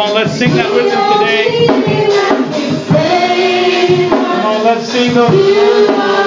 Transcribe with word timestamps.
on, 0.00 0.14
let's 0.14 0.32
sing 0.32 0.54
that 0.54 0.72
with 0.72 0.86
him 0.86 0.98
today. 1.18 1.66
Come 4.08 4.46
on, 4.46 4.64
let's 4.64 4.88
sing 4.88 5.14
those. 5.14 6.19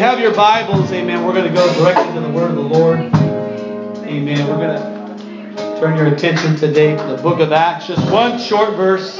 You 0.00 0.06
have 0.06 0.18
your 0.18 0.34
Bibles, 0.34 0.90
amen, 0.92 1.26
we're 1.26 1.34
going 1.34 1.46
to 1.46 1.52
go 1.52 1.70
directly 1.74 2.14
to 2.14 2.20
the 2.20 2.30
Word 2.30 2.48
of 2.48 2.56
the 2.56 2.62
Lord. 2.62 3.00
Amen. 3.00 4.48
We're 4.48 4.56
going 4.56 4.80
to 4.80 5.78
turn 5.78 5.94
your 5.98 6.06
attention 6.06 6.56
today 6.56 6.96
to 6.96 7.04
the 7.04 7.18
book 7.22 7.38
of 7.38 7.52
Acts. 7.52 7.86
Just 7.86 8.10
one 8.10 8.38
short 8.38 8.76
verse. 8.76 9.18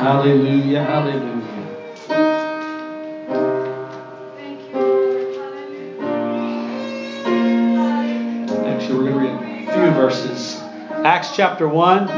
Hallelujah, 0.00 0.82
hallelujah. 0.82 1.44
Actually, 8.66 8.98
we're 8.98 9.12
going 9.12 9.38
to 9.38 9.44
read 9.44 9.68
a 9.68 9.72
few 9.72 9.90
verses. 9.92 10.60
Acts 11.04 11.36
chapter 11.36 11.68
1 11.68 12.08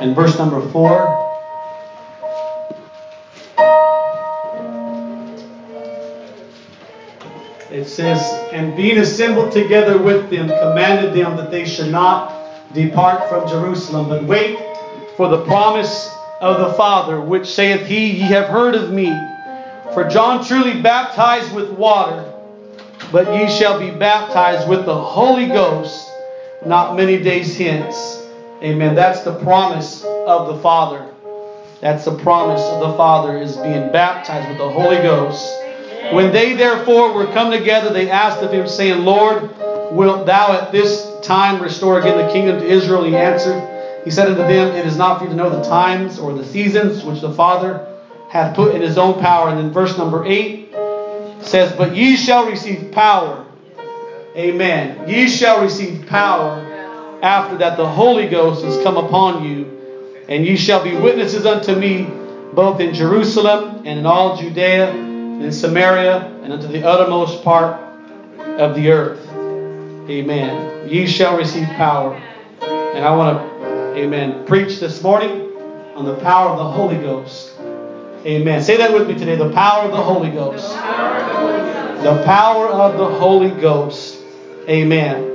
and 0.00 0.16
verse 0.16 0.38
number 0.38 0.66
4. 0.70 1.21
Says, 7.94 8.20
And 8.52 8.76
being 8.76 8.98
assembled 8.98 9.52
together 9.52 9.98
with 9.98 10.30
them, 10.30 10.48
commanded 10.48 11.14
them 11.14 11.36
that 11.36 11.50
they 11.50 11.64
should 11.64 11.90
not 11.90 12.72
depart 12.72 13.28
from 13.28 13.48
Jerusalem, 13.48 14.08
but 14.08 14.24
wait 14.24 14.58
for 15.16 15.28
the 15.28 15.44
promise 15.44 16.10
of 16.40 16.58
the 16.60 16.74
Father, 16.74 17.20
which 17.20 17.46
saith 17.46 17.86
he, 17.86 18.12
Ye 18.12 18.20
have 18.20 18.48
heard 18.48 18.74
of 18.74 18.92
me. 18.92 19.12
For 19.94 20.08
John 20.08 20.44
truly 20.44 20.80
baptized 20.80 21.54
with 21.54 21.70
water, 21.70 22.32
but 23.12 23.34
ye 23.34 23.48
shall 23.48 23.78
be 23.78 23.90
baptized 23.90 24.68
with 24.68 24.86
the 24.86 24.98
Holy 24.98 25.46
Ghost 25.46 26.08
not 26.64 26.96
many 26.96 27.20
days 27.22 27.56
hence. 27.56 28.24
Amen. 28.62 28.94
That's 28.94 29.22
the 29.22 29.34
promise 29.40 30.04
of 30.04 30.46
the 30.48 30.58
Father. 30.62 31.12
That's 31.80 32.04
the 32.04 32.16
promise 32.18 32.62
of 32.62 32.80
the 32.80 32.96
Father 32.96 33.36
is 33.38 33.56
being 33.56 33.90
baptized 33.90 34.48
with 34.48 34.58
the 34.58 34.70
Holy 34.70 34.98
Ghost. 34.98 35.61
When 36.10 36.32
they 36.32 36.54
therefore 36.54 37.12
were 37.12 37.26
come 37.26 37.50
together, 37.50 37.90
they 37.90 38.10
asked 38.10 38.42
of 38.42 38.52
him, 38.52 38.66
saying, 38.66 39.04
Lord, 39.04 39.50
wilt 39.92 40.26
thou 40.26 40.52
at 40.52 40.72
this 40.72 41.10
time 41.22 41.62
restore 41.62 42.00
again 42.00 42.18
the 42.18 42.32
kingdom 42.32 42.58
to 42.58 42.66
Israel? 42.66 43.04
He 43.04 43.16
answered, 43.16 44.02
He 44.04 44.10
said 44.10 44.28
unto 44.28 44.42
them, 44.42 44.74
It 44.74 44.84
is 44.84 44.96
not 44.96 45.18
for 45.18 45.24
you 45.24 45.30
to 45.30 45.36
know 45.36 45.48
the 45.48 45.62
times 45.62 46.18
or 46.18 46.34
the 46.34 46.44
seasons 46.44 47.04
which 47.04 47.20
the 47.20 47.32
Father 47.32 47.86
hath 48.28 48.56
put 48.56 48.74
in 48.74 48.82
his 48.82 48.98
own 48.98 49.20
power. 49.20 49.48
And 49.48 49.58
then 49.58 49.72
verse 49.72 49.96
number 49.96 50.24
8 50.26 50.74
says, 51.40 51.72
But 51.72 51.94
ye 51.94 52.16
shall 52.16 52.46
receive 52.46 52.90
power. 52.92 53.46
Amen. 54.36 55.08
Ye 55.08 55.28
shall 55.28 55.62
receive 55.62 56.06
power 56.06 56.58
after 57.22 57.58
that 57.58 57.76
the 57.76 57.88
Holy 57.88 58.28
Ghost 58.28 58.64
is 58.64 58.82
come 58.82 58.96
upon 58.96 59.44
you, 59.44 60.24
and 60.28 60.44
ye 60.44 60.56
shall 60.56 60.82
be 60.82 60.96
witnesses 60.96 61.46
unto 61.46 61.74
me 61.76 62.10
both 62.52 62.80
in 62.80 62.92
Jerusalem 62.92 63.82
and 63.86 63.98
in 64.00 64.06
all 64.06 64.36
Judea 64.36 65.11
in 65.44 65.52
Samaria 65.52 66.40
and 66.42 66.52
unto 66.52 66.68
the 66.68 66.86
uttermost 66.86 67.42
part 67.42 67.80
of 68.38 68.74
the 68.74 68.90
earth. 68.90 69.26
Amen. 70.08 70.88
Ye 70.88 71.06
shall 71.06 71.36
receive 71.36 71.66
power. 71.68 72.14
And 72.60 73.04
I 73.04 73.14
want 73.16 73.38
to, 73.38 74.00
amen, 74.00 74.44
preach 74.46 74.78
this 74.78 75.02
morning 75.02 75.52
on 75.94 76.04
the 76.04 76.16
power 76.16 76.50
of 76.50 76.58
the 76.58 76.70
Holy 76.70 76.96
Ghost. 76.96 77.54
Amen. 78.24 78.62
Say 78.62 78.76
that 78.76 78.92
with 78.92 79.08
me 79.08 79.14
today. 79.18 79.36
The 79.36 79.52
power 79.52 79.84
of 79.84 79.90
the 79.90 80.02
Holy 80.02 80.30
Ghost. 80.30 80.68
The 80.68 82.22
power 82.24 82.68
of 82.68 82.98
the 82.98 83.18
Holy 83.18 83.50
Ghost. 83.50 84.22
Amen. 84.68 85.28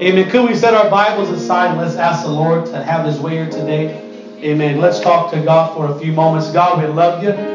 Amen. 0.00 0.30
Could 0.30 0.48
we 0.48 0.56
set 0.56 0.74
our 0.74 0.90
Bibles 0.90 1.30
aside 1.30 1.70
and 1.70 1.78
let's 1.78 1.96
ask 1.96 2.24
the 2.24 2.32
Lord 2.32 2.66
to 2.66 2.82
have 2.82 3.06
His 3.06 3.20
way 3.20 3.32
here 3.32 3.50
today? 3.50 4.00
Amen. 4.42 4.80
Let's 4.80 5.00
talk 5.00 5.30
to 5.32 5.40
God 5.40 5.74
for 5.76 5.94
a 5.94 5.98
few 6.00 6.12
moments. 6.12 6.50
God, 6.50 6.82
we 6.82 6.88
love 6.88 7.22
you. 7.22 7.53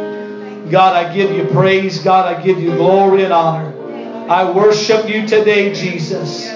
God, 0.69 0.95
I 0.95 1.13
give 1.13 1.31
you 1.31 1.45
praise. 1.45 1.99
God, 1.99 2.33
I 2.33 2.41
give 2.41 2.59
you 2.59 2.71
glory 2.71 3.23
and 3.23 3.33
honor. 3.33 3.73
I 4.29 4.51
worship 4.51 5.09
you 5.09 5.25
today, 5.27 5.73
Jesus. 5.73 6.47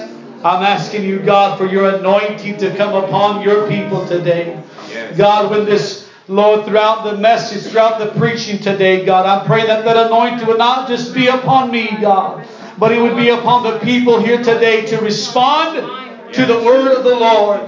I'm 0.44 0.62
asking 0.62 1.04
you, 1.04 1.18
God, 1.20 1.58
for 1.58 1.66
your 1.66 1.96
anointing 1.96 2.58
to 2.58 2.74
come 2.76 2.94
upon 2.94 3.42
your 3.42 3.68
people 3.68 4.06
today. 4.06 4.62
God, 5.16 5.50
when 5.50 5.64
this, 5.64 6.08
Lord, 6.28 6.66
throughout 6.66 7.04
the 7.04 7.16
message, 7.16 7.70
throughout 7.70 7.98
the 7.98 8.18
preaching 8.18 8.58
today, 8.58 9.04
God, 9.04 9.26
I 9.26 9.46
pray 9.46 9.66
that 9.66 9.84
that 9.84 9.96
anointing 10.06 10.46
would 10.46 10.58
not 10.58 10.86
just 10.86 11.14
be 11.14 11.26
upon 11.28 11.70
me, 11.70 11.88
God, 12.00 12.46
but 12.78 12.92
it 12.92 13.00
would 13.00 13.16
be 13.16 13.30
upon 13.30 13.62
the 13.62 13.78
people 13.80 14.20
here 14.20 14.42
today 14.42 14.84
to 14.86 14.98
respond 14.98 15.76
to 16.34 16.46
the 16.46 16.62
word 16.62 16.96
of 16.96 17.04
the 17.04 17.14
Lord. 17.14 17.60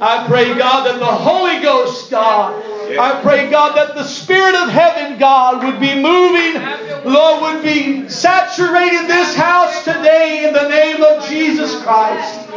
I 0.00 0.26
pray, 0.26 0.56
God, 0.58 0.86
that 0.86 0.98
the 0.98 1.04
Holy 1.04 1.60
Ghost, 1.62 2.10
God, 2.10 2.60
I 2.98 3.20
pray, 3.22 3.50
God, 3.50 3.76
that 3.76 3.94
the 3.94 4.04
Spirit 4.04 4.54
of 4.54 4.68
heaven, 4.68 5.18
God, 5.18 5.64
would 5.64 5.80
be 5.80 5.94
moving, 5.94 6.62
Lord, 7.10 7.42
would 7.42 7.62
be 7.62 8.08
saturating 8.08 9.06
this 9.08 9.34
house 9.34 9.84
today 9.84 10.46
in 10.46 10.54
the 10.54 10.68
name 10.68 11.02
of 11.02 11.28
Jesus 11.28 11.82
Christ. 11.82 12.48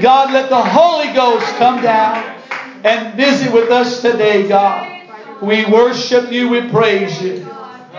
God, 0.00 0.32
let 0.32 0.48
the 0.48 0.62
Holy 0.62 1.12
Ghost 1.12 1.46
come 1.56 1.82
down 1.82 2.36
and 2.84 3.16
visit 3.16 3.52
with 3.52 3.70
us 3.70 4.02
today, 4.02 4.46
God. 4.48 5.06
We 5.42 5.64
worship 5.66 6.32
you, 6.32 6.48
we 6.48 6.68
praise 6.68 7.22
you. 7.22 7.48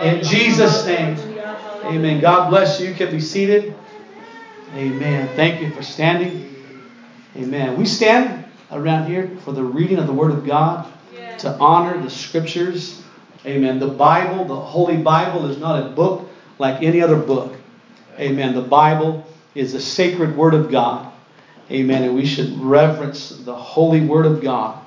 In 0.00 0.22
Jesus' 0.22 0.86
name. 0.86 1.18
Amen. 1.84 2.20
God 2.20 2.50
bless 2.50 2.80
you. 2.80 2.88
You 2.88 2.94
can 2.94 3.10
be 3.10 3.20
seated. 3.20 3.74
Amen. 4.74 5.28
Thank 5.34 5.60
you 5.60 5.70
for 5.74 5.82
standing. 5.82 6.54
Amen. 7.36 7.76
We 7.76 7.86
stand 7.86 8.44
around 8.70 9.08
here 9.08 9.28
for 9.44 9.52
the 9.52 9.64
reading 9.64 9.98
of 9.98 10.06
the 10.06 10.12
Word 10.12 10.30
of 10.30 10.44
God. 10.44 10.90
To 11.40 11.52
honor 11.58 12.00
the 12.00 12.10
scriptures. 12.10 13.02
Amen. 13.46 13.78
The 13.78 13.88
Bible, 13.88 14.44
the 14.44 14.56
Holy 14.56 14.96
Bible, 14.96 15.50
is 15.50 15.58
not 15.58 15.84
a 15.84 15.88
book 15.88 16.28
like 16.58 16.82
any 16.82 17.00
other 17.00 17.16
book. 17.16 17.54
Amen. 18.18 18.54
The 18.54 18.62
Bible 18.62 19.26
is 19.54 19.72
the 19.72 19.80
sacred 19.80 20.36
Word 20.36 20.54
of 20.54 20.70
God. 20.70 21.10
Amen. 21.70 22.02
And 22.02 22.14
we 22.14 22.26
should 22.26 22.58
reverence 22.60 23.30
the 23.30 23.54
holy 23.54 24.00
Word 24.00 24.26
of 24.26 24.42
God. 24.42 24.78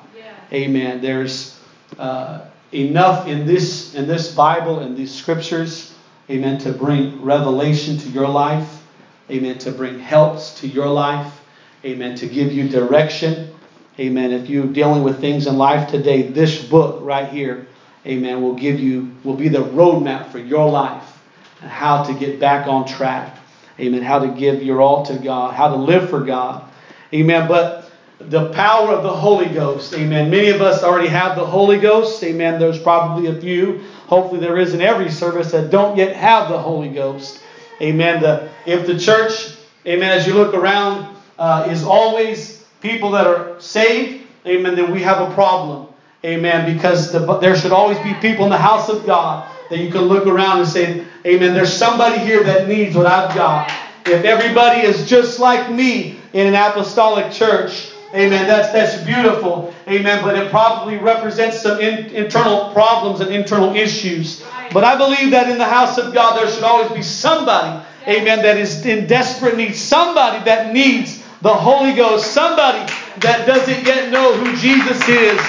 Amen. 0.51 1.01
There's 1.01 1.57
uh, 1.97 2.45
enough 2.71 3.27
in 3.27 3.45
this 3.45 3.95
in 3.95 4.07
this 4.07 4.33
Bible 4.33 4.79
and 4.79 4.95
these 4.97 5.13
scriptures, 5.13 5.93
amen, 6.29 6.59
to 6.59 6.71
bring 6.71 7.21
revelation 7.21 7.97
to 7.97 8.09
your 8.09 8.27
life, 8.27 8.83
amen, 9.29 9.57
to 9.59 9.71
bring 9.71 9.99
helps 9.99 10.59
to 10.59 10.67
your 10.67 10.87
life, 10.87 11.41
amen, 11.85 12.15
to 12.15 12.27
give 12.27 12.51
you 12.51 12.67
direction, 12.69 13.53
amen. 13.99 14.31
If 14.31 14.49
you're 14.49 14.67
dealing 14.67 15.03
with 15.03 15.19
things 15.19 15.47
in 15.47 15.57
life 15.57 15.89
today, 15.89 16.23
this 16.23 16.63
book 16.63 16.99
right 17.01 17.29
here, 17.29 17.67
amen, 18.05 18.41
will 18.41 18.55
give 18.55 18.79
you 18.79 19.11
will 19.23 19.35
be 19.35 19.49
the 19.49 19.63
roadmap 19.63 20.31
for 20.31 20.39
your 20.39 20.69
life 20.69 21.21
and 21.61 21.69
how 21.69 22.03
to 22.03 22.13
get 22.13 22.39
back 22.39 22.67
on 22.67 22.85
track, 22.85 23.37
amen, 23.79 24.01
how 24.01 24.19
to 24.19 24.27
give 24.27 24.63
your 24.63 24.81
all 24.81 25.05
to 25.05 25.15
God, 25.17 25.53
how 25.53 25.69
to 25.69 25.75
live 25.75 26.09
for 26.09 26.21
God, 26.21 26.69
amen. 27.13 27.47
But 27.47 27.83
the 28.29 28.49
power 28.51 28.89
of 28.89 29.03
the 29.03 29.13
Holy 29.13 29.47
Ghost. 29.47 29.93
Amen. 29.93 30.29
Many 30.29 30.49
of 30.49 30.61
us 30.61 30.83
already 30.83 31.07
have 31.09 31.35
the 31.35 31.45
Holy 31.45 31.79
Ghost. 31.79 32.23
Amen. 32.23 32.59
There's 32.59 32.79
probably 32.79 33.27
a 33.27 33.39
few. 33.39 33.81
Hopefully, 34.07 34.39
there 34.39 34.57
is 34.57 34.73
in 34.73 34.81
every 34.81 35.11
service 35.11 35.51
that 35.51 35.69
don't 35.69 35.97
yet 35.97 36.15
have 36.15 36.49
the 36.49 36.57
Holy 36.57 36.89
Ghost. 36.89 37.41
Amen. 37.81 38.21
The, 38.21 38.49
if 38.65 38.85
the 38.85 38.97
church, 38.97 39.55
amen, 39.85 40.11
as 40.11 40.27
you 40.27 40.35
look 40.35 40.53
around, 40.53 41.15
uh, 41.37 41.67
is 41.69 41.83
always 41.83 42.62
people 42.83 43.09
that 43.11 43.25
are 43.25 43.59
saved, 43.59 44.27
amen, 44.45 44.75
then 44.75 44.91
we 44.91 45.01
have 45.01 45.31
a 45.31 45.33
problem. 45.33 45.87
Amen. 46.25 46.71
Because 46.71 47.11
the, 47.11 47.37
there 47.39 47.55
should 47.55 47.71
always 47.71 47.97
be 47.99 48.13
people 48.15 48.43
in 48.43 48.51
the 48.51 48.57
house 48.57 48.89
of 48.89 49.05
God 49.05 49.49
that 49.69 49.79
you 49.79 49.89
can 49.89 50.01
look 50.01 50.27
around 50.27 50.59
and 50.59 50.67
say, 50.67 51.05
Amen, 51.25 51.53
there's 51.53 51.73
somebody 51.73 52.19
here 52.19 52.43
that 52.43 52.67
needs 52.67 52.95
what 52.95 53.07
I've 53.07 53.33
got. 53.35 53.71
If 54.05 54.25
everybody 54.25 54.81
is 54.81 55.07
just 55.07 55.39
like 55.39 55.71
me 55.71 56.19
in 56.33 56.47
an 56.47 56.55
apostolic 56.55 57.31
church, 57.31 57.89
Amen. 58.13 58.47
That's 58.47 58.71
that's 58.71 59.03
beautiful. 59.03 59.73
Amen. 59.87 60.23
But 60.23 60.37
it 60.37 60.51
probably 60.51 60.97
represents 60.97 61.63
some 61.63 61.79
in, 61.79 62.05
internal 62.11 62.71
problems 62.71 63.21
and 63.21 63.33
internal 63.33 63.75
issues. 63.75 64.43
But 64.71 64.83
I 64.83 64.95
believe 64.95 65.31
that 65.31 65.49
in 65.49 65.57
the 65.57 65.65
house 65.65 65.97
of 65.97 66.13
God 66.13 66.37
there 66.37 66.47
should 66.47 66.63
always 66.63 66.91
be 66.91 67.01
somebody, 67.01 67.83
amen, 68.07 68.43
that 68.43 68.59
is 68.59 68.85
in 68.85 69.07
desperate 69.07 69.57
need. 69.57 69.75
Somebody 69.75 70.45
that 70.45 70.71
needs 70.71 71.22
the 71.43 71.53
Holy 71.53 71.93
Ghost. 71.93 72.31
Somebody 72.31 72.87
that 73.19 73.45
doesn't 73.45 73.85
yet 73.85 74.11
know 74.11 74.33
who 74.33 74.55
Jesus 74.55 74.97
is. 75.09 75.39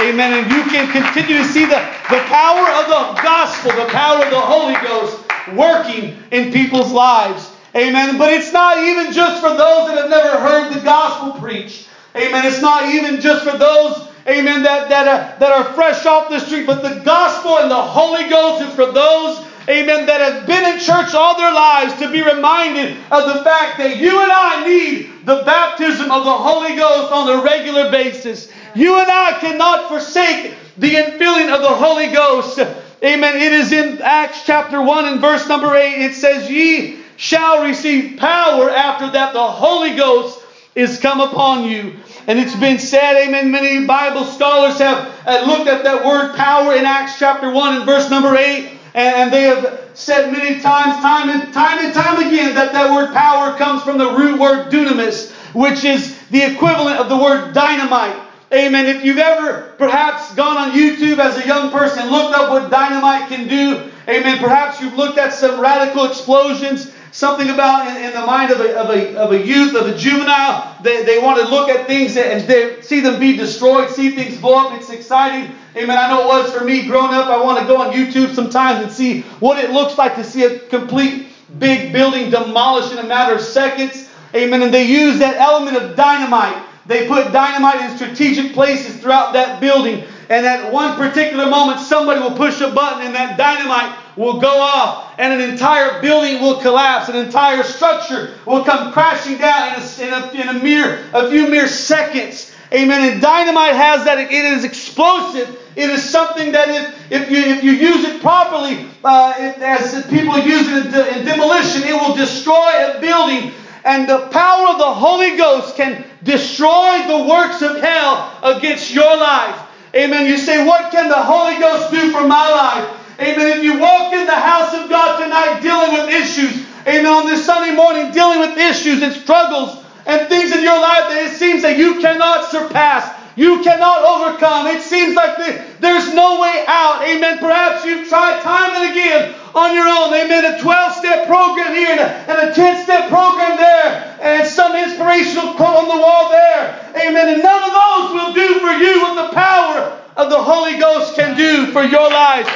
Amen. 0.00 0.32
And 0.32 0.50
you 0.50 0.64
can 0.72 0.90
continue 0.90 1.36
to 1.36 1.44
see 1.44 1.66
the, 1.66 1.78
the 2.08 2.24
power 2.26 2.64
of 2.80 2.88
the 2.88 3.20
gospel, 3.20 3.70
the 3.76 3.92
power 3.92 4.24
of 4.24 4.30
the 4.30 4.40
Holy 4.40 4.74
Ghost 4.80 5.20
working 5.54 6.16
in 6.32 6.52
people's 6.52 6.90
lives. 6.90 7.52
Amen. 7.76 8.16
But 8.16 8.32
it's 8.32 8.52
not 8.52 8.78
even 8.78 9.12
just 9.12 9.42
for 9.42 9.50
those 9.50 9.88
that 9.88 9.98
have 9.98 10.10
never 10.10 10.40
heard 10.40 10.72
the 10.72 10.80
gospel 10.80 11.38
preached. 11.38 11.86
Amen. 12.16 12.46
It's 12.46 12.62
not 12.62 12.94
even 12.94 13.20
just 13.20 13.44
for 13.44 13.56
those, 13.56 14.08
amen, 14.26 14.62
that, 14.64 14.88
that, 14.88 15.08
are, 15.08 15.38
that 15.38 15.52
are 15.52 15.72
fresh 15.74 16.04
off 16.04 16.28
the 16.28 16.40
street, 16.40 16.66
but 16.66 16.82
the 16.82 17.00
gospel 17.04 17.58
and 17.58 17.70
the 17.70 17.74
Holy 17.74 18.28
Ghost 18.28 18.68
is 18.68 18.74
for 18.74 18.92
those, 18.92 19.44
amen, 19.68 20.06
that 20.06 20.20
have 20.20 20.46
been 20.46 20.74
in 20.74 20.80
church 20.80 21.14
all 21.14 21.36
their 21.36 21.52
lives 21.52 21.94
to 22.00 22.10
be 22.10 22.22
reminded 22.22 22.96
of 23.10 23.26
the 23.26 23.44
fact 23.44 23.78
that 23.78 23.96
you 23.96 24.20
and 24.20 24.32
I 24.32 24.66
need 24.66 25.10
the 25.24 25.42
baptism 25.44 26.10
of 26.10 26.24
the 26.24 26.32
Holy 26.32 26.76
Ghost 26.76 27.12
on 27.12 27.28
a 27.28 27.42
regular 27.42 27.90
basis. 27.90 28.52
You 28.74 28.98
and 28.98 29.10
I 29.10 29.38
cannot 29.40 29.88
forsake 29.88 30.54
the 30.78 30.94
infilling 30.94 31.54
of 31.54 31.62
the 31.62 31.68
Holy 31.68 32.08
Ghost. 32.08 32.58
Amen. 33.04 33.36
It 33.36 33.52
is 33.52 33.72
in 33.72 34.00
Acts 34.00 34.44
chapter 34.44 34.80
1 34.80 35.04
and 35.06 35.20
verse 35.20 35.48
number 35.48 35.74
8. 35.74 36.04
It 36.04 36.14
says, 36.14 36.50
Ye 36.50 36.98
shall 37.16 37.64
receive 37.64 38.18
power 38.18 38.70
after 38.70 39.10
that 39.10 39.32
the 39.32 39.46
Holy 39.46 39.94
Ghost 39.94 40.40
is 40.74 40.98
come 40.98 41.20
upon 41.20 41.64
you. 41.64 41.96
And 42.26 42.38
it's 42.38 42.56
been 42.56 42.78
said, 42.78 43.26
amen. 43.26 43.50
Many 43.50 43.86
Bible 43.86 44.24
scholars 44.24 44.78
have 44.78 45.06
looked 45.46 45.68
at 45.68 45.84
that 45.84 46.04
word 46.04 46.34
power 46.34 46.74
in 46.74 46.84
Acts 46.84 47.18
chapter 47.18 47.50
1 47.50 47.76
and 47.76 47.84
verse 47.84 48.08
number 48.08 48.36
8. 48.36 48.78
And 48.94 49.32
they 49.32 49.42
have 49.42 49.90
said 49.94 50.32
many 50.32 50.60
times, 50.60 51.00
time 51.00 51.30
and 51.30 51.52
time 51.52 51.78
and 51.84 51.94
time 51.94 52.26
again, 52.26 52.54
that 52.54 52.72
that 52.72 52.92
word 52.92 53.12
power 53.14 53.56
comes 53.56 53.82
from 53.82 53.98
the 53.98 54.12
root 54.12 54.38
word 54.38 54.70
dunamis, 54.70 55.32
which 55.54 55.84
is 55.84 56.18
the 56.28 56.42
equivalent 56.42 56.98
of 56.98 57.08
the 57.08 57.16
word 57.16 57.54
dynamite. 57.54 58.16
Amen. 58.52 58.84
If 58.84 59.02
you've 59.02 59.18
ever 59.18 59.74
perhaps 59.78 60.34
gone 60.34 60.58
on 60.58 60.72
YouTube 60.72 61.18
as 61.18 61.38
a 61.38 61.46
young 61.46 61.70
person, 61.70 62.10
looked 62.10 62.34
up 62.34 62.50
what 62.50 62.70
dynamite 62.70 63.28
can 63.28 63.48
do, 63.48 63.90
amen. 64.06 64.38
Perhaps 64.38 64.80
you've 64.80 64.94
looked 64.94 65.16
at 65.16 65.32
some 65.32 65.58
radical 65.58 66.04
explosions 66.04 66.92
something 67.12 67.50
about 67.50 67.86
in, 67.88 68.04
in 68.04 68.12
the 68.12 68.26
mind 68.26 68.50
of 68.50 68.60
a, 68.60 68.76
of, 68.76 68.90
a, 68.90 69.16
of 69.16 69.32
a 69.32 69.46
youth, 69.46 69.74
of 69.74 69.86
a 69.86 69.96
juvenile. 69.96 70.76
They, 70.82 71.04
they 71.04 71.18
want 71.18 71.40
to 71.40 71.48
look 71.48 71.68
at 71.68 71.86
things 71.86 72.16
and 72.16 72.46
they 72.48 72.80
see 72.80 73.00
them 73.00 73.20
be 73.20 73.36
destroyed, 73.36 73.90
see 73.90 74.10
things 74.10 74.38
blow 74.38 74.66
up. 74.66 74.80
It's 74.80 74.90
exciting. 74.90 75.54
Amen. 75.74 75.96
I 75.96 76.08
know 76.10 76.24
it 76.24 76.26
was 76.26 76.52
for 76.52 76.64
me 76.64 76.86
growing 76.86 77.14
up. 77.14 77.28
I 77.28 77.42
want 77.42 77.58
to 77.58 77.66
go 77.66 77.80
on 77.80 77.94
YouTube 77.94 78.34
sometimes 78.34 78.84
and 78.84 78.92
see 78.92 79.22
what 79.40 79.62
it 79.62 79.70
looks 79.70 79.96
like 79.96 80.16
to 80.16 80.24
see 80.24 80.44
a 80.44 80.58
complete 80.58 81.28
big 81.58 81.92
building 81.92 82.30
demolished 82.30 82.92
in 82.92 82.98
a 82.98 83.06
matter 83.06 83.34
of 83.34 83.40
seconds. 83.40 84.10
Amen. 84.34 84.62
And 84.62 84.72
they 84.72 84.84
use 84.84 85.18
that 85.20 85.36
element 85.36 85.78
of 85.78 85.96
dynamite. 85.96 86.62
They 86.84 87.08
put 87.08 87.32
dynamite 87.32 87.80
in 87.80 87.96
strategic 87.96 88.52
places 88.52 89.00
throughout 89.00 89.32
that 89.32 89.60
building. 89.60 90.04
And 90.28 90.44
at 90.44 90.70
one 90.72 90.96
particular 90.96 91.46
moment, 91.46 91.80
somebody 91.80 92.20
will 92.20 92.36
push 92.36 92.60
a 92.60 92.70
button 92.70 93.06
and 93.06 93.14
that 93.14 93.38
dynamite 93.38 93.98
will 94.16 94.40
go 94.40 94.60
off 94.60 95.14
and 95.18 95.32
an 95.32 95.50
entire 95.50 96.02
building 96.02 96.40
will 96.40 96.60
collapse. 96.60 97.08
An 97.08 97.16
entire 97.16 97.62
structure 97.62 98.34
will 98.46 98.64
come 98.64 98.92
crashing 98.92 99.38
down 99.38 99.74
in 99.74 99.82
a, 99.82 100.02
in 100.02 100.12
a, 100.12 100.50
in 100.50 100.56
a 100.56 100.62
mere, 100.62 101.04
a 101.14 101.30
few 101.30 101.48
mere 101.48 101.66
seconds. 101.66 102.51
Amen. 102.72 103.12
And 103.12 103.20
dynamite 103.20 103.74
has 103.74 104.04
that. 104.06 104.18
It 104.18 104.32
is 104.32 104.64
explosive. 104.64 105.58
It 105.76 105.90
is 105.90 106.02
something 106.02 106.52
that 106.52 106.68
if, 106.68 107.12
if, 107.12 107.30
you, 107.30 107.38
if 107.38 107.62
you 107.64 107.72
use 107.72 108.04
it 108.04 108.22
properly, 108.22 108.86
uh, 109.04 109.34
as 109.36 110.06
people 110.06 110.38
use 110.38 110.68
it 110.68 110.86
in, 110.86 110.92
de- 110.92 111.18
in 111.18 111.24
demolition, 111.26 111.82
it 111.82 111.92
will 111.92 112.14
destroy 112.14 112.90
a 112.90 113.00
building. 113.00 113.52
And 113.84 114.08
the 114.08 114.28
power 114.28 114.68
of 114.68 114.78
the 114.78 114.94
Holy 114.94 115.36
Ghost 115.36 115.76
can 115.76 116.04
destroy 116.22 117.04
the 117.06 117.24
works 117.28 117.60
of 117.62 117.80
hell 117.80 118.38
against 118.42 118.92
your 118.92 119.16
life. 119.16 119.60
Amen. 119.94 120.26
You 120.26 120.38
say, 120.38 120.64
What 120.64 120.90
can 120.92 121.08
the 121.08 121.22
Holy 121.22 121.58
Ghost 121.58 121.90
do 121.90 122.10
for 122.10 122.26
my 122.26 122.48
life? 122.48 122.98
Amen. 123.20 123.58
If 123.58 123.62
you 123.62 123.78
walk 123.78 124.14
in 124.14 124.24
the 124.24 124.34
house 124.34 124.72
of 124.74 124.88
God 124.88 125.22
tonight 125.22 125.60
dealing 125.60 125.92
with 125.92 126.08
issues, 126.08 126.66
amen, 126.86 127.06
on 127.06 127.26
this 127.26 127.44
Sunday 127.44 127.74
morning 127.74 128.10
dealing 128.12 128.40
with 128.40 128.56
issues 128.56 129.02
and 129.02 129.12
struggles 129.12 129.81
and 130.06 130.28
things 130.28 130.52
in 130.52 130.62
your 130.62 130.80
life 130.80 131.08
that 131.08 131.30
it 131.30 131.36
seems 131.36 131.62
that 131.62 131.78
you 131.78 132.00
cannot 132.00 132.50
surpass, 132.50 133.06
you 133.36 133.62
cannot 133.62 134.04
overcome. 134.04 134.66
It 134.68 134.82
seems 134.82 135.16
like 135.16 135.36
there's 135.80 136.12
no 136.12 136.40
way 136.40 136.64
out. 136.68 137.00
Amen. 137.00 137.38
Perhaps 137.38 137.84
you've 137.84 138.08
tried 138.08 138.42
time 138.42 138.76
and 138.76 138.92
again 138.92 139.34
on 139.54 139.72
your 139.72 139.88
own. 139.88 140.12
Amen. 140.12 140.44
A 140.44 140.60
12 140.60 140.96
step 140.96 141.26
program 141.26 141.72
here 141.72 141.96
and 141.96 142.50
a 142.50 142.52
10 142.52 142.84
step 142.84 143.08
program 143.08 143.56
there 143.56 144.18
and 144.20 144.46
some 144.46 144.76
inspirational 144.76 145.54
quote 145.54 145.80
on 145.80 145.88
the 145.88 145.96
wall 145.96 146.28
there. 146.28 146.92
Amen. 146.92 147.28
And 147.32 147.42
none 147.42 147.62
of 147.64 147.72
those 147.72 148.06
will 148.12 148.32
do 148.36 148.60
for 148.60 148.72
you 148.76 149.00
what 149.00 149.16
the 149.16 149.34
power 149.34 149.98
of 150.16 150.28
the 150.28 150.42
Holy 150.42 150.76
Ghost 150.78 151.16
can 151.16 151.36
do 151.36 151.72
for 151.72 151.82
your 151.84 152.10
life. 152.10 152.48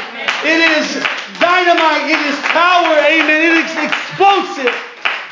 It 0.45 0.61
is 0.77 0.93
dynamite. 1.41 2.11
It 2.13 2.21
is 2.21 2.37
power. 2.53 3.01
Amen. 3.01 3.41
It 3.49 3.65
is 3.65 3.73
explosive. 3.81 4.77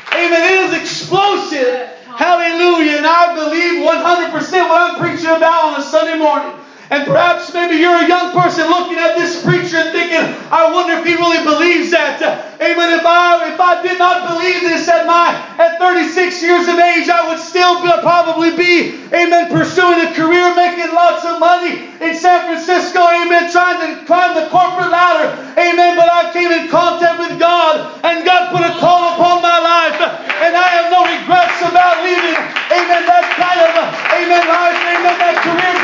Amen. 0.09 0.41
It 0.41 0.59
is 0.65 0.81
explosive. 0.81 1.94
Hallelujah. 2.15 2.97
And 2.97 3.05
I 3.05 3.35
believe 3.35 3.83
100% 3.83 4.69
what 4.69 4.91
I'm 4.91 4.99
preaching 4.99 5.31
about 5.31 5.73
on 5.73 5.81
a 5.81 5.83
Sunday 5.83 6.17
morning. 6.17 6.64
And 6.89 7.05
perhaps 7.05 7.53
maybe 7.53 7.81
you're 7.81 7.97
a 7.97 8.07
young 8.07 8.29
person 8.31 8.69
looking 8.69 8.97
at 9.01 9.17
this 9.17 9.41
preacher 9.41 9.81
and 9.81 9.89
thinking, 9.89 10.21
I 10.53 10.69
wonder 10.69 11.01
if 11.01 11.05
he 11.05 11.17
really 11.17 11.41
believes 11.41 11.89
that. 11.91 12.21
Amen. 12.61 12.93
If 12.93 13.05
I 13.05 13.49
if 13.49 13.59
I 13.59 13.81
did 13.81 13.97
not 13.97 14.29
believe 14.29 14.61
this 14.61 14.87
at 14.87 15.09
my 15.09 15.33
at 15.57 15.81
36 15.81 16.13
years 16.43 16.69
of 16.69 16.77
age, 16.77 17.09
I 17.09 17.25
would 17.27 17.41
still 17.41 17.81
be, 17.81 17.89
probably 18.05 18.53
be, 18.53 19.01
amen, 19.09 19.49
pursuing 19.49 20.05
a 20.05 20.13
career, 20.13 20.53
making 20.53 20.93
lots 20.93 21.25
of 21.25 21.41
money 21.41 21.89
in 22.05 22.13
San 22.13 22.45
Francisco, 22.45 23.01
amen, 23.01 23.49
trying 23.49 23.81
to 23.81 24.05
climb 24.05 24.37
the 24.37 24.45
corporate 24.53 24.93
ladder. 24.93 25.33
Amen. 25.57 25.97
But 25.97 26.09
I 26.11 26.29
came 26.31 26.51
in 26.53 26.69
contact 26.69 27.17
with 27.17 27.39
God 27.39 27.97
and 28.05 28.21
God 28.21 28.53
put 28.53 28.61
a 28.61 28.77
call 28.77 29.17
upon 29.17 29.41
my 29.41 29.57
life. 29.57 29.97
And 30.45 30.53
I 30.53 30.67
have 30.77 30.93
no 30.93 31.01
regrets 31.01 31.59
about 31.65 32.05
leaving, 32.05 32.37
amen, 32.69 33.03
that 33.09 33.25
kind 33.39 33.59
of, 33.65 33.73
amen, 34.13 34.43
life, 34.45 34.79
amen, 34.85 35.15
that 35.17 35.35
career 35.41 35.74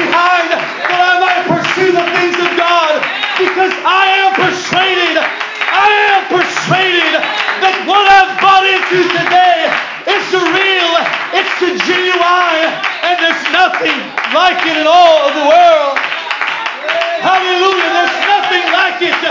persuaded, 4.41 5.21
I 5.21 5.89
am 6.17 6.21
persuaded 6.33 7.13
that 7.61 7.75
what 7.85 8.01
I've 8.09 8.33
bought 8.41 8.65
into 8.65 9.05
today 9.05 9.69
is 10.09 10.23
the 10.33 10.41
real, 10.41 10.91
it's 11.37 11.55
the 11.61 11.71
genuine, 11.85 12.73
and 13.05 13.15
there's 13.21 13.45
nothing 13.53 13.97
like 14.33 14.57
it 14.65 14.81
in 14.81 14.87
all 14.89 15.29
of 15.29 15.33
the 15.37 15.45
world. 15.45 15.95
Hallelujah, 17.21 17.89
there's 18.01 18.17
nothing 18.25 18.65
like 18.73 18.97
it 19.05 19.21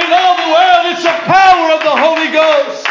in 0.00 0.08
all 0.08 0.34
the 0.40 0.48
world. 0.48 0.82
It's 0.96 1.04
the 1.04 1.18
power 1.28 1.76
of 1.76 1.84
the 1.84 1.96
Holy 2.00 2.32
Ghost. 2.32 2.86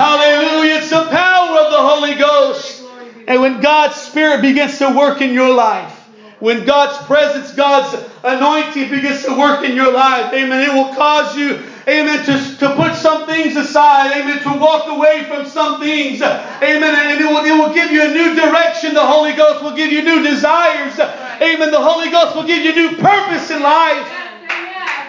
Hallelujah, 0.00 0.80
it's 0.80 0.90
the 0.90 1.04
power 1.12 1.58
of 1.60 1.68
the 1.72 1.82
Holy 1.84 2.14
Ghost. 2.14 2.84
And 3.26 3.42
when 3.42 3.60
God's 3.60 3.96
Spirit 3.96 4.40
begins 4.40 4.78
to 4.78 4.96
work 4.96 5.20
in 5.20 5.34
your 5.34 5.52
life, 5.52 5.92
when 6.40 6.64
God's 6.64 7.04
presence, 7.06 7.52
God's 7.52 7.92
anointing 8.24 8.90
begins 8.90 9.24
to 9.24 9.38
work 9.38 9.64
in 9.64 9.76
your 9.76 9.92
life, 9.92 10.32
amen, 10.32 10.68
it 10.68 10.72
will 10.72 10.94
cause 10.94 11.36
you, 11.36 11.62
amen, 11.86 12.24
to, 12.24 12.58
to 12.58 12.74
put 12.74 12.94
some 12.94 13.26
things 13.26 13.56
aside, 13.56 14.12
amen, 14.20 14.42
to 14.42 14.58
walk 14.58 14.88
away 14.88 15.24
from 15.24 15.46
some 15.46 15.80
things, 15.80 16.20
amen, 16.22 16.94
and 16.94 17.20
it 17.20 17.24
will, 17.24 17.44
it 17.44 17.52
will 17.52 17.72
give 17.72 17.90
you 17.90 18.02
a 18.02 18.08
new 18.08 18.34
direction. 18.34 18.94
The 18.94 19.06
Holy 19.06 19.32
Ghost 19.32 19.62
will 19.62 19.74
give 19.74 19.92
you 19.92 20.02
new 20.02 20.22
desires, 20.22 20.98
amen. 20.98 21.70
The 21.70 21.80
Holy 21.80 22.10
Ghost 22.10 22.34
will 22.34 22.46
give 22.46 22.64
you 22.64 22.74
new 22.74 22.96
purpose 22.96 23.50
in 23.50 23.62
life. 23.62 24.24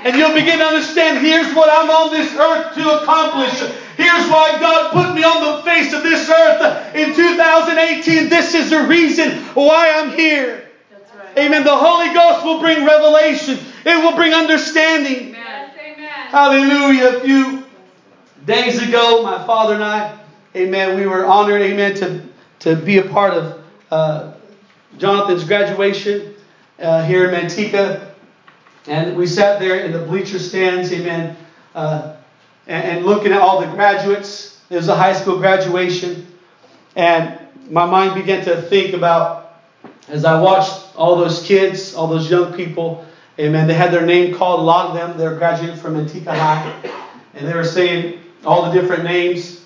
And 0.02 0.16
you'll 0.16 0.34
begin 0.34 0.60
to 0.60 0.66
understand 0.66 1.26
here's 1.26 1.54
what 1.54 1.70
I'm 1.70 1.90
on 1.90 2.12
this 2.12 2.34
earth 2.34 2.74
to 2.76 3.02
accomplish. 3.02 3.60
Here's 3.98 4.30
why 4.30 4.56
God 4.58 4.94
put 4.94 5.14
me 5.14 5.26
on 5.26 5.58
the 5.58 5.64
face 5.64 5.92
of 5.92 6.04
this 6.04 6.30
earth 6.30 6.96
in 6.96 7.14
2018. 7.14 8.30
This 8.30 8.56
is 8.56 8.70
the 8.70 8.84
reason 8.84 9.32
why 9.56 9.92
I'm 9.92 10.12
here. 10.12 10.69
Amen. 11.38 11.64
The 11.64 11.76
Holy 11.76 12.14
Ghost 12.14 12.46
will 12.46 12.60
bring 12.60 12.86
revelation. 12.86 13.60
It 13.86 14.04
will 14.04 14.16
bring 14.16 14.34
understanding. 14.34 15.36
Amen. 15.36 15.70
Hallelujah. 16.30 17.18
A 17.18 17.20
few 17.22 17.64
days 18.46 18.82
ago, 18.88 19.24
my 19.24 19.46
father 19.46 19.76
and 19.76 19.84
I, 19.84 20.18
amen, 20.56 20.96
we 20.96 21.06
were 21.06 21.26
honored, 21.26 21.62
amen, 21.62 21.96
to, 21.96 22.22
to 22.60 22.76
be 22.76 22.98
a 22.98 23.04
part 23.04 23.34
of 23.34 23.64
uh, 23.92 24.34
Jonathan's 24.98 25.44
graduation 25.44 26.36
uh, 26.80 27.04
here 27.04 27.30
in 27.30 27.34
Manteca. 27.34 28.12
And 28.88 29.16
we 29.18 29.28
sat 29.28 29.60
there 29.60 29.80
in 29.86 29.92
the 29.92 30.00
bleacher 30.00 30.40
stands, 30.40 30.92
amen, 30.94 31.36
uh, 31.76 32.16
and, 32.68 32.98
and 32.98 33.06
looking 33.06 33.32
at 33.32 33.42
all 33.42 33.62
the 33.62 33.68
graduates. 33.68 34.62
It 34.70 34.76
was 34.76 34.88
a 34.88 34.96
high 34.96 35.14
school 35.14 35.38
graduation. 35.38 36.28
And 36.96 37.40
my 37.70 37.86
mind 37.86 38.16
began 38.16 38.44
to 38.46 38.62
think 38.62 38.94
about, 38.94 39.62
as 40.08 40.26
I 40.26 40.42
watched 40.42 40.89
all 41.00 41.16
those 41.16 41.42
kids, 41.42 41.96
all 41.96 42.08
those 42.08 42.30
young 42.30 42.54
people, 42.54 43.06
amen, 43.40 43.68
they 43.68 43.74
had 43.74 43.92
their 43.92 44.06
name 44.06 44.36
called. 44.36 44.60
A 44.60 44.64
lot 44.64 44.88
of 44.88 44.96
them, 44.96 45.18
they're 45.18 45.36
graduating 45.36 45.78
from 45.78 45.96
Manteca 45.96 46.38
High. 46.38 46.92
And 47.34 47.48
they 47.48 47.54
were 47.54 47.64
saying 47.64 48.20
all 48.44 48.70
the 48.70 48.82
different 48.82 49.06
names. 49.06 49.66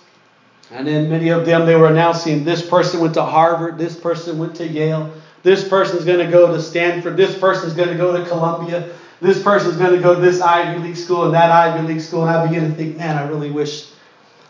And 0.69 0.87
then 0.87 1.09
many 1.09 1.29
of 1.29 1.45
them, 1.45 1.65
they 1.65 1.75
were 1.75 1.87
announcing 1.87 2.43
this 2.43 2.67
person 2.67 2.99
went 2.99 3.15
to 3.15 3.23
Harvard, 3.23 3.79
this 3.79 3.99
person 3.99 4.37
went 4.37 4.55
to 4.57 4.67
Yale, 4.67 5.11
this 5.41 5.67
person's 5.67 6.05
going 6.05 6.23
to 6.23 6.31
go 6.31 6.53
to 6.53 6.61
Stanford, 6.61 7.17
this 7.17 7.37
person's 7.37 7.73
going 7.73 7.89
to 7.89 7.95
go 7.95 8.15
to 8.15 8.23
Columbia, 8.27 8.93
this 9.19 9.41
person's 9.41 9.77
going 9.77 9.93
to 9.93 10.01
go 10.01 10.13
to 10.13 10.21
this 10.21 10.39
Ivy 10.39 10.83
League 10.83 10.97
school 10.97 11.25
and 11.25 11.33
that 11.33 11.51
Ivy 11.51 11.87
League 11.87 12.01
school. 12.01 12.27
And 12.27 12.29
I 12.29 12.45
begin 12.45 12.69
to 12.69 12.75
think, 12.75 12.97
man, 12.97 13.17
I 13.17 13.27
really 13.27 13.49
wish 13.49 13.89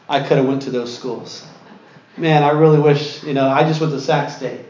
I 0.09 0.19
could 0.19 0.37
have 0.37 0.47
went 0.47 0.61
to 0.63 0.69
those 0.69 0.95
schools. 0.95 1.45
Man, 2.17 2.43
I 2.43 2.51
really 2.51 2.79
wish, 2.79 3.23
you 3.23 3.33
know, 3.33 3.47
I 3.47 3.63
just 3.63 3.79
went 3.79 3.93
to 3.93 4.01
Sac 4.01 4.29
State. 4.29 4.65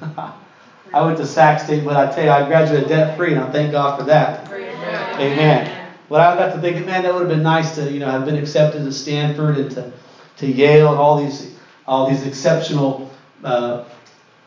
I 0.92 1.04
went 1.04 1.18
to 1.18 1.26
Sac 1.26 1.60
State, 1.60 1.84
but 1.84 1.96
I 1.96 2.12
tell 2.12 2.24
you, 2.24 2.30
I 2.30 2.46
graduated 2.46 2.88
debt 2.88 3.16
free, 3.16 3.32
and 3.32 3.40
I 3.40 3.50
thank 3.50 3.72
God 3.72 3.96
for 3.96 4.04
that. 4.04 4.50
Amen. 4.50 5.20
Amen. 5.20 5.88
But 6.08 6.20
I 6.22 6.36
got 6.36 6.52
to 6.54 6.60
thinking, 6.60 6.86
man, 6.86 7.02
that 7.02 7.12
would 7.12 7.20
have 7.20 7.28
been 7.28 7.42
nice 7.42 7.74
to, 7.76 7.90
you 7.90 7.98
know, 7.98 8.08
have 8.08 8.24
been 8.24 8.36
accepted 8.36 8.84
to 8.84 8.92
Stanford 8.92 9.56
and 9.56 9.70
to, 9.72 9.92
to 10.38 10.46
Yale 10.46 10.90
and 10.90 10.98
all 10.98 11.16
these 11.16 11.50
all 11.86 12.06
these 12.06 12.22
exceptional 12.22 13.08
uh, 13.44 13.82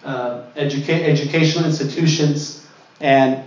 uh, 0.03 0.41
educa- 0.55 1.01
educational 1.03 1.65
institutions. 1.65 2.61
And 2.99 3.39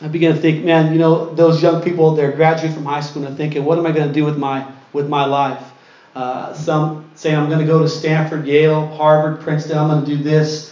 I 0.00 0.08
began 0.08 0.34
to 0.34 0.40
think, 0.40 0.62
man, 0.64 0.92
you 0.92 0.98
know, 0.98 1.32
those 1.34 1.62
young 1.62 1.82
people, 1.82 2.12
they're 2.12 2.32
graduating 2.32 2.74
from 2.74 2.84
high 2.84 3.00
school 3.00 3.22
and 3.22 3.30
they're 3.32 3.36
thinking, 3.36 3.64
what 3.64 3.78
am 3.78 3.86
I 3.86 3.92
going 3.92 4.08
to 4.08 4.12
do 4.14 4.24
with 4.24 4.36
my 4.36 4.64
with 4.92 5.08
my 5.08 5.24
life? 5.24 5.72
Uh, 6.14 6.52
some 6.54 7.04
saying 7.14 7.36
I'm 7.36 7.48
going 7.48 7.60
to 7.60 7.64
go 7.66 7.80
to 7.80 7.88
Stanford, 7.88 8.46
Yale, 8.46 8.90
Harvard, 8.90 9.40
Princeton. 9.40 9.78
I'm 9.78 9.88
going 9.88 10.04
to 10.04 10.16
do 10.16 10.22
this. 10.22 10.71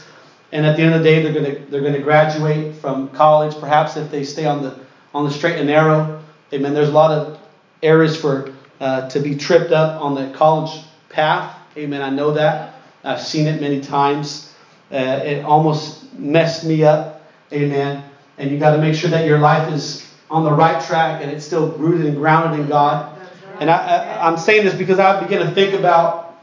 And 0.53 0.67
at 0.67 0.77
the 0.77 0.83
end 0.83 0.95
of 0.95 1.03
the 1.03 1.09
day, 1.09 1.23
they're 1.23 1.33
going 1.33 1.45
to 1.45 1.71
they're 1.71 1.81
going 1.81 1.95
to 1.95 2.01
graduate 2.01 2.77
from 2.77 3.09
college. 3.11 3.59
Perhaps 3.61 3.97
if 3.97 4.11
they 4.11 4.25
stay 4.25 4.47
on 4.47 4.63
the 4.63 4.79
on 5.15 5.25
the 5.25 5.31
straight 5.31 5.57
and 5.57 5.67
narrow. 5.67 6.23
Amen. 6.53 6.75
There's 6.75 6.89
a 6.89 6.93
lot 6.93 7.13
of 7.13 7.39
areas 7.83 8.17
for 8.17 8.53
uh, 8.81 9.09
to 9.09 9.21
be 9.21 9.37
tripped 9.37 9.73
up 9.73 10.01
on 10.01 10.15
the 10.15 10.33
college 10.37 10.83
path. 11.09 11.57
Amen. 11.77 12.03
I 12.03 12.11
know 12.11 12.33
that. 12.33 12.75
I've 13.05 13.21
seen 13.21 13.47
it 13.47 13.61
many 13.61 13.81
times. 13.81 14.53
Uh, 14.91 14.97
it 15.25 15.45
almost 15.45 16.13
messed 16.15 16.65
me 16.65 16.83
up. 16.83 17.23
Amen. 17.53 18.05
And 18.39 18.51
you 18.51 18.59
got 18.59 18.75
to 18.75 18.79
make 18.79 18.95
sure 18.95 19.11
that 19.11 19.27
your 19.27 19.39
life 19.39 19.73
is 19.73 20.07
on 20.31 20.45
the 20.45 20.53
right 20.53 20.83
track 20.85 21.23
and 21.23 21.31
it's 21.31 21.45
still 21.45 21.73
rooted 21.73 22.07
and 22.07 22.17
grounded 22.17 22.61
in 22.61 22.69
God. 22.69 23.19
And 23.61 23.71
I, 23.71 23.77
I, 23.77 24.27
I'm 24.27 24.39
saying 24.39 24.65
this 24.65 24.75
because 24.75 24.99
I 24.99 25.21
begin 25.21 25.47
to 25.47 25.51
think 25.53 25.75
about 25.75 26.39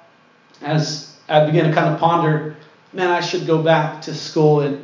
as 0.61 1.17
I 1.29 1.45
begin 1.45 1.65
to 1.65 1.73
kind 1.73 1.93
of 1.93 1.99
ponder 1.99 2.56
man, 2.93 3.09
I 3.09 3.19
should 3.19 3.45
go 3.45 3.61
back 3.61 4.01
to 4.03 4.13
school 4.13 4.61
and 4.61 4.83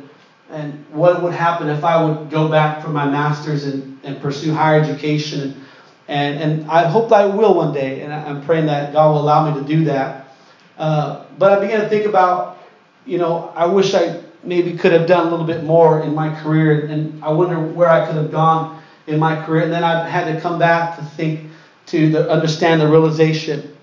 and 0.50 0.84
what 0.90 1.22
would 1.22 1.32
happen 1.32 1.68
if 1.68 1.84
I 1.84 2.04
would 2.04 2.30
go 2.30 2.48
back 2.48 2.82
for 2.82 2.90
my 2.90 3.06
master's 3.06 3.64
and, 3.64 3.98
and 4.02 4.20
pursue 4.20 4.52
higher 4.52 4.78
education 4.78 5.40
and, 5.40 5.64
and 6.08 6.52
and 6.60 6.70
I 6.70 6.86
hope 6.86 7.12
I 7.12 7.26
will 7.26 7.54
one 7.54 7.72
day 7.72 8.02
and 8.02 8.12
I'm 8.12 8.42
praying 8.44 8.66
that 8.66 8.92
God 8.92 9.10
will 9.10 9.20
allow 9.20 9.50
me 9.50 9.60
to 9.60 9.66
do 9.66 9.84
that. 9.84 10.28
Uh, 10.76 11.24
but 11.38 11.52
I 11.52 11.60
began 11.60 11.80
to 11.80 11.88
think 11.88 12.06
about, 12.06 12.58
you 13.06 13.18
know, 13.18 13.52
I 13.54 13.66
wish 13.66 13.94
I 13.94 14.20
maybe 14.42 14.76
could 14.76 14.92
have 14.92 15.06
done 15.06 15.28
a 15.28 15.30
little 15.30 15.46
bit 15.46 15.64
more 15.64 16.00
in 16.00 16.14
my 16.14 16.34
career 16.42 16.86
and 16.86 17.22
I 17.22 17.30
wonder 17.30 17.58
where 17.58 17.88
I 17.88 18.06
could 18.06 18.16
have 18.16 18.30
gone 18.30 18.82
in 19.06 19.18
my 19.18 19.40
career. 19.44 19.62
And 19.62 19.72
then 19.72 19.84
I've 19.84 20.06
had 20.06 20.32
to 20.32 20.40
come 20.40 20.58
back 20.58 20.96
to 20.96 21.02
think 21.02 21.48
to 21.86 22.10
the, 22.10 22.30
understand 22.30 22.80
the 22.80 22.88
realization 22.88 23.76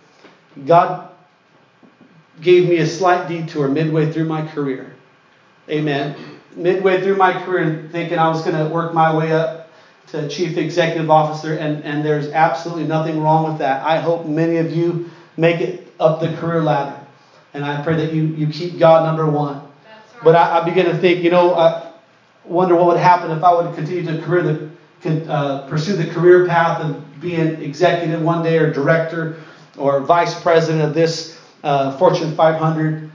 God 0.65 1.10
gave 2.41 2.67
me 2.67 2.77
a 2.77 2.85
slight 2.85 3.27
detour 3.27 3.67
midway 3.67 4.11
through 4.11 4.25
my 4.25 4.45
career. 4.45 4.93
Amen. 5.69 6.15
Midway 6.55 7.01
through 7.01 7.15
my 7.15 7.31
career, 7.43 7.61
and 7.61 7.91
thinking 7.91 8.17
I 8.17 8.27
was 8.27 8.41
going 8.41 8.57
to 8.57 8.73
work 8.73 8.93
my 8.93 9.15
way 9.15 9.31
up 9.31 9.71
to 10.07 10.27
chief 10.27 10.57
executive 10.57 11.09
officer, 11.09 11.53
and, 11.53 11.83
and 11.85 12.03
there's 12.03 12.27
absolutely 12.29 12.85
nothing 12.85 13.21
wrong 13.21 13.47
with 13.47 13.59
that. 13.59 13.83
I 13.83 13.97
hope 13.97 14.25
many 14.25 14.57
of 14.57 14.71
you 14.71 15.09
make 15.37 15.61
it 15.61 15.93
up 15.99 16.19
the 16.19 16.35
career 16.37 16.61
ladder. 16.61 16.99
And 17.53 17.63
I 17.63 17.81
pray 17.83 17.95
that 17.97 18.11
you, 18.11 18.23
you 18.23 18.47
keep 18.47 18.79
God 18.79 19.05
number 19.05 19.25
one. 19.25 19.59
Right. 19.59 19.69
But 20.23 20.35
I, 20.35 20.59
I 20.59 20.65
begin 20.65 20.85
to 20.87 20.97
think, 20.97 21.23
you 21.23 21.29
know, 21.29 21.55
I 21.55 21.91
wonder 22.43 22.75
what 22.75 22.87
would 22.87 22.97
happen 22.97 23.31
if 23.31 23.43
I 23.43 23.53
would 23.53 23.73
continue 23.75 24.03
to 24.03 24.21
career 24.21 24.71
the, 25.03 25.31
uh, 25.31 25.67
pursue 25.69 25.93
the 25.93 26.09
career 26.11 26.45
path 26.45 26.81
of 26.81 27.21
being 27.21 27.61
executive 27.61 28.21
one 28.21 28.43
day 28.43 28.57
or 28.57 28.71
director 28.71 29.37
or 29.77 30.01
vice 30.01 30.39
president 30.41 30.83
of 30.83 30.93
this 30.93 31.40
uh, 31.63 31.97
Fortune 31.97 32.35
500. 32.35 33.11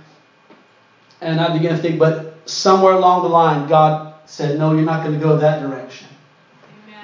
And 1.21 1.41
I 1.41 1.57
began 1.57 1.77
to 1.77 1.83
think, 1.83 1.99
but 1.99 2.37
somewhere 2.49 2.93
along 2.93 3.23
the 3.23 3.29
line, 3.29 3.69
God 3.69 4.15
said, 4.27 4.59
no, 4.59 4.73
you're 4.75 4.85
not 4.85 5.05
going 5.05 5.19
to 5.19 5.25
go 5.25 5.37
that 5.39 5.61
direction. 5.61 6.09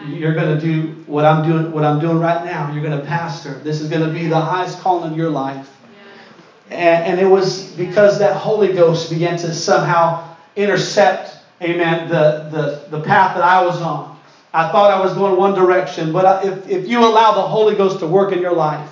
Amen. 0.00 0.20
You're 0.20 0.34
going 0.34 0.58
to 0.58 0.60
do 0.60 1.02
what 1.06 1.24
I'm 1.24 1.48
doing, 1.48 1.72
what 1.72 1.84
I'm 1.84 2.00
doing 2.00 2.18
right 2.18 2.44
now. 2.44 2.72
You're 2.72 2.82
going 2.82 2.98
to 2.98 3.04
pastor. 3.04 3.54
This 3.60 3.80
is 3.80 3.88
going 3.88 4.06
to 4.06 4.12
be 4.12 4.26
the 4.26 4.40
highest 4.40 4.80
calling 4.80 5.12
of 5.12 5.16
your 5.16 5.30
life. 5.30 5.68
And, 6.70 7.04
and, 7.04 7.20
it 7.20 7.26
was 7.26 7.70
because 7.72 8.18
that 8.20 8.34
Holy 8.34 8.72
Ghost 8.72 9.10
began 9.10 9.36
to 9.38 9.52
somehow 9.52 10.36
intercept, 10.56 11.36
amen, 11.60 12.08
the, 12.08 12.48
the, 12.50 12.96
the 12.96 13.04
path 13.04 13.34
that 13.34 13.44
I 13.44 13.62
was 13.62 13.80
on. 13.82 14.18
I 14.54 14.72
thought 14.72 14.90
I 14.90 15.00
was 15.00 15.12
going 15.12 15.36
one 15.36 15.54
direction, 15.54 16.12
but 16.12 16.44
if, 16.46 16.68
if 16.68 16.88
you 16.88 17.00
allow 17.00 17.32
the 17.32 17.42
Holy 17.42 17.74
Ghost 17.74 18.00
to 18.00 18.06
work 18.06 18.32
in 18.32 18.40
your 18.40 18.54
life, 18.54 18.88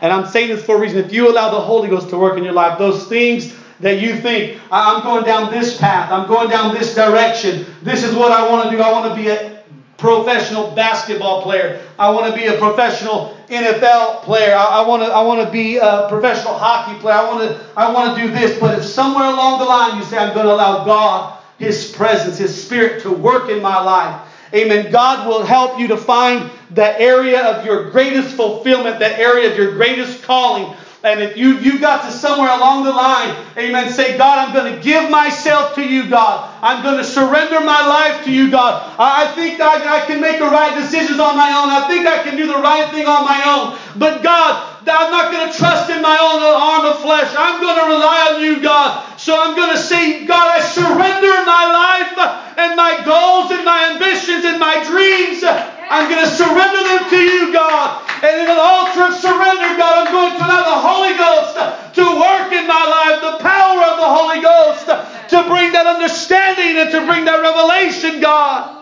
and 0.00 0.12
I'm 0.12 0.26
saying 0.26 0.48
this 0.48 0.64
for 0.64 0.76
a 0.76 0.80
reason. 0.80 0.98
If 0.98 1.12
you 1.12 1.30
allow 1.30 1.50
the 1.50 1.60
Holy 1.60 1.88
Ghost 1.88 2.10
to 2.10 2.18
work 2.18 2.38
in 2.38 2.44
your 2.44 2.52
life, 2.52 2.78
those 2.78 3.06
things 3.06 3.54
that 3.80 4.00
you 4.00 4.16
think, 4.16 4.60
I'm 4.70 5.02
going 5.02 5.24
down 5.24 5.50
this 5.50 5.78
path, 5.78 6.10
I'm 6.10 6.28
going 6.28 6.50
down 6.50 6.74
this 6.74 6.94
direction, 6.94 7.66
this 7.82 8.04
is 8.04 8.14
what 8.14 8.32
I 8.32 8.48
want 8.48 8.70
to 8.70 8.76
do. 8.76 8.82
I 8.82 8.92
want 8.92 9.14
to 9.14 9.20
be 9.20 9.28
a 9.28 9.60
professional 10.00 10.70
basketball 10.74 11.42
player. 11.42 11.80
I 11.98 12.10
want 12.10 12.34
to 12.34 12.40
be 12.40 12.46
a 12.46 12.58
professional 12.58 13.36
NFL 13.48 14.22
player. 14.22 14.54
I, 14.54 14.82
I, 14.82 14.86
want 14.86 15.02
to 15.02 15.08
I 15.08 15.20
want 15.22 15.44
to 15.44 15.52
be 15.52 15.76
a 15.76 16.06
professional 16.08 16.54
hockey 16.54 16.98
player. 17.00 17.16
I 17.16 17.24
want 17.24 17.40
to 17.42 17.66
I 17.76 17.92
want 17.92 18.16
to 18.16 18.26
do 18.26 18.32
this. 18.32 18.58
But 18.58 18.78
if 18.78 18.84
somewhere 18.84 19.26
along 19.26 19.60
the 19.60 19.66
line 19.66 19.98
you 19.98 20.04
say 20.04 20.16
I'm 20.16 20.34
going 20.34 20.46
to 20.46 20.52
allow 20.52 20.84
God, 20.84 21.38
His 21.58 21.92
presence, 21.92 22.38
His 22.38 22.64
Spirit 22.64 23.02
to 23.02 23.12
work 23.12 23.50
in 23.50 23.60
my 23.60 23.80
life, 23.82 24.26
Amen. 24.52 24.90
God 24.90 25.28
will 25.28 25.44
help 25.44 25.78
you 25.78 25.88
to 25.88 25.96
find 25.96 26.50
that 26.70 27.00
area 27.00 27.42
of 27.42 27.64
your 27.64 27.90
greatest 27.90 28.34
fulfillment, 28.34 28.98
that 28.98 29.18
area 29.18 29.50
of 29.50 29.56
your 29.56 29.72
greatest 29.72 30.22
calling. 30.22 30.74
And 31.02 31.20
if 31.20 31.38
you 31.38 31.56
you 31.58 31.80
got 31.80 32.04
to 32.04 32.12
somewhere 32.12 32.50
along 32.50 32.84
the 32.84 32.92
line, 32.92 33.34
amen, 33.56 33.90
say, 33.90 34.18
God, 34.18 34.46
I'm 34.48 34.54
going 34.54 34.76
to 34.76 34.82
give 34.82 35.08
myself 35.10 35.74
to 35.76 35.82
you, 35.82 36.10
God. 36.10 36.52
I'm 36.60 36.82
going 36.82 36.98
to 36.98 37.04
surrender 37.04 37.60
my 37.60 37.86
life 37.86 38.24
to 38.24 38.30
you, 38.30 38.50
God. 38.50 38.84
I, 38.98 39.24
I 39.24 39.32
think 39.32 39.60
I, 39.60 40.02
I 40.02 40.04
can 40.04 40.20
make 40.20 40.38
the 40.38 40.44
right 40.44 40.76
decisions 40.76 41.18
on 41.18 41.36
my 41.36 41.56
own. 41.56 41.70
I 41.70 41.88
think 41.88 42.06
I 42.06 42.22
can 42.22 42.36
do 42.36 42.46
the 42.46 42.60
right 42.60 42.90
thing 42.92 43.06
on 43.06 43.24
my 43.24 43.40
own. 43.48 43.98
But 43.98 44.22
God, 44.22 44.76
I'm 44.86 45.10
not 45.10 45.32
going 45.32 45.50
to 45.50 45.56
trust 45.56 45.88
in 45.88 46.02
my 46.02 46.18
own 46.20 46.42
arm 46.44 46.84
of 46.92 47.00
flesh. 47.00 47.32
I'm 47.32 47.60
going 47.62 47.80
to 47.80 47.86
rely 47.86 48.34
on 48.34 48.42
you, 48.44 48.60
God. 48.60 49.09
So 49.20 49.36
I'm 49.36 49.54
going 49.54 49.68
to 49.68 49.76
say, 49.76 50.24
God, 50.24 50.48
I 50.48 50.64
surrender 50.64 51.44
my 51.44 51.64
life 51.68 52.16
and 52.56 52.72
my 52.72 53.04
goals 53.04 53.52
and 53.52 53.68
my 53.68 53.92
ambitions 53.92 54.48
and 54.48 54.56
my 54.56 54.80
dreams. 54.80 55.44
I'm 55.44 56.08
going 56.08 56.24
to 56.24 56.32
surrender 56.32 56.80
them 56.88 57.04
to 57.12 57.20
you, 57.20 57.52
God. 57.52 58.00
And 58.24 58.32
in 58.40 58.48
an 58.48 58.56
altar 58.56 59.12
of 59.12 59.14
surrender, 59.20 59.76
God, 59.76 60.08
I'm 60.08 60.12
going 60.16 60.32
to 60.32 60.40
allow 60.40 60.64
the 60.64 60.80
Holy 60.80 61.12
Ghost 61.20 61.52
to 62.00 62.04
work 62.16 62.48
in 62.56 62.64
my 62.64 62.80
life, 62.88 63.20
the 63.20 63.44
power 63.44 63.84
of 63.92 64.00
the 64.00 64.08
Holy 64.08 64.40
Ghost 64.40 64.88
to 64.88 65.44
bring 65.52 65.76
that 65.76 65.84
understanding 65.84 66.80
and 66.80 66.88
to 66.88 67.04
bring 67.04 67.28
that 67.28 67.44
revelation, 67.44 68.24
God. 68.24 68.79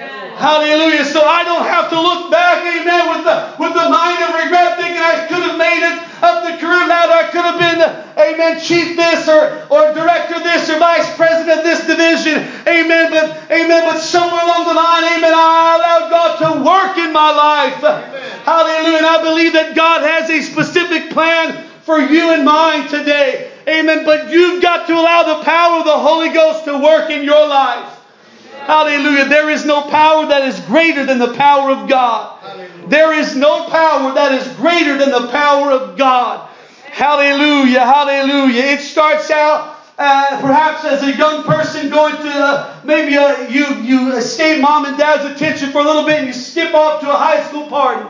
Hallelujah. 0.00 1.04
So 1.04 1.20
I 1.20 1.44
don't 1.44 1.68
have 1.68 1.92
to 1.92 2.00
look 2.00 2.30
back, 2.32 2.64
amen, 2.64 3.12
with 3.12 3.28
the, 3.28 3.36
with 3.60 3.76
the 3.76 3.88
mind 3.92 4.24
of 4.24 4.40
regret, 4.40 4.80
thinking 4.80 4.96
I 4.96 5.28
could 5.28 5.44
have 5.44 5.60
made 5.60 5.84
it 5.84 6.00
up 6.24 6.48
the 6.48 6.56
career 6.56 6.88
ladder. 6.88 7.12
I 7.12 7.28
could 7.28 7.44
have 7.44 7.60
been, 7.60 7.76
amen, 8.16 8.56
chief 8.56 8.96
this 8.96 9.28
or, 9.28 9.68
or 9.68 9.92
director 9.92 10.40
this 10.40 10.70
or 10.72 10.78
vice 10.80 11.12
president 11.16 11.60
of 11.60 11.64
this 11.64 11.84
division. 11.84 12.40
Amen. 12.64 13.12
But, 13.12 13.52
amen, 13.52 13.84
but 13.84 14.00
somewhere 14.00 14.40
along 14.40 14.64
the 14.64 14.72
line, 14.72 15.04
amen, 15.12 15.28
I 15.36 15.76
allowed 15.76 16.08
God 16.08 16.32
to 16.40 16.50
work 16.64 16.96
in 16.96 17.12
my 17.12 17.30
life. 17.36 17.84
Amen. 17.84 18.40
Hallelujah. 18.40 18.96
And 18.96 19.06
I 19.06 19.20
believe 19.20 19.52
that 19.52 19.76
God 19.76 20.00
has 20.08 20.30
a 20.30 20.40
specific 20.40 21.10
plan 21.10 21.68
for 21.84 22.00
you 22.00 22.32
and 22.32 22.46
mine 22.46 22.88
today. 22.88 23.52
Amen. 23.68 24.06
But 24.06 24.32
you've 24.32 24.62
got 24.62 24.86
to 24.86 24.94
allow 24.94 25.36
the 25.36 25.44
power 25.44 25.80
of 25.80 25.84
the 25.84 25.98
Holy 26.00 26.32
Ghost 26.32 26.64
to 26.64 26.78
work 26.78 27.10
in 27.10 27.24
your 27.24 27.46
life. 27.46 27.99
Hallelujah. 28.70 29.24
There 29.24 29.50
is 29.50 29.64
no 29.64 29.82
power 29.82 30.26
that 30.26 30.46
is 30.46 30.60
greater 30.60 31.04
than 31.04 31.18
the 31.18 31.34
power 31.34 31.72
of 31.72 31.88
God. 31.88 32.38
There 32.86 33.12
is 33.12 33.34
no 33.34 33.68
power 33.68 34.14
that 34.14 34.30
is 34.30 34.46
greater 34.54 34.96
than 34.96 35.10
the 35.10 35.26
power 35.32 35.72
of 35.72 35.98
God. 35.98 36.48
Hallelujah. 36.84 37.80
Hallelujah. 37.80 38.62
It 38.62 38.80
starts 38.80 39.28
out 39.32 39.76
uh, 39.98 40.40
perhaps 40.40 40.84
as 40.84 41.02
a 41.02 41.16
young 41.16 41.42
person 41.42 41.90
going 41.90 42.14
to 42.14 42.30
uh, 42.30 42.80
maybe 42.84 43.16
uh, 43.16 43.48
you 43.48 43.66
you 43.82 44.12
escape 44.16 44.62
mom 44.62 44.84
and 44.84 44.96
dad's 44.96 45.24
attention 45.24 45.72
for 45.72 45.80
a 45.80 45.84
little 45.84 46.06
bit 46.06 46.18
and 46.18 46.28
you 46.28 46.32
skip 46.32 46.72
off 46.72 47.00
to 47.00 47.10
a 47.10 47.16
high 47.16 47.42
school 47.48 47.66
party. 47.66 48.08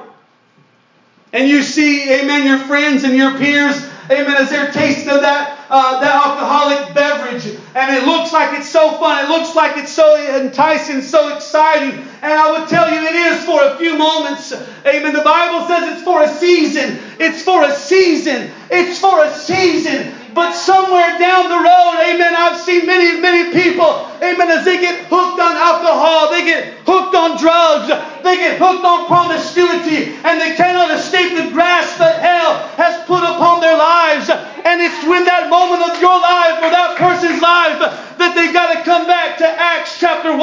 And 1.33 1.49
you 1.49 1.63
see, 1.63 2.13
amen, 2.21 2.47
your 2.47 2.59
friends 2.59 3.05
and 3.05 3.17
your 3.17 3.39
peers 3.39 3.91
amen, 4.11 4.37
as 4.37 4.51
they're 4.51 4.73
tasting 4.73 5.09
of 5.09 5.21
that, 5.23 5.60
uh, 5.71 6.01
that 6.01 6.13
alcoholic 6.13 6.95
beverage. 6.95 7.47
And 7.75 7.97
it 7.97 8.05
looks 8.05 8.33
like 8.33 8.59
it's 8.59 8.69
so 8.69 8.99
fun. 8.99 9.25
It 9.25 9.29
looks 9.29 9.55
like 9.55 9.77
it's 9.77 9.93
so 9.93 10.17
enticing, 10.37 11.01
so 11.01 11.35
exciting. 11.35 12.05
And 12.23 12.33
I 12.33 12.59
would 12.59 12.69
tell 12.69 12.93
you 12.93 13.01
it 13.01 13.15
is 13.15 13.45
for 13.45 13.63
a 13.63 13.77
few 13.79 13.97
moments. 13.97 14.53
Amen. 14.85 15.15
The 15.15 15.23
Bible 15.23 15.67
says 15.69 15.95
it's 15.95 16.03
for 16.03 16.23
a 16.23 16.29
season. 16.29 16.99
It's 17.19 17.43
for 17.43 17.63
a 17.63 17.73
season. 17.73 18.51
It's 18.71 18.99
for 18.99 19.25
a 19.25 19.33
season. 19.33 20.13
But 20.35 20.55
somewhere 20.55 21.19
down 21.19 21.51
the 21.51 21.59
road, 21.59 21.97
amen, 22.07 22.35
I've 22.37 22.61
seen 22.61 22.87
many, 22.87 23.21
many 23.21 23.51
people, 23.51 24.07
amen, 24.23 24.51
as 24.51 24.65
they 24.65 24.79
get 24.79 25.07
hooked 25.11 25.41
on 25.43 25.57
alcohol, 25.59 26.31
they 26.31 26.45
get 26.47 26.79
hooked 26.87 27.15
on 27.19 27.35
drugs, 27.35 27.91
they 28.23 28.37
get 28.37 28.59
hooked 28.59 28.85
on 28.85 29.11
promiscuity, 29.11 30.15
and 30.23 30.39
they 30.39 30.55
cannot 30.55 30.95
escape 30.95 31.35
the 31.35 31.51
grasp 31.51 31.99
that 31.99 32.23
hell 32.23 32.63
has 32.79 32.95
put 33.11 33.27
upon 33.27 33.61
their 33.61 33.75
lives. 33.75 34.31
And 34.31 34.79
it's 34.79 35.03
when 35.03 35.25
that 35.27 35.51
moment 35.51 35.83
of 35.83 35.99
your 35.99 36.15
life 36.15 36.63
or 36.63 36.71
that 36.71 36.95
person's 36.95 37.43
life 37.43 37.83
that 38.23 38.37
they've 38.39 38.55
got 38.55 38.71
to 38.77 38.85
come 38.87 39.11
back 39.11 39.39
to 39.39 39.49
Acts 39.49 39.99
chapter 39.99 40.31
1 40.31 40.41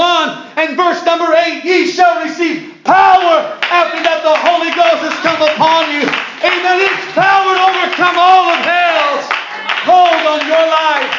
and 0.60 0.76
verse 0.76 1.00
number 1.08 1.32
8. 1.32 1.64
Ye 1.64 1.88
shall 1.88 2.20
receive 2.26 2.76
power 2.84 3.56
after 3.72 4.04
that 4.04 4.20
the 4.20 4.36
Holy 4.36 4.74
Ghost 4.76 5.06
has 5.08 5.18
come 5.24 5.40
upon 5.48 5.96
you. 5.96 6.04
Amen. 6.44 6.78
It's 6.84 7.08
power 7.16 7.56
to 7.56 7.64
overcome 7.72 8.18
all 8.20 8.52
of 8.52 8.60
hell's 8.68 9.47
hold 9.88 10.24
on 10.28 10.44
your 10.44 10.68
life. 10.68 11.14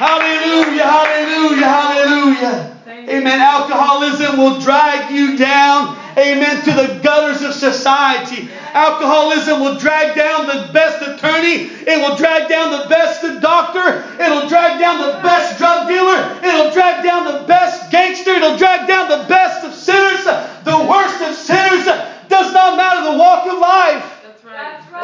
Hallelujah, 0.00 0.88
hallelujah, 0.88 1.68
hallelujah. 1.68 2.74
Amen. 3.08 3.40
Alcoholism 3.40 4.38
will 4.38 4.58
drag 4.60 5.12
you 5.12 5.36
down, 5.36 5.96
amen, 6.16 6.64
to 6.64 6.72
the 6.72 7.00
gutters 7.02 7.42
of 7.42 7.52
society. 7.52 8.48
Alcoholism 8.72 9.60
will 9.60 9.78
drag 9.78 10.16
down 10.16 10.46
the 10.46 10.72
best 10.72 11.02
attorney. 11.02 11.70
It 11.86 12.00
will 12.00 12.16
drag 12.16 12.48
down 12.48 12.70
the 12.72 12.88
best 12.88 13.22
doctor. 13.40 14.02
It'll 14.20 14.48
drag 14.48 14.80
down 14.80 14.98
the 14.98 15.20
best 15.22 15.58
drug 15.58 15.86
dealer. 15.86 16.40
It'll 16.42 16.72
drag 16.72 17.04
down 17.04 17.24
the 17.26 17.46
best 17.46 17.92
gangster. 17.92 18.30
It'll 18.30 18.56
drag 18.56 18.88
down 18.88 19.08
the 19.08 19.28
best 19.28 19.64
of 19.64 19.74
sinners, 19.74 20.24
the 20.64 20.86
worst 20.88 21.20
of 21.20 21.34
sinners. 21.36 21.84
Does 22.28 22.52
not 22.52 22.76
matter 22.76 23.12
the 23.12 23.18
walk 23.18 23.46
of 23.46 23.58
life. 23.58 24.13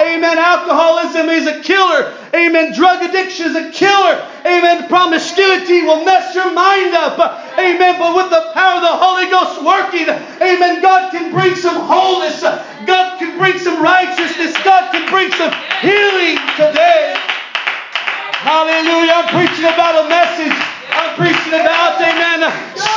Amen. 0.01 0.39
Alcoholism 0.39 1.29
is 1.29 1.47
a 1.47 1.61
killer. 1.61 2.15
Amen. 2.33 2.73
Drug 2.73 3.03
addiction 3.03 3.47
is 3.47 3.57
a 3.57 3.71
killer. 3.71 4.23
Amen. 4.47 4.87
Promiscuity 4.89 5.83
will 5.83 6.05
mess 6.05 6.35
your 6.35 6.53
mind 6.55 6.95
up. 6.95 7.19
Amen. 7.59 7.99
But 7.99 8.15
with 8.15 8.31
the 8.31 8.51
power 8.55 8.77
of 8.77 8.83
the 8.83 8.97
Holy 8.97 9.29
Ghost 9.29 9.61
working, 9.67 10.09
amen, 10.41 10.81
God 10.81 11.11
can 11.11 11.33
bring 11.33 11.57
some 11.57 11.75
wholeness. 11.75 12.41
God 12.41 13.19
can 13.19 13.37
bring 13.37 13.59
some 13.59 13.83
righteousness. 13.83 14.55
God 14.63 14.93
can 14.93 15.11
bring 15.11 15.31
some 15.33 15.53
healing 15.83 16.39
today. 16.55 17.19
Hallelujah. 18.41 19.13
I'm 19.21 19.29
preaching 19.35 19.67
about 19.67 20.07
a 20.07 20.09
message. 20.09 20.55
I'm 20.95 21.17
preaching 21.17 21.55
about, 21.55 22.01
amen, 22.01 22.47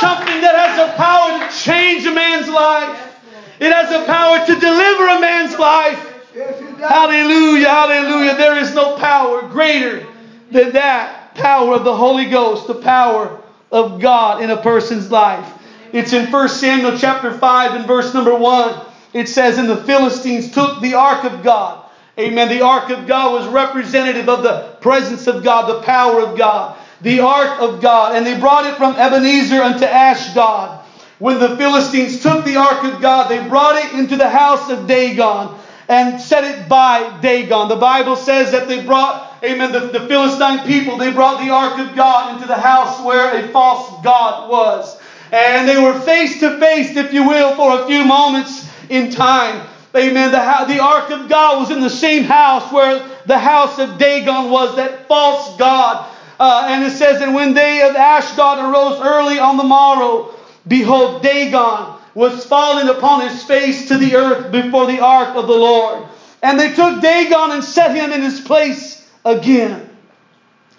something 0.00 0.40
that 0.40 0.54
has 0.54 0.78
the 0.78 0.94
power 0.96 1.36
to 1.36 1.46
change 1.52 2.06
a 2.06 2.14
man's 2.14 2.48
life. 2.48 3.18
It 3.60 3.72
has 3.72 3.90
the 3.90 4.06
power 4.06 4.46
to 4.46 4.54
deliver 4.60 5.08
a 5.08 5.20
man's 5.20 5.58
life. 5.58 6.13
Hallelujah, 6.34 7.68
hallelujah. 7.68 8.34
There 8.36 8.58
is 8.58 8.74
no 8.74 8.96
power 8.96 9.42
greater 9.42 10.04
than 10.50 10.72
that 10.72 11.36
power 11.36 11.74
of 11.74 11.84
the 11.84 11.94
Holy 11.94 12.24
Ghost, 12.24 12.66
the 12.66 12.74
power 12.74 13.40
of 13.70 14.00
God 14.00 14.42
in 14.42 14.50
a 14.50 14.56
person's 14.56 15.12
life. 15.12 15.48
It's 15.92 16.12
in 16.12 16.32
1 16.32 16.48
Samuel 16.48 16.98
chapter 16.98 17.32
5 17.32 17.74
and 17.76 17.86
verse 17.86 18.12
number 18.14 18.34
1. 18.34 18.84
It 19.12 19.28
says, 19.28 19.58
And 19.58 19.68
the 19.68 19.84
Philistines 19.84 20.50
took 20.50 20.80
the 20.80 20.94
ark 20.94 21.22
of 21.22 21.44
God. 21.44 21.88
Amen. 22.18 22.48
The 22.48 22.62
ark 22.62 22.90
of 22.90 23.06
God 23.06 23.32
was 23.32 23.46
representative 23.46 24.28
of 24.28 24.42
the 24.42 24.76
presence 24.80 25.28
of 25.28 25.44
God, 25.44 25.68
the 25.68 25.82
power 25.82 26.20
of 26.20 26.36
God. 26.36 26.76
The 27.00 27.20
ark 27.20 27.60
of 27.60 27.80
God. 27.80 28.16
And 28.16 28.26
they 28.26 28.38
brought 28.40 28.66
it 28.66 28.76
from 28.76 28.96
Ebenezer 28.96 29.62
unto 29.62 29.84
Ashdod. 29.84 30.80
When 31.20 31.38
the 31.38 31.56
Philistines 31.56 32.20
took 32.22 32.44
the 32.44 32.56
ark 32.56 32.82
of 32.82 33.00
God, 33.00 33.30
they 33.30 33.46
brought 33.48 33.76
it 33.76 33.92
into 33.92 34.16
the 34.16 34.28
house 34.28 34.68
of 34.68 34.88
Dagon 34.88 35.56
and 35.88 36.20
set 36.20 36.44
it 36.44 36.68
by 36.68 37.18
Dagon. 37.20 37.68
The 37.68 37.76
Bible 37.76 38.16
says 38.16 38.52
that 38.52 38.68
they 38.68 38.84
brought, 38.84 39.32
amen, 39.42 39.72
the, 39.72 39.80
the 39.80 40.06
Philistine 40.06 40.66
people, 40.66 40.96
they 40.96 41.12
brought 41.12 41.44
the 41.44 41.50
ark 41.50 41.78
of 41.78 41.94
God 41.94 42.34
into 42.34 42.46
the 42.46 42.56
house 42.56 43.04
where 43.04 43.44
a 43.44 43.48
false 43.48 44.02
God 44.02 44.50
was. 44.50 44.98
And 45.32 45.68
they 45.68 45.82
were 45.82 45.98
face 46.00 46.40
to 46.40 46.58
face, 46.58 46.96
if 46.96 47.12
you 47.12 47.26
will, 47.26 47.54
for 47.56 47.82
a 47.82 47.86
few 47.86 48.04
moments 48.04 48.68
in 48.88 49.10
time. 49.10 49.66
Amen. 49.96 50.30
The, 50.30 50.64
the 50.72 50.80
ark 50.80 51.10
of 51.10 51.28
God 51.28 51.60
was 51.60 51.70
in 51.70 51.80
the 51.80 51.90
same 51.90 52.24
house 52.24 52.72
where 52.72 53.08
the 53.26 53.38
house 53.38 53.78
of 53.78 53.98
Dagon 53.98 54.50
was, 54.50 54.76
that 54.76 55.06
false 55.06 55.56
God. 55.56 56.10
Uh, 56.38 56.66
and 56.68 56.84
it 56.84 56.90
says, 56.90 57.20
And 57.20 57.34
when 57.34 57.54
they 57.54 57.82
of 57.82 57.94
Ashdod 57.94 58.58
arose 58.58 59.00
early 59.00 59.38
on 59.38 59.56
the 59.56 59.64
morrow, 59.64 60.34
behold, 60.66 61.22
Dagon 61.22 61.93
was 62.14 62.44
falling 62.44 62.88
upon 62.88 63.28
his 63.28 63.42
face 63.44 63.88
to 63.88 63.98
the 63.98 64.14
earth 64.14 64.52
before 64.52 64.86
the 64.86 65.00
ark 65.00 65.36
of 65.36 65.46
the 65.46 65.52
Lord. 65.52 66.06
And 66.42 66.58
they 66.58 66.72
took 66.72 67.00
Dagon 67.00 67.52
and 67.52 67.64
set 67.64 67.96
him 67.96 68.12
in 68.12 68.22
his 68.22 68.40
place 68.40 69.08
again, 69.24 69.88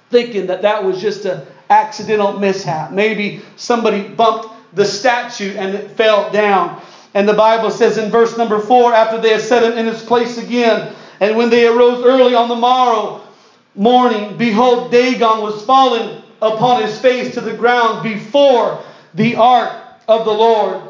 thinking 0.09 0.47
that 0.47 0.61
that 0.61 0.83
was 0.83 1.01
just 1.01 1.25
an 1.25 1.41
accidental 1.69 2.39
mishap. 2.39 2.91
Maybe 2.91 3.41
somebody 3.55 4.07
bumped 4.07 4.49
the 4.75 4.85
statue 4.85 5.55
and 5.57 5.75
it 5.75 5.91
fell 5.91 6.31
down. 6.31 6.81
And 7.13 7.27
the 7.27 7.33
Bible 7.33 7.71
says 7.71 7.97
in 7.97 8.11
verse 8.11 8.37
number 8.37 8.59
four, 8.59 8.93
after 8.93 9.19
they 9.19 9.29
had 9.29 9.41
set 9.41 9.63
him 9.63 9.77
in 9.77 9.85
his 9.85 10.03
place 10.03 10.37
again, 10.37 10.93
and 11.19 11.37
when 11.37 11.49
they 11.49 11.65
arose 11.65 12.03
early 12.05 12.35
on 12.35 12.49
the 12.49 12.55
morrow 12.55 13.21
morning, 13.73 14.37
behold, 14.37 14.91
Dagon 14.91 15.41
was 15.41 15.63
fallen 15.63 16.21
upon 16.41 16.81
his 16.81 16.99
face 16.99 17.33
to 17.33 17.41
the 17.41 17.53
ground 17.53 18.03
before 18.03 18.83
the 19.13 19.35
ark 19.35 19.73
of 20.07 20.25
the 20.25 20.33
Lord. 20.33 20.81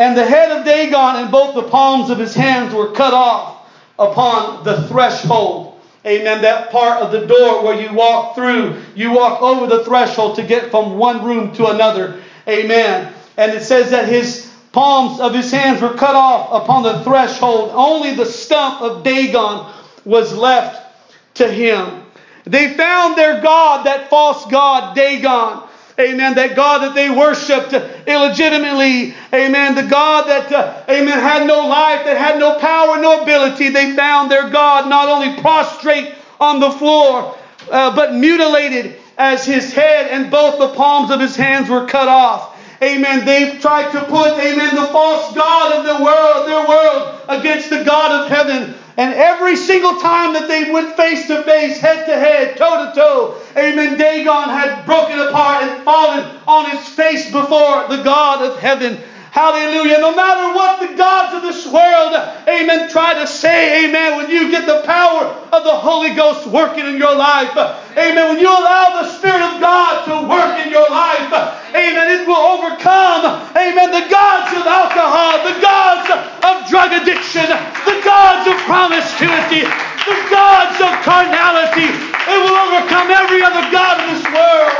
And 0.00 0.16
the 0.16 0.24
head 0.24 0.50
of 0.50 0.64
Dagon 0.64 1.16
and 1.16 1.30
both 1.30 1.54
the 1.54 1.68
palms 1.68 2.08
of 2.08 2.18
his 2.18 2.34
hands 2.34 2.72
were 2.72 2.90
cut 2.92 3.12
off 3.12 3.70
upon 3.98 4.64
the 4.64 4.88
threshold. 4.88 5.78
Amen. 6.06 6.40
That 6.40 6.70
part 6.70 7.02
of 7.02 7.12
the 7.12 7.26
door 7.26 7.62
where 7.62 7.78
you 7.78 7.92
walk 7.92 8.34
through, 8.34 8.82
you 8.94 9.12
walk 9.12 9.42
over 9.42 9.66
the 9.66 9.84
threshold 9.84 10.36
to 10.36 10.42
get 10.42 10.70
from 10.70 10.96
one 10.96 11.22
room 11.22 11.52
to 11.56 11.66
another. 11.66 12.18
Amen. 12.48 13.12
And 13.36 13.52
it 13.52 13.62
says 13.62 13.90
that 13.90 14.08
his 14.08 14.50
palms 14.72 15.20
of 15.20 15.34
his 15.34 15.52
hands 15.52 15.82
were 15.82 15.92
cut 15.92 16.14
off 16.14 16.64
upon 16.64 16.82
the 16.82 17.04
threshold. 17.04 17.72
Only 17.74 18.14
the 18.14 18.24
stump 18.24 18.80
of 18.80 19.04
Dagon 19.04 19.70
was 20.06 20.34
left 20.34 20.94
to 21.34 21.46
him. 21.46 22.06
They 22.44 22.72
found 22.72 23.18
their 23.18 23.42
God, 23.42 23.84
that 23.84 24.08
false 24.08 24.46
God, 24.46 24.96
Dagon. 24.96 25.68
Amen. 26.00 26.34
That 26.34 26.56
God 26.56 26.82
that 26.82 26.94
they 26.94 27.10
worshiped 27.10 27.74
illegitimately. 28.08 29.14
Amen. 29.32 29.74
The 29.74 29.82
God 29.82 30.28
that, 30.28 30.50
uh, 30.50 30.82
amen, 30.88 31.18
had 31.18 31.46
no 31.46 31.66
life, 31.66 32.04
that 32.04 32.16
had 32.16 32.38
no 32.38 32.58
power, 32.58 33.00
no 33.00 33.22
ability. 33.22 33.68
They 33.68 33.94
found 33.94 34.30
their 34.30 34.48
God 34.48 34.88
not 34.88 35.08
only 35.08 35.40
prostrate 35.40 36.14
on 36.40 36.58
the 36.58 36.70
floor, 36.70 37.36
uh, 37.70 37.94
but 37.94 38.14
mutilated 38.14 38.96
as 39.18 39.44
his 39.44 39.72
head 39.72 40.08
and 40.08 40.30
both 40.30 40.58
the 40.58 40.74
palms 40.74 41.10
of 41.10 41.20
his 41.20 41.36
hands 41.36 41.68
were 41.68 41.86
cut 41.86 42.08
off. 42.08 42.56
Amen. 42.82 43.26
They've 43.26 43.60
tried 43.60 43.92
to 43.92 44.00
put, 44.04 44.38
amen, 44.38 44.74
the 44.74 44.86
false 44.86 45.34
God 45.34 45.78
of 45.78 45.84
the 45.84 46.02
world, 46.02 46.48
their 46.48 46.66
world 46.66 47.20
against 47.28 47.68
the 47.68 47.84
God 47.84 48.24
of 48.24 48.30
heaven. 48.30 48.74
And 48.96 49.14
every 49.14 49.56
single 49.56 49.96
time 50.00 50.32
that 50.34 50.48
they 50.48 50.70
went 50.70 50.96
face 50.96 51.26
to 51.28 51.42
face, 51.44 51.78
head 51.78 52.06
to 52.06 52.12
head, 52.12 52.56
toe 52.56 52.86
to 52.86 52.94
toe, 52.94 53.34
amen, 53.56 53.96
Dagon 53.96 54.48
had 54.48 54.84
broken 54.84 55.18
apart 55.18 55.64
and 55.64 55.84
fallen 55.84 56.36
on 56.46 56.70
his 56.70 56.86
face 56.88 57.30
before 57.30 57.88
the 57.88 58.02
God 58.02 58.44
of 58.44 58.58
heaven. 58.58 58.98
Hallelujah. 59.30 60.02
No 60.02 60.10
matter 60.14 60.54
what 60.58 60.82
the 60.82 60.96
gods 60.98 61.38
of 61.38 61.42
this 61.42 61.62
world, 61.62 62.18
amen, 62.50 62.90
try 62.90 63.14
to 63.14 63.26
say, 63.30 63.86
amen, 63.86 64.18
when 64.18 64.28
you 64.28 64.50
get 64.50 64.66
the 64.66 64.82
power 64.82 65.30
of 65.54 65.62
the 65.62 65.70
Holy 65.70 66.14
Ghost 66.18 66.50
working 66.50 66.82
in 66.82 66.98
your 66.98 67.14
life, 67.14 67.54
amen, 67.94 68.26
when 68.26 68.42
you 68.42 68.50
allow 68.50 68.98
the 68.98 69.06
Spirit 69.14 69.38
of 69.38 69.62
God 69.62 70.02
to 70.10 70.26
work 70.26 70.58
in 70.66 70.74
your 70.74 70.90
life, 70.90 71.30
amen, 71.70 72.10
it 72.10 72.26
will 72.26 72.42
overcome, 72.58 73.46
amen, 73.54 73.94
the 73.94 74.10
gods 74.10 74.50
of 74.50 74.66
alcohol, 74.66 75.46
the 75.46 75.62
gods 75.62 76.10
of 76.10 76.66
drug 76.66 76.90
addiction, 76.90 77.46
the 77.86 78.02
gods 78.02 78.50
of 78.50 78.58
promiscuity, 78.66 79.62
the 79.62 80.18
gods 80.26 80.74
of 80.82 80.90
carnality. 81.06 81.86
It 81.86 82.38
will 82.42 82.58
overcome 82.66 83.14
every 83.14 83.46
other 83.46 83.62
God 83.70 83.94
in 84.02 84.18
this 84.18 84.26
world. 84.34 84.74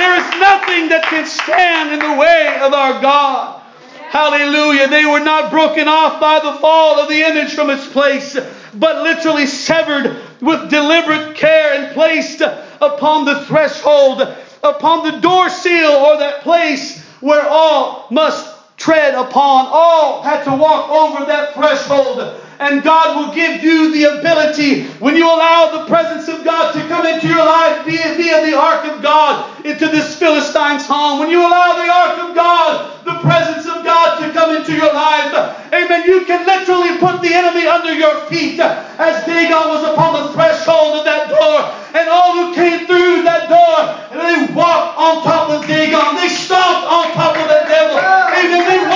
There 0.00 0.16
is 0.16 0.40
nothing 0.40 0.88
that 0.88 1.02
can 1.10 1.26
stand 1.26 1.92
in 1.92 1.98
the 1.98 2.16
way 2.16 2.58
of 2.62 2.72
our 2.72 3.02
God. 3.02 3.60
Hallelujah. 4.08 4.88
They 4.88 5.04
were 5.04 5.20
not 5.20 5.50
broken 5.50 5.88
off 5.88 6.18
by 6.18 6.40
the 6.40 6.58
fall 6.58 6.98
of 6.98 7.10
the 7.10 7.20
image 7.20 7.52
from 7.52 7.68
its 7.68 7.86
place, 7.86 8.34
but 8.72 9.02
literally 9.02 9.44
severed 9.44 10.16
with 10.40 10.70
deliberate 10.70 11.36
care 11.36 11.74
and 11.74 11.92
placed 11.92 12.40
upon 12.40 13.26
the 13.26 13.44
threshold, 13.44 14.22
upon 14.62 15.04
the 15.04 15.20
door 15.20 15.50
seal, 15.50 15.90
or 15.90 16.16
that 16.16 16.40
place 16.40 17.04
where 17.20 17.46
all 17.46 18.06
must 18.10 18.56
tread 18.78 19.12
upon. 19.12 19.66
All 19.68 20.22
had 20.22 20.44
to 20.44 20.56
walk 20.56 20.88
over 20.88 21.26
that 21.26 21.52
threshold 21.52 22.40
and 22.60 22.84
God 22.84 23.16
will 23.16 23.34
give 23.34 23.64
you 23.64 23.90
the 23.90 24.20
ability 24.20 24.84
when 25.00 25.16
you 25.16 25.24
allow 25.24 25.80
the 25.80 25.86
presence 25.88 26.28
of 26.28 26.44
God 26.44 26.72
to 26.76 26.80
come 26.88 27.06
into 27.06 27.26
your 27.26 27.44
life 27.44 27.86
via, 27.86 28.14
via 28.20 28.44
the 28.44 28.56
ark 28.56 28.84
of 28.84 29.02
God 29.02 29.64
into 29.64 29.88
this 29.88 30.18
Philistine's 30.18 30.84
home. 30.86 31.20
When 31.20 31.30
you 31.30 31.40
allow 31.40 31.80
the 31.80 31.88
ark 31.90 32.28
of 32.28 32.36
God, 32.36 33.04
the 33.06 33.18
presence 33.24 33.64
of 33.64 33.82
God 33.82 34.20
to 34.20 34.30
come 34.32 34.54
into 34.54 34.76
your 34.76 34.92
life, 34.92 35.32
amen, 35.72 36.04
you 36.04 36.26
can 36.26 36.44
literally 36.44 36.98
put 37.00 37.22
the 37.22 37.32
enemy 37.32 37.66
under 37.66 37.94
your 37.94 38.26
feet 38.26 38.60
as 38.60 39.24
Dagon 39.24 39.72
was 39.72 39.82
upon 39.88 40.20
the 40.20 40.32
threshold 40.34 40.98
of 41.00 41.04
that 41.04 41.32
door 41.32 41.80
and 41.96 42.08
all 42.08 42.44
who 42.44 42.54
came 42.54 42.86
through 42.86 43.24
that 43.24 43.48
door, 43.48 43.76
and 44.12 44.20
they 44.20 44.52
walked 44.54 44.98
on 45.00 45.24
top 45.24 45.50
of 45.50 45.66
Dagon. 45.66 46.14
They 46.14 46.28
stomped 46.28 46.86
on 46.86 47.10
top 47.16 47.34
of 47.34 47.48
the 47.48 47.60
devil. 47.66 47.98
Amen. 47.98 48.62
They 48.68 48.89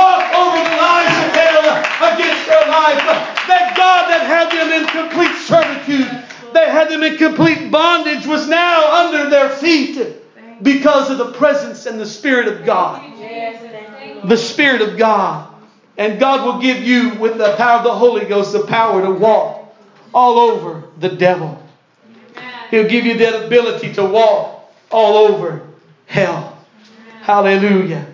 that 3.48 3.74
God 3.76 4.10
that 4.10 4.26
had 4.26 4.50
them 4.50 4.72
in 4.72 4.86
complete 4.88 5.36
servitude, 5.38 6.24
that 6.52 6.68
had 6.68 6.88
them 6.88 7.02
in 7.02 7.16
complete 7.16 7.70
bondage, 7.70 8.26
was 8.26 8.48
now 8.48 9.06
under 9.06 9.30
their 9.30 9.48
feet 9.48 10.16
because 10.62 11.10
of 11.10 11.18
the 11.18 11.32
presence 11.32 11.86
and 11.86 11.98
the 11.98 12.06
Spirit 12.06 12.48
of 12.48 12.64
God. 12.64 13.02
The 14.28 14.36
Spirit 14.36 14.82
of 14.82 14.96
God. 14.96 15.52
And 15.96 16.18
God 16.18 16.44
will 16.44 16.60
give 16.60 16.82
you, 16.82 17.14
with 17.14 17.38
the 17.38 17.54
power 17.56 17.78
of 17.78 17.84
the 17.84 17.94
Holy 17.94 18.24
Ghost, 18.24 18.52
the 18.52 18.64
power 18.66 19.02
to 19.02 19.12
walk 19.12 19.74
all 20.12 20.38
over 20.38 20.84
the 20.98 21.08
devil. 21.08 21.60
He'll 22.70 22.88
give 22.88 23.04
you 23.04 23.18
that 23.18 23.46
ability 23.46 23.92
to 23.94 24.04
walk 24.04 24.72
all 24.90 25.16
over 25.16 25.66
hell. 26.06 26.58
Hallelujah. 27.22 28.06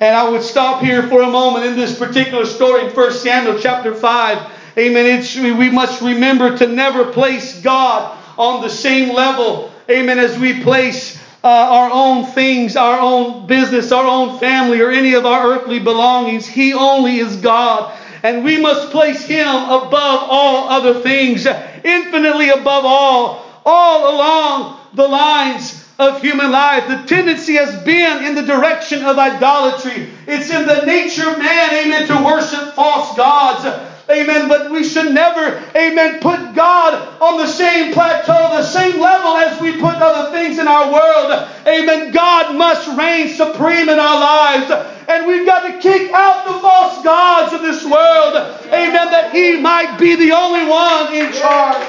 And 0.00 0.16
I 0.16 0.28
would 0.28 0.42
stop 0.42 0.82
here 0.82 1.02
for 1.04 1.22
a 1.22 1.30
moment 1.30 1.64
in 1.64 1.76
this 1.76 1.98
particular 1.98 2.44
story 2.44 2.84
in 2.84 2.90
1 2.90 3.12
Samuel 3.12 3.58
chapter 3.58 3.94
5 3.94 4.52
Amen. 4.76 5.06
It's, 5.06 5.36
we 5.36 5.70
must 5.70 6.00
remember 6.00 6.56
to 6.58 6.66
never 6.66 7.12
place 7.12 7.60
God 7.60 8.18
on 8.38 8.62
the 8.62 8.70
same 8.70 9.14
level, 9.14 9.70
amen, 9.90 10.18
as 10.18 10.38
we 10.38 10.62
place 10.62 11.20
uh, 11.44 11.48
our 11.48 11.90
own 11.92 12.24
things, 12.32 12.76
our 12.76 12.98
own 12.98 13.46
business, 13.46 13.92
our 13.92 14.06
own 14.06 14.38
family, 14.38 14.80
or 14.80 14.90
any 14.90 15.14
of 15.14 15.26
our 15.26 15.52
earthly 15.52 15.78
belongings. 15.78 16.46
He 16.46 16.72
only 16.72 17.18
is 17.18 17.36
God. 17.36 17.98
And 18.22 18.44
we 18.44 18.60
must 18.60 18.90
place 18.90 19.24
Him 19.24 19.46
above 19.46 19.90
all 20.30 20.68
other 20.68 21.00
things, 21.00 21.44
infinitely 21.46 22.50
above 22.50 22.84
all, 22.84 23.44
all 23.66 24.14
along 24.16 24.78
the 24.94 25.06
lines 25.06 25.84
of 25.98 26.22
human 26.22 26.50
life. 26.50 26.86
The 26.86 27.02
tendency 27.14 27.54
has 27.54 27.82
been 27.82 28.24
in 28.24 28.34
the 28.34 28.42
direction 28.42 29.04
of 29.04 29.18
idolatry. 29.18 30.08
It's 30.26 30.50
in 30.50 30.66
the 30.66 30.86
nature 30.86 31.28
of 31.28 31.38
man, 31.38 31.86
amen, 31.86 32.06
to 32.06 32.24
worship 32.24 32.74
false 32.74 33.16
gods. 33.16 33.91
Amen. 34.10 34.48
But 34.48 34.70
we 34.70 34.82
should 34.84 35.12
never, 35.14 35.62
amen, 35.76 36.20
put 36.20 36.54
God 36.54 37.20
on 37.20 37.38
the 37.38 37.46
same 37.46 37.92
plateau, 37.92 38.56
the 38.56 38.64
same 38.64 39.00
level 39.00 39.36
as 39.36 39.60
we 39.60 39.72
put 39.72 39.94
other 39.94 40.32
things 40.32 40.58
in 40.58 40.66
our 40.66 40.92
world. 40.92 41.48
Amen. 41.66 42.10
God 42.12 42.56
must 42.56 42.88
reign 42.98 43.28
supreme 43.28 43.88
in 43.88 43.98
our 43.98 44.20
lives. 44.20 44.70
And 45.08 45.26
we've 45.26 45.46
got 45.46 45.70
to 45.70 45.78
kick 45.78 46.10
out 46.12 46.46
the 46.46 46.58
false 46.60 47.02
gods 47.04 47.52
of 47.52 47.62
this 47.62 47.84
world. 47.84 48.36
Amen. 48.66 49.10
That 49.10 49.32
He 49.32 49.60
might 49.60 49.96
be 49.98 50.16
the 50.16 50.32
only 50.32 50.66
one 50.66 51.14
in 51.14 51.32
charge. 51.32 51.82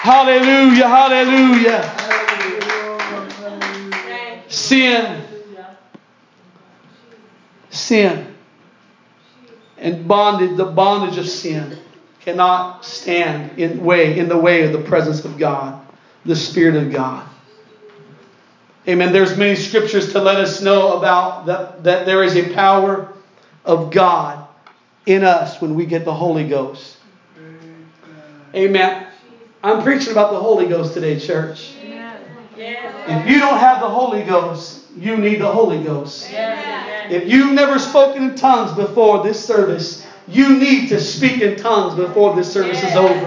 Hallelujah. 0.00 0.88
Hallelujah. 0.88 1.88
Hallelujah. 1.88 1.94
Sin. 4.48 5.22
Sin 7.70 8.27
and 9.80 10.06
bondage, 10.08 10.56
the 10.56 10.64
bondage 10.64 11.18
of 11.18 11.28
sin 11.28 11.78
cannot 12.20 12.84
stand 12.84 13.58
in 13.58 13.84
way 13.84 14.18
in 14.18 14.28
the 14.28 14.36
way 14.36 14.64
of 14.64 14.72
the 14.72 14.80
presence 14.80 15.24
of 15.24 15.38
God, 15.38 15.80
the 16.24 16.36
Spirit 16.36 16.76
of 16.76 16.92
God. 16.92 17.26
Amen. 18.86 19.12
There's 19.12 19.36
many 19.36 19.54
scriptures 19.54 20.12
to 20.12 20.20
let 20.20 20.36
us 20.36 20.62
know 20.62 20.96
about 20.96 21.46
that, 21.46 21.84
that 21.84 22.06
there 22.06 22.22
is 22.22 22.36
a 22.36 22.54
power 22.54 23.12
of 23.64 23.90
God 23.90 24.46
in 25.04 25.24
us 25.24 25.60
when 25.60 25.74
we 25.74 25.86
get 25.86 26.04
the 26.04 26.14
Holy 26.14 26.48
Ghost. 26.48 26.96
Amen. 28.54 29.06
I'm 29.62 29.82
preaching 29.82 30.12
about 30.12 30.32
the 30.32 30.40
Holy 30.40 30.66
Ghost 30.66 30.94
today, 30.94 31.20
church. 31.20 31.74
If 32.60 33.28
you 33.28 33.38
don't 33.38 33.58
have 33.58 33.80
the 33.80 33.88
Holy 33.88 34.24
Ghost, 34.24 34.82
you 34.96 35.16
need 35.16 35.40
the 35.40 35.50
Holy 35.50 35.82
Ghost. 35.82 36.28
If 36.30 37.28
you've 37.28 37.52
never 37.52 37.78
spoken 37.78 38.30
in 38.30 38.34
tongues 38.34 38.72
before 38.72 39.22
this 39.22 39.42
service, 39.44 40.04
you 40.26 40.58
need 40.58 40.88
to 40.88 41.00
speak 41.00 41.40
in 41.40 41.56
tongues 41.56 41.94
before 41.94 42.34
this 42.34 42.52
service 42.52 42.82
is 42.82 42.96
over. 42.96 43.26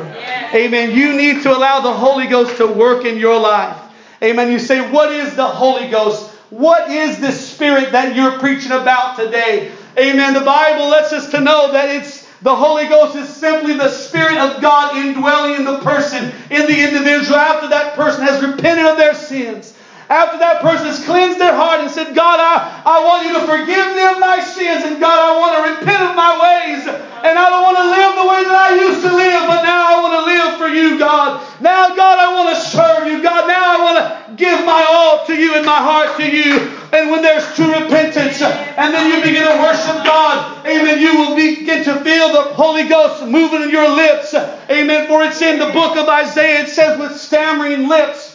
Amen. 0.54 0.92
You 0.92 1.16
need 1.16 1.44
to 1.44 1.56
allow 1.56 1.80
the 1.80 1.94
Holy 1.94 2.28
Ghost 2.28 2.58
to 2.58 2.68
work 2.68 3.06
in 3.06 3.18
your 3.18 3.40
life. 3.40 3.78
Amen. 4.22 4.52
You 4.52 4.60
say, 4.60 4.92
What 4.92 5.12
is 5.12 5.36
the 5.36 5.48
Holy 5.48 5.90
Ghost? 5.90 6.30
What 6.50 6.92
is 6.92 7.20
this 7.20 7.50
Spirit 7.50 7.94
that 7.94 8.14
you're 8.14 8.38
preaching 8.38 8.74
about 8.74 9.18
today? 9.18 9.72
Amen. 9.98 10.34
The 10.34 10.42
Bible 10.42 10.90
lets 10.90 11.14
us 11.14 11.32
to 11.32 11.40
know 11.40 11.72
that 11.72 11.90
it's 11.90 12.21
the 12.42 12.56
Holy 12.56 12.88
Ghost 12.88 13.16
is 13.16 13.30
simply 13.30 13.74
the 13.74 13.90
Spirit 13.90 14.38
of 14.38 14.62
God 14.62 14.96
indwelling 14.96 15.56
in 15.56 15.64
the 15.64 15.80
person, 15.80 16.32
in 16.50 16.66
the 16.66 16.88
individual, 16.88 17.38
after 17.38 17.70
that 17.70 17.96
person 17.96 18.24
has 18.24 18.44
repented 18.44 18.86
of 18.86 18.98
their 18.98 19.14
sins 19.14 19.76
after 20.12 20.38
that 20.44 20.60
person 20.60 20.88
has 20.88 21.00
cleansed 21.06 21.40
their 21.40 21.56
heart 21.56 21.80
and 21.80 21.90
said, 21.90 22.14
God, 22.14 22.36
I, 22.36 22.84
I 22.84 23.00
want 23.08 23.24
you 23.24 23.34
to 23.40 23.48
forgive 23.48 23.92
of 24.12 24.20
my 24.20 24.40
sins, 24.44 24.84
and 24.84 25.00
God, 25.00 25.16
I 25.16 25.32
want 25.40 25.54
to 25.56 25.62
repent 25.72 26.02
of 26.04 26.16
my 26.16 26.34
ways, 26.36 26.84
and 26.88 27.36
I 27.38 27.46
don't 27.48 27.64
want 27.64 27.78
to 27.80 27.88
live 27.88 28.12
the 28.20 28.28
way 28.28 28.42
that 28.44 28.58
I 28.58 28.72
used 28.76 29.02
to 29.08 29.14
live, 29.14 29.42
but 29.48 29.62
now 29.64 29.82
I 29.88 29.94
want 30.02 30.14
to 30.20 30.24
live 30.28 30.52
for 30.58 30.68
you, 30.68 31.00
God. 31.00 31.40
Now, 31.62 31.96
God, 31.96 32.18
I 32.20 32.34
want 32.34 32.56
to 32.56 32.60
serve 32.60 33.08
you, 33.08 33.22
God. 33.22 33.48
Now 33.48 33.64
I 33.64 33.78
want 33.80 33.98
to 34.02 34.36
give 34.36 34.66
my 34.66 34.84
all 34.90 35.26
to 35.28 35.34
you 35.36 35.56
and 35.56 35.66
my 35.66 35.78
heart 35.78 36.18
to 36.18 36.26
you. 36.26 36.60
And 36.92 37.10
when 37.10 37.22
there's 37.22 37.46
true 37.56 37.72
repentance, 37.72 38.42
and 38.42 38.94
then 38.94 39.08
you 39.08 39.24
begin 39.24 39.48
to 39.48 39.58
worship 39.64 40.04
God, 40.04 40.66
amen, 40.66 41.00
you 41.00 41.16
will 41.16 41.36
begin 41.36 41.84
to 41.86 41.96
feel 42.04 42.34
the 42.34 42.54
Holy 42.54 42.88
Ghost 42.88 43.24
moving 43.24 43.62
in 43.62 43.70
your 43.70 43.88
lips. 43.88 44.34
Amen. 44.34 45.08
For 45.08 45.24
it's 45.24 45.42
in 45.42 45.60
the 45.60 45.72
book 45.72 45.96
of 45.96 46.10
Isaiah, 46.10 46.64
it 46.64 46.70
says, 46.70 47.00
with 47.00 47.16
stammering 47.16 47.88
lips 47.88 48.31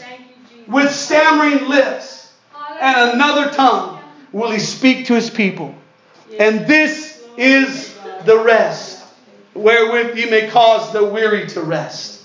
with 0.69 0.91
stammering 0.93 1.69
lips 1.69 2.33
and 2.81 3.13
another 3.15 3.51
tongue 3.53 4.01
will 4.33 4.51
he 4.51 4.59
speak 4.59 5.07
to 5.07 5.15
his 5.15 5.31
people. 5.31 5.75
And 6.39 6.67
this 6.67 7.23
is 7.37 7.97
the 8.25 8.39
rest 8.39 9.05
wherewith 9.55 10.19
you 10.19 10.29
may 10.31 10.49
cause 10.49 10.93
the 10.93 11.05
weary 11.05 11.47
to 11.49 11.63
rest. 11.63 12.23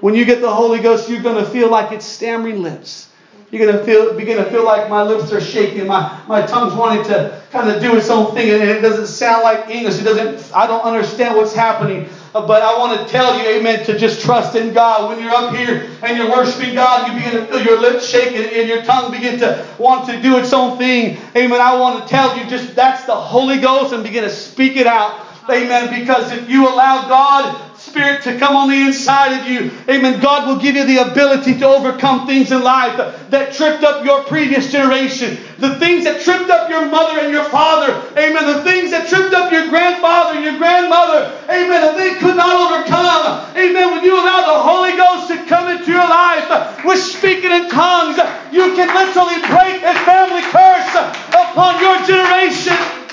When 0.00 0.14
you 0.14 0.24
get 0.24 0.40
the 0.40 0.52
Holy 0.52 0.80
Ghost, 0.80 1.08
you're 1.08 1.22
going 1.22 1.42
to 1.42 1.50
feel 1.50 1.70
like 1.70 1.92
it's 1.92 2.04
stammering 2.04 2.62
lips. 2.62 3.08
You're 3.50 3.64
going 3.64 3.78
to 3.78 3.84
feel, 3.84 4.14
begin 4.14 4.36
to 4.38 4.50
feel 4.50 4.64
like 4.64 4.90
my 4.90 5.02
lips 5.02 5.32
are 5.32 5.40
shaking, 5.40 5.86
my, 5.86 6.20
my 6.26 6.42
tongue's 6.42 6.74
wanting 6.74 7.04
to 7.04 7.40
kind 7.52 7.70
of 7.70 7.80
do 7.80 7.96
its 7.96 8.10
own 8.10 8.34
thing, 8.34 8.50
and 8.50 8.62
it 8.62 8.80
doesn't 8.80 9.06
sound 9.06 9.44
like 9.44 9.70
English. 9.70 10.00
It 10.00 10.04
doesn't, 10.04 10.54
I 10.54 10.66
don't 10.66 10.82
understand 10.82 11.36
what's 11.36 11.54
happening. 11.54 12.08
But 12.44 12.62
I 12.62 12.76
want 12.78 13.00
to 13.00 13.06
tell 13.12 13.38
you, 13.38 13.48
amen, 13.48 13.86
to 13.86 13.96
just 13.96 14.20
trust 14.20 14.56
in 14.56 14.72
God. 14.72 15.08
When 15.08 15.22
you're 15.22 15.32
up 15.32 15.54
here 15.54 15.88
and 16.02 16.16
you're 16.18 16.28
worshiping 16.28 16.74
God, 16.74 17.08
you 17.08 17.14
begin 17.14 17.40
to 17.40 17.46
feel 17.46 17.62
your 17.62 17.80
lips 17.80 18.06
shaking 18.06 18.58
and 18.58 18.68
your 18.68 18.82
tongue 18.82 19.12
begin 19.12 19.38
to 19.40 19.66
want 19.78 20.08
to 20.10 20.20
do 20.20 20.36
its 20.38 20.52
own 20.52 20.76
thing. 20.76 21.18
Amen. 21.36 21.60
I 21.60 21.78
want 21.78 22.02
to 22.02 22.08
tell 22.08 22.36
you 22.36 22.44
just 22.46 22.74
that's 22.74 23.04
the 23.04 23.14
Holy 23.14 23.58
Ghost 23.58 23.92
and 23.94 24.02
begin 24.02 24.24
to 24.24 24.30
speak 24.30 24.76
it 24.76 24.86
out. 24.86 25.24
Amen. 25.48 26.00
Because 26.00 26.32
if 26.32 26.50
you 26.50 26.68
allow 26.68 27.08
God 27.08 27.65
Spirit 27.86 28.22
to 28.24 28.38
come 28.38 28.56
on 28.56 28.68
the 28.68 28.76
inside 28.76 29.40
of 29.40 29.48
you. 29.48 29.70
Amen. 29.88 30.20
God 30.20 30.46
will 30.46 30.60
give 30.60 30.76
you 30.76 30.84
the 30.84 30.98
ability 31.10 31.58
to 31.58 31.66
overcome 31.66 32.26
things 32.26 32.52
in 32.52 32.62
life 32.62 32.96
that 33.30 33.54
tripped 33.54 33.84
up 33.84 34.04
your 34.04 34.24
previous 34.24 34.70
generation. 34.70 35.38
The 35.58 35.78
things 35.78 36.04
that 36.04 36.20
tripped 36.20 36.50
up 36.50 36.68
your 36.68 36.86
mother 36.86 37.20
and 37.20 37.32
your 37.32 37.44
father. 37.44 37.94
Amen. 38.18 38.46
The 38.46 38.62
things 38.64 38.90
that 38.90 39.08
tripped 39.08 39.34
up 39.34 39.52
your 39.52 39.68
grandfather 39.68 40.36
and 40.36 40.44
your 40.44 40.58
grandmother. 40.58 41.32
Amen. 41.48 41.80
That 41.80 41.96
they 41.96 42.14
could 42.18 42.36
not 42.36 42.52
overcome. 42.52 43.06
Amen. 43.56 43.90
When 43.92 44.04
you 44.04 44.14
allow 44.14 44.44
the 44.44 44.60
Holy 44.60 44.96
Ghost 44.96 45.28
to 45.28 45.36
come 45.46 45.68
into 45.68 45.90
your 45.90 46.04
life 46.04 46.84
with 46.84 47.00
speaking 47.00 47.50
in 47.50 47.68
tongues, 47.70 48.16
you 48.52 48.74
can 48.76 48.88
literally 48.92 49.40
break 49.48 49.80
a 49.80 49.94
family 50.04 50.42
curse 50.52 50.92
upon 51.32 51.80
your 51.80 51.96
generation. 52.04 53.05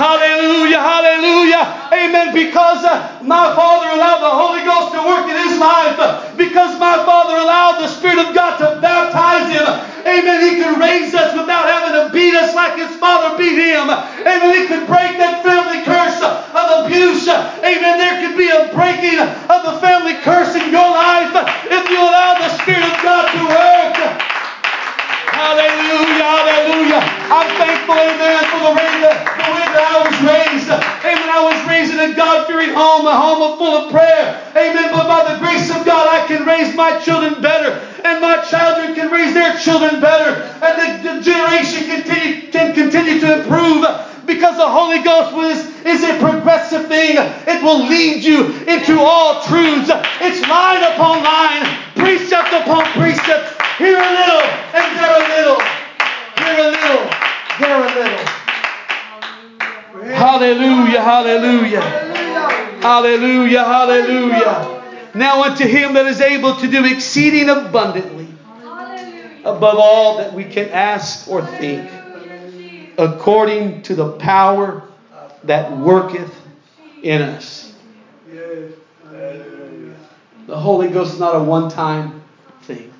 Hallelujah, 0.00 0.80
hallelujah. 0.80 1.92
Amen. 1.92 2.32
Because 2.32 2.82
uh, 2.88 3.20
my 3.20 3.52
Father 3.52 3.92
allowed 3.92 4.24
the 4.24 4.32
Holy 4.32 4.64
Ghost 4.64 4.96
to 4.96 5.00
work 5.04 5.28
in 5.28 5.36
his 5.36 5.60
life. 5.60 6.00
Because 6.40 6.80
my 6.80 6.89
able 66.40 66.58
to 66.58 66.68
do 66.68 66.84
exceeding 66.84 67.48
abundantly 67.48 68.28
above 69.44 69.78
all 69.78 70.18
that 70.18 70.32
we 70.32 70.44
can 70.44 70.68
ask 70.70 71.28
or 71.28 71.44
think, 71.44 71.90
according 72.98 73.82
to 73.82 73.94
the 73.94 74.12
power 74.12 74.82
that 75.44 75.76
worketh 75.78 76.34
in 77.02 77.22
us. 77.22 77.74
The 80.46 80.58
Holy 80.58 80.88
Ghost 80.88 81.14
is 81.14 81.20
not 81.20 81.34
a 81.34 81.42
one 81.42 81.70
time 81.70 82.22
thing. 82.62 82.92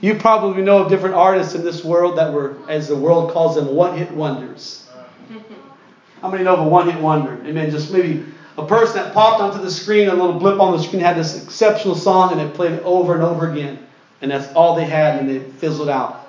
You 0.00 0.14
probably 0.14 0.62
know 0.62 0.78
of 0.78 0.88
different 0.88 1.14
artists 1.14 1.54
in 1.54 1.62
this 1.62 1.84
world 1.84 2.16
that 2.16 2.32
were, 2.32 2.56
as 2.68 2.88
the 2.88 2.96
world 2.96 3.32
calls 3.32 3.56
them, 3.56 3.74
one 3.74 3.98
hit 3.98 4.10
wonders. 4.12 4.88
How 6.22 6.30
many 6.30 6.44
know 6.44 6.54
of 6.54 6.60
a 6.60 6.68
one 6.68 6.88
hit 6.88 7.00
wonder? 7.00 7.42
Amen. 7.44 7.70
Just 7.70 7.92
maybe 7.92 8.24
a 8.60 8.66
person 8.66 8.96
that 8.96 9.14
popped 9.14 9.40
onto 9.40 9.62
the 9.62 9.70
screen, 9.70 10.08
a 10.08 10.14
little 10.14 10.38
blip 10.38 10.60
on 10.60 10.72
the 10.72 10.82
screen, 10.82 11.02
had 11.02 11.16
this 11.16 11.42
exceptional 11.42 11.94
song 11.94 12.32
and 12.32 12.40
they 12.40 12.54
played 12.54 12.72
it 12.72 12.82
over 12.82 13.14
and 13.14 13.22
over 13.22 13.50
again. 13.50 13.86
And 14.22 14.30
that's 14.30 14.52
all 14.54 14.76
they 14.76 14.84
had 14.84 15.18
and 15.18 15.28
they 15.28 15.38
fizzled 15.38 15.88
out. 15.88 16.28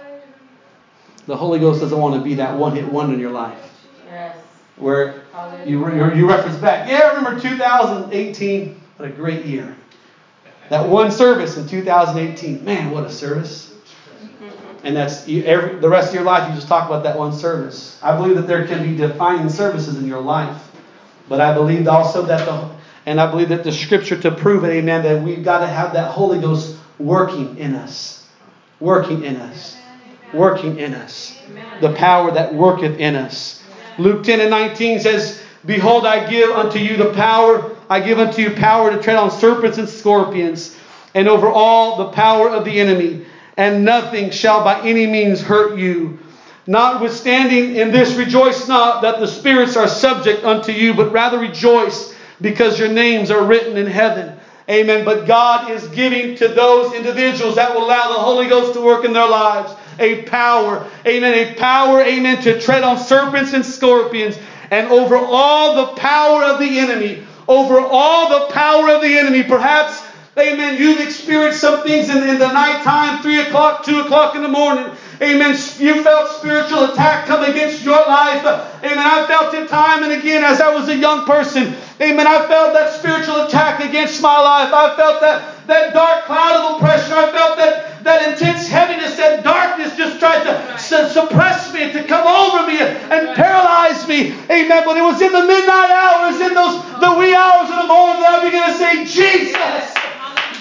The 1.27 1.35
Holy 1.35 1.59
Ghost 1.59 1.81
doesn't 1.81 1.97
want 1.97 2.15
to 2.15 2.21
be 2.21 2.35
that 2.35 2.57
one 2.57 2.75
hit 2.75 2.91
wonder 2.91 3.13
in 3.13 3.19
your 3.19 3.31
life. 3.31 3.59
Yes. 4.07 4.37
Where 4.77 5.23
you, 5.65 5.85
you 6.13 6.27
reference 6.27 6.57
back, 6.57 6.89
yeah, 6.89 7.09
I 7.11 7.15
remember 7.15 7.39
2018, 7.39 8.81
what 8.97 9.09
a 9.09 9.11
great 9.11 9.45
year. 9.45 9.75
That 10.69 10.87
one 10.87 11.11
service 11.11 11.57
in 11.57 11.67
2018. 11.67 12.63
Man, 12.63 12.91
what 12.91 13.03
a 13.03 13.11
service. 13.11 13.73
And 14.83 14.95
that's 14.95 15.29
every, 15.29 15.77
the 15.79 15.87
rest 15.87 16.09
of 16.09 16.15
your 16.15 16.23
life, 16.23 16.49
you 16.49 16.55
just 16.55 16.67
talk 16.67 16.87
about 16.87 17.03
that 17.03 17.15
one 17.15 17.33
service. 17.33 17.99
I 18.01 18.17
believe 18.17 18.35
that 18.35 18.47
there 18.47 18.65
can 18.65 18.83
be 18.83 18.97
defining 18.97 19.47
services 19.47 19.99
in 19.99 20.07
your 20.07 20.21
life. 20.21 20.70
But 21.29 21.41
I 21.41 21.53
believe 21.53 21.87
also 21.87 22.23
that 22.23 22.45
the, 22.45 22.69
and 23.05 23.19
I 23.19 23.29
believe 23.29 23.49
that 23.49 23.63
the 23.63 23.71
scripture 23.71 24.19
to 24.21 24.31
prove 24.31 24.63
it, 24.63 24.69
amen, 24.69 25.03
that 25.03 25.21
we've 25.21 25.43
got 25.43 25.59
to 25.59 25.67
have 25.67 25.93
that 25.93 26.11
Holy 26.11 26.39
Ghost 26.39 26.77
working 26.99 27.57
in 27.57 27.75
us. 27.75 28.27
Working 28.79 29.23
in 29.23 29.37
us. 29.37 29.77
Working 30.33 30.77
in 30.79 30.93
us. 30.93 31.37
The 31.81 31.93
power 31.93 32.31
that 32.31 32.53
worketh 32.53 32.99
in 32.99 33.15
us. 33.15 33.63
Luke 33.97 34.23
10 34.23 34.39
and 34.39 34.49
19 34.49 34.99
says, 34.99 35.41
Behold, 35.65 36.05
I 36.05 36.29
give 36.29 36.49
unto 36.51 36.79
you 36.79 36.97
the 36.97 37.13
power 37.13 37.75
I 37.91 37.99
give 37.99 38.19
unto 38.19 38.41
you 38.41 38.51
power 38.51 38.89
to 38.89 39.03
tread 39.03 39.17
on 39.17 39.29
serpents 39.29 39.77
and 39.77 39.89
scorpions, 39.89 40.77
and 41.13 41.27
over 41.27 41.49
all 41.49 41.97
the 41.97 42.11
power 42.11 42.49
of 42.49 42.63
the 42.63 42.79
enemy, 42.79 43.25
and 43.57 43.83
nothing 43.83 44.31
shall 44.31 44.63
by 44.63 44.79
any 44.87 45.07
means 45.07 45.41
hurt 45.41 45.77
you. 45.77 46.17
Notwithstanding, 46.71 47.75
in 47.75 47.91
this 47.91 48.15
rejoice 48.15 48.67
not 48.67 49.01
that 49.01 49.19
the 49.19 49.27
spirits 49.27 49.75
are 49.75 49.87
subject 49.87 50.43
unto 50.45 50.71
you, 50.71 50.93
but 50.93 51.11
rather 51.11 51.37
rejoice 51.37 52.15
because 52.39 52.79
your 52.79 52.87
names 52.87 53.29
are 53.29 53.43
written 53.43 53.75
in 53.77 53.87
heaven. 53.87 54.37
Amen. 54.69 55.03
But 55.03 55.27
God 55.27 55.69
is 55.69 55.85
giving 55.89 56.35
to 56.37 56.47
those 56.47 56.93
individuals 56.93 57.55
that 57.55 57.75
will 57.75 57.85
allow 57.85 58.07
the 58.07 58.19
Holy 58.19 58.47
Ghost 58.47 58.73
to 58.75 58.81
work 58.81 59.03
in 59.03 59.11
their 59.11 59.27
lives 59.27 59.73
a 59.99 60.23
power. 60.23 60.89
Amen. 61.05 61.33
A 61.33 61.55
power, 61.55 62.01
amen, 62.01 62.41
to 62.43 62.59
tread 62.59 62.83
on 62.83 62.97
serpents 62.97 63.53
and 63.53 63.65
scorpions 63.65 64.37
and 64.71 64.87
over 64.87 65.17
all 65.17 65.75
the 65.75 65.99
power 65.99 66.43
of 66.43 66.59
the 66.59 66.79
enemy 66.79 67.23
over 67.51 67.79
all 67.79 68.29
the 68.29 68.53
power 68.53 68.89
of 68.89 69.01
the 69.01 69.17
enemy. 69.17 69.43
Perhaps, 69.43 70.01
amen, 70.37 70.79
you've 70.79 71.01
experienced 71.01 71.59
some 71.59 71.83
things 71.83 72.09
in, 72.09 72.17
in 72.17 72.39
the 72.39 72.51
nighttime, 72.51 73.21
3 73.21 73.41
o'clock, 73.41 73.83
2 73.83 74.01
o'clock 74.01 74.35
in 74.35 74.41
the 74.41 74.47
morning. 74.47 74.89
Amen. 75.21 75.53
You 75.77 76.01
felt 76.01 76.31
spiritual 76.39 76.85
attack 76.85 77.27
come 77.27 77.43
against 77.43 77.83
your 77.83 78.01
life. 78.07 78.43
Amen. 78.43 78.97
I 78.97 79.27
felt 79.27 79.53
it 79.53 79.69
time 79.69 80.01
and 80.01 80.13
again 80.13 80.43
as 80.43 80.59
I 80.59 80.73
was 80.73 80.89
a 80.89 80.97
young 80.97 81.25
person. 81.25 81.75
Amen. 82.01 82.25
I 82.25 82.47
felt 82.47 82.73
that 82.73 82.97
spiritual 82.97 83.45
attack 83.45 83.85
against 83.85 84.19
my 84.19 84.41
life. 84.41 84.73
I 84.73 84.95
felt 84.95 85.21
that, 85.21 85.67
that 85.67 85.93
dark 85.93 86.25
cloud 86.25 86.57
of 86.57 86.81
oppression. 86.81 87.13
I 87.13 87.31
felt 87.31 87.57
that, 87.57 88.03
that 88.03 88.33
intense 88.33 88.67
heaviness, 88.67 89.15
that 89.17 89.43
darkness 89.43 89.95
just 89.95 90.17
tried 90.17 90.41
to 90.43 90.79
suppress 90.79 91.71
me, 91.71 91.93
to 91.93 92.03
come 92.03 92.25
over 92.25 92.65
me 92.65 92.81
and 92.81 93.35
paralyze 93.35 94.07
me. 94.07 94.33
Amen. 94.49 94.81
But 94.83 94.97
it 94.97 95.05
was 95.05 95.21
in 95.21 95.31
the 95.31 95.45
midnight 95.45 95.91
hours, 95.93 96.41
in 96.41 96.55
those 96.55 96.81
the 96.97 97.13
wee 97.13 97.35
hours 97.35 97.69
of 97.69 97.77
the 97.77 97.87
morning 97.87 98.21
that 98.25 98.41
I 98.41 98.45
began 98.45 98.73
to 98.73 98.77
say, 98.77 99.05
Jesus, 99.05 100.01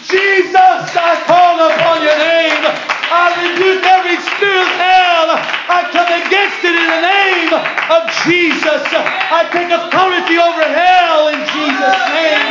Jesus, 0.08 0.96
I 0.96 1.12
call 1.28 1.60
upon 1.60 2.00
your 2.00 2.16
name. 2.16 2.64
I 3.10 3.36
rebuke 3.42 3.84
every 3.84 4.16
spirit 4.16 4.64
of 4.64 4.72
hell. 4.80 5.28
I 5.68 5.84
come 5.92 6.08
against 6.08 6.62
it 6.64 6.72
in 6.72 6.86
the 6.88 7.02
name 7.04 7.52
of 7.52 8.08
Jesus. 8.24 8.80
I 8.88 9.44
take 9.52 9.68
authority 9.68 10.40
over 10.40 10.64
hell 10.64 11.28
in 11.34 11.42
Jesus' 11.52 12.00
name. 12.16 12.48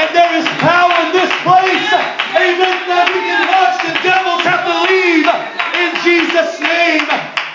And 0.00 0.08
there 0.16 0.32
is 0.38 0.46
power 0.64 0.94
in 1.04 1.10
this 1.12 1.28
place. 1.44 1.90
Amen. 2.32 2.76
That 2.88 3.10
we 3.12 3.20
can 3.20 3.42
watch 3.44 3.76
the 3.84 3.94
devils 4.00 4.40
have 4.48 4.64
to 4.64 4.76
leave 4.88 5.28
in 5.76 5.90
Jesus' 6.00 6.56
name. 6.62 7.04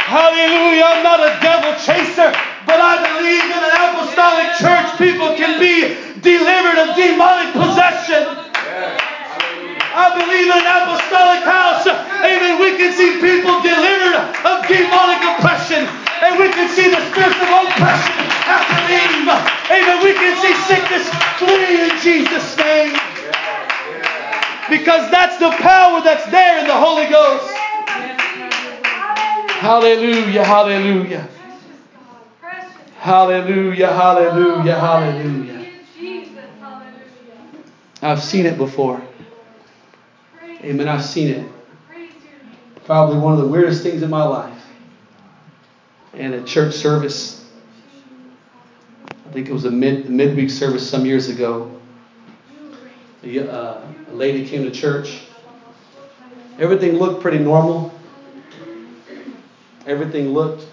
Hallelujah. 0.06 0.86
I'm 0.86 1.02
not 1.02 1.26
a 1.26 1.34
devil 1.41 1.74
chaser, 1.82 2.30
but 2.69 2.78
I 2.78 3.02
believe 3.02 3.50
in 3.50 3.62
an 3.65 3.76
apostolic 3.89 4.54
church 4.62 4.88
people 5.02 5.34
can 5.34 5.58
be 5.58 5.98
delivered 6.21 6.78
of 6.86 6.93
demonic 6.93 7.50
possession. 7.58 8.44
I 8.75 10.11
believe 10.11 10.51
in 10.51 10.59
an 10.59 10.67
apostolic 10.67 11.47
house. 11.47 11.88
Amen. 11.88 12.59
We 12.59 12.75
can 12.75 12.91
see 12.91 13.15
people 13.23 13.63
delivered 13.63 14.19
of 14.43 14.67
demonic 14.67 15.23
oppression. 15.23 15.88
And 16.19 16.39
we 16.39 16.51
can 16.51 16.67
see 16.75 16.91
the 16.91 16.99
spirits 17.11 17.39
of 17.39 17.47
oppression 17.47 18.19
to 18.19 18.75
leave. 18.91 19.27
Amen. 19.71 19.97
We 20.03 20.11
can 20.13 20.35
see 20.43 20.53
sickness 20.67 21.07
flee 21.39 21.88
in 21.88 21.95
Jesus' 22.03 22.57
name. 22.59 22.91
Because 24.67 25.11
that's 25.11 25.38
the 25.38 25.51
power 25.63 26.01
that's 26.01 26.25
there 26.31 26.59
in 26.59 26.67
the 26.67 26.75
Holy 26.75 27.07
Ghost. 27.07 27.53
Hallelujah. 29.63 30.43
Hallelujah. 30.43 31.29
Hallelujah, 33.05 33.93
hallelujah, 33.93 34.79
hallelujah. 34.79 35.44
I've 38.05 38.21
seen 38.21 38.45
it 38.45 38.59
before. 38.59 39.01
Amen. 40.61 40.87
I've 40.87 41.03
seen 41.03 41.29
it. 41.29 41.51
Probably 42.85 43.17
one 43.17 43.33
of 43.33 43.39
the 43.39 43.47
weirdest 43.47 43.81
things 43.81 44.03
in 44.03 44.11
my 44.11 44.23
life. 44.23 44.61
And 46.13 46.35
a 46.35 46.43
church 46.43 46.75
service, 46.75 47.49
I 49.09 49.31
think 49.31 49.49
it 49.49 49.53
was 49.53 49.65
a 49.65 49.71
mid 49.71 50.07
midweek 50.07 50.51
service 50.51 50.87
some 50.87 51.03
years 51.03 51.29
ago. 51.29 51.79
A, 53.23 53.39
uh, 53.39 53.81
a 54.11 54.13
lady 54.13 54.45
came 54.45 54.63
to 54.65 54.71
church. 54.71 55.23
Everything 56.59 56.99
looked 56.99 57.23
pretty 57.23 57.39
normal. 57.39 57.91
Everything 59.87 60.29
looked, 60.29 60.67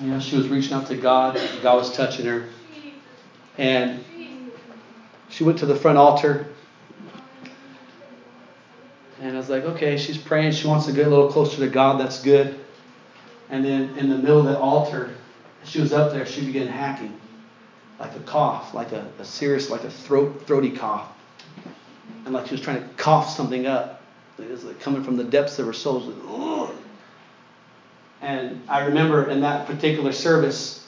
you 0.00 0.12
know, 0.12 0.20
she 0.20 0.36
was 0.36 0.46
reaching 0.46 0.74
out 0.74 0.86
to 0.86 0.96
God. 0.96 1.40
God 1.60 1.74
was 1.74 1.96
touching 1.96 2.26
her. 2.26 2.48
And 3.58 4.04
she 5.30 5.44
went 5.44 5.58
to 5.60 5.66
the 5.66 5.76
front 5.76 5.96
altar. 5.96 6.46
And 9.20 9.34
I 9.34 9.38
was 9.38 9.48
like, 9.48 9.64
okay, 9.64 9.96
she's 9.96 10.18
praying. 10.18 10.52
She 10.52 10.66
wants 10.66 10.86
to 10.86 10.92
get 10.92 11.06
a 11.06 11.10
little 11.10 11.30
closer 11.30 11.58
to 11.58 11.68
God. 11.68 12.00
That's 12.00 12.22
good. 12.22 12.58
And 13.48 13.64
then 13.64 13.96
in 13.98 14.08
the 14.08 14.16
middle 14.16 14.40
of 14.40 14.46
that 14.46 14.58
altar, 14.58 15.10
she 15.64 15.80
was 15.80 15.92
up 15.92 16.12
there. 16.12 16.26
She 16.26 16.46
began 16.46 16.66
hacking, 16.66 17.18
like 17.98 18.14
a 18.16 18.20
cough, 18.20 18.74
like 18.74 18.92
a, 18.92 19.06
a 19.18 19.24
serious, 19.24 19.70
like 19.70 19.84
a 19.84 19.90
throat, 19.90 20.44
throaty 20.46 20.70
cough, 20.70 21.08
and 22.24 22.32
like 22.32 22.46
she 22.46 22.52
was 22.52 22.60
trying 22.60 22.80
to 22.80 22.88
cough 22.94 23.28
something 23.28 23.66
up. 23.66 24.02
It 24.38 24.50
was 24.50 24.64
like 24.64 24.80
coming 24.80 25.04
from 25.04 25.16
the 25.16 25.24
depths 25.24 25.58
of 25.58 25.66
her 25.66 25.72
soul. 25.72 26.00
Like, 26.00 26.74
and 28.22 28.62
I 28.68 28.86
remember 28.86 29.28
in 29.28 29.42
that 29.42 29.66
particular 29.66 30.12
service, 30.12 30.80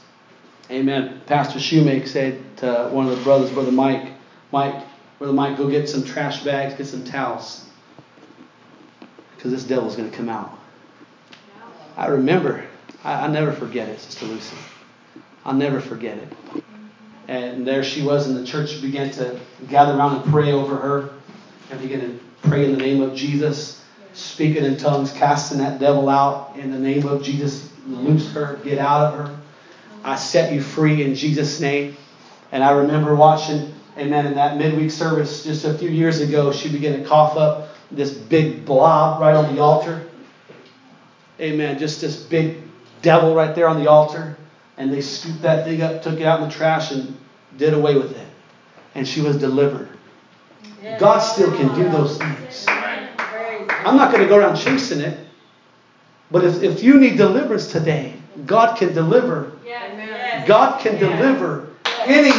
Amen. 0.70 1.20
Pastor 1.26 1.58
Shoemake 1.58 2.08
said 2.08 2.40
to 2.58 2.88
one 2.92 3.06
of 3.06 3.16
the 3.16 3.22
brothers, 3.24 3.50
Brother 3.50 3.72
Mike, 3.72 4.11
Mike, 4.52 4.84
Brother 5.18 5.32
Mike, 5.32 5.56
go 5.56 5.68
get 5.68 5.88
some 5.88 6.04
trash 6.04 6.44
bags, 6.44 6.74
get 6.74 6.86
some 6.86 7.04
towels, 7.04 7.68
because 9.34 9.50
this 9.50 9.64
devil's 9.64 9.96
going 9.96 10.10
to 10.10 10.16
come 10.16 10.28
out. 10.28 10.58
I 11.96 12.06
remember, 12.06 12.64
I, 13.02 13.24
I 13.24 13.26
never 13.28 13.52
forget 13.52 13.88
it, 13.88 14.00
Sister 14.00 14.26
Lucy. 14.26 14.56
I'll 15.44 15.54
never 15.54 15.80
forget 15.80 16.18
it. 16.18 16.62
And 17.28 17.66
there 17.66 17.82
she 17.82 18.02
was, 18.02 18.28
and 18.28 18.36
the 18.36 18.44
church 18.44 18.82
began 18.82 19.10
to 19.12 19.40
gather 19.68 19.96
around 19.96 20.20
and 20.20 20.30
pray 20.30 20.52
over 20.52 20.76
her 20.76 21.10
and 21.70 21.80
begin 21.80 22.00
to 22.00 22.48
pray 22.48 22.64
in 22.64 22.72
the 22.72 22.78
name 22.78 23.00
of 23.00 23.14
Jesus, 23.14 23.82
speaking 24.12 24.64
in 24.64 24.76
tongues, 24.76 25.12
casting 25.12 25.58
that 25.58 25.78
devil 25.78 26.08
out 26.08 26.56
in 26.56 26.70
the 26.70 26.78
name 26.78 27.06
of 27.06 27.22
Jesus. 27.22 27.70
Loose 27.86 28.30
her, 28.32 28.60
get 28.64 28.78
out 28.78 29.12
of 29.14 29.26
her. 29.26 29.36
I 30.04 30.16
set 30.16 30.52
you 30.52 30.60
free 30.60 31.04
in 31.04 31.14
Jesus' 31.14 31.60
name. 31.60 31.96
And 32.50 32.62
I 32.62 32.72
remember 32.72 33.14
watching, 33.14 33.72
amen, 34.02 34.26
in 34.26 34.34
that 34.34 34.56
midweek 34.56 34.90
service 34.90 35.44
just 35.44 35.64
a 35.64 35.74
few 35.74 35.88
years 35.88 36.20
ago, 36.20 36.52
she 36.52 36.70
began 36.70 36.98
to 36.98 37.04
cough 37.06 37.36
up 37.36 37.68
this 37.90 38.10
big 38.10 38.64
blob 38.64 39.20
right 39.20 39.34
on 39.34 39.54
the 39.54 39.60
altar. 39.60 40.06
Amen. 41.40 41.78
Just 41.78 42.00
this 42.00 42.22
big 42.22 42.58
devil 43.00 43.34
right 43.34 43.54
there 43.54 43.68
on 43.68 43.82
the 43.82 43.88
altar. 43.88 44.36
And 44.76 44.92
they 44.92 45.00
scooped 45.00 45.42
that 45.42 45.64
thing 45.64 45.82
up, 45.82 46.02
took 46.02 46.20
it 46.20 46.24
out 46.24 46.40
in 46.40 46.48
the 46.48 46.54
trash, 46.54 46.90
and 46.90 47.16
did 47.56 47.74
away 47.74 47.94
with 47.94 48.16
it. 48.16 48.26
And 48.94 49.06
she 49.06 49.20
was 49.20 49.38
delivered. 49.38 49.88
God 50.98 51.20
still 51.20 51.54
can 51.56 51.74
do 51.74 51.88
those 51.88 52.18
things. 52.18 52.66
I'm 52.68 53.96
not 53.96 54.12
going 54.12 54.22
to 54.22 54.28
go 54.28 54.38
around 54.38 54.56
chasing 54.56 55.00
it. 55.00 55.18
But 56.30 56.44
if, 56.44 56.62
if 56.62 56.82
you 56.82 56.98
need 56.98 57.16
deliverance 57.16 57.70
today, 57.70 58.14
God 58.46 58.76
can 58.76 58.94
deliver. 58.94 59.52
God 60.46 60.80
can 60.80 60.98
deliver 60.98 61.68
any 62.04 62.30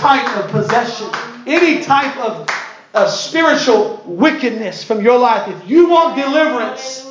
type 0.00 0.36
of 0.36 0.50
possession, 0.50 1.08
any 1.46 1.82
type 1.82 2.16
of, 2.18 2.48
of 2.94 3.10
spiritual 3.10 4.02
wickedness 4.06 4.84
from 4.84 5.02
your 5.02 5.18
life. 5.18 5.48
If 5.48 5.68
you 5.68 5.88
want 5.88 6.16
deliverance, 6.16 7.04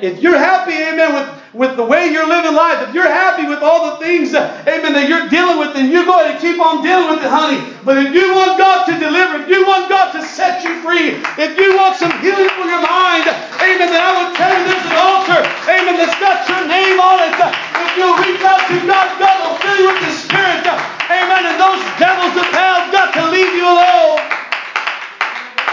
if 0.00 0.22
you're 0.22 0.38
happy, 0.38 0.72
amen, 0.72 1.12
with, 1.12 1.28
with 1.52 1.76
the 1.76 1.84
way 1.84 2.08
you're 2.08 2.26
living 2.26 2.54
life, 2.54 2.88
if 2.88 2.94
you're 2.94 3.10
happy 3.10 3.44
with 3.44 3.60
all 3.60 3.92
the 3.92 3.96
things, 4.00 4.32
uh, 4.32 4.48
amen, 4.64 4.94
that 4.96 5.08
you're 5.08 5.28
dealing 5.28 5.58
with, 5.58 5.74
then 5.74 5.92
you 5.92 6.06
go 6.08 6.16
ahead 6.16 6.38
and 6.38 6.40
keep 6.40 6.56
on 6.56 6.80
dealing 6.80 7.10
with 7.12 7.20
it, 7.20 7.28
honey. 7.28 7.60
But 7.84 8.00
if 8.00 8.14
you 8.14 8.32
want 8.32 8.56
God 8.56 8.88
to 8.88 8.94
deliver, 8.96 9.44
if 9.44 9.48
you 9.48 9.66
want 9.66 9.92
God 9.92 10.12
to 10.16 10.24
set 10.24 10.64
you 10.64 10.80
free, 10.80 11.20
if 11.36 11.52
you 11.58 11.76
want 11.76 12.00
some 12.00 12.12
healing 12.24 12.48
for 12.56 12.64
your 12.64 12.80
mind, 12.80 13.28
amen, 13.60 13.92
then 13.92 14.00
I 14.00 14.12
would 14.24 14.32
tell 14.40 14.52
you 14.56 14.62
there's 14.72 14.86
an 14.88 14.96
altar, 14.96 15.40
amen, 15.68 16.00
that's 16.00 16.16
got 16.16 16.48
your 16.48 16.64
name 16.64 16.96
on 16.96 17.20
it. 17.28 17.36
If 17.36 17.90
you'll 17.98 18.16
reach 18.24 18.40
out 18.46 18.64
to 18.70 18.76
God, 18.86 19.06
God 19.20 19.36
will 19.42 19.56
fill 19.60 19.76
you 19.84 19.86
with 19.90 20.00
the 20.00 20.12
Spirit, 20.16 20.99
amen, 21.10 21.42
and 21.50 21.58
those 21.58 21.82
devils 21.98 22.34
of 22.38 22.46
hell 22.54 22.86
got 22.94 23.10
to 23.14 23.22
leave 23.30 23.54
you 23.58 23.66
alone. 23.66 24.18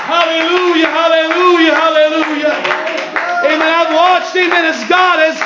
Hallelujah, 0.07 0.87
hallelujah, 0.87 1.73
hallelujah. 1.75 2.55
Amen. 3.43 3.69
I've 3.69 3.93
watched, 3.93 4.35
amen, 4.35 4.65
as 4.65 4.79
God 4.87 5.19
has 5.19 5.37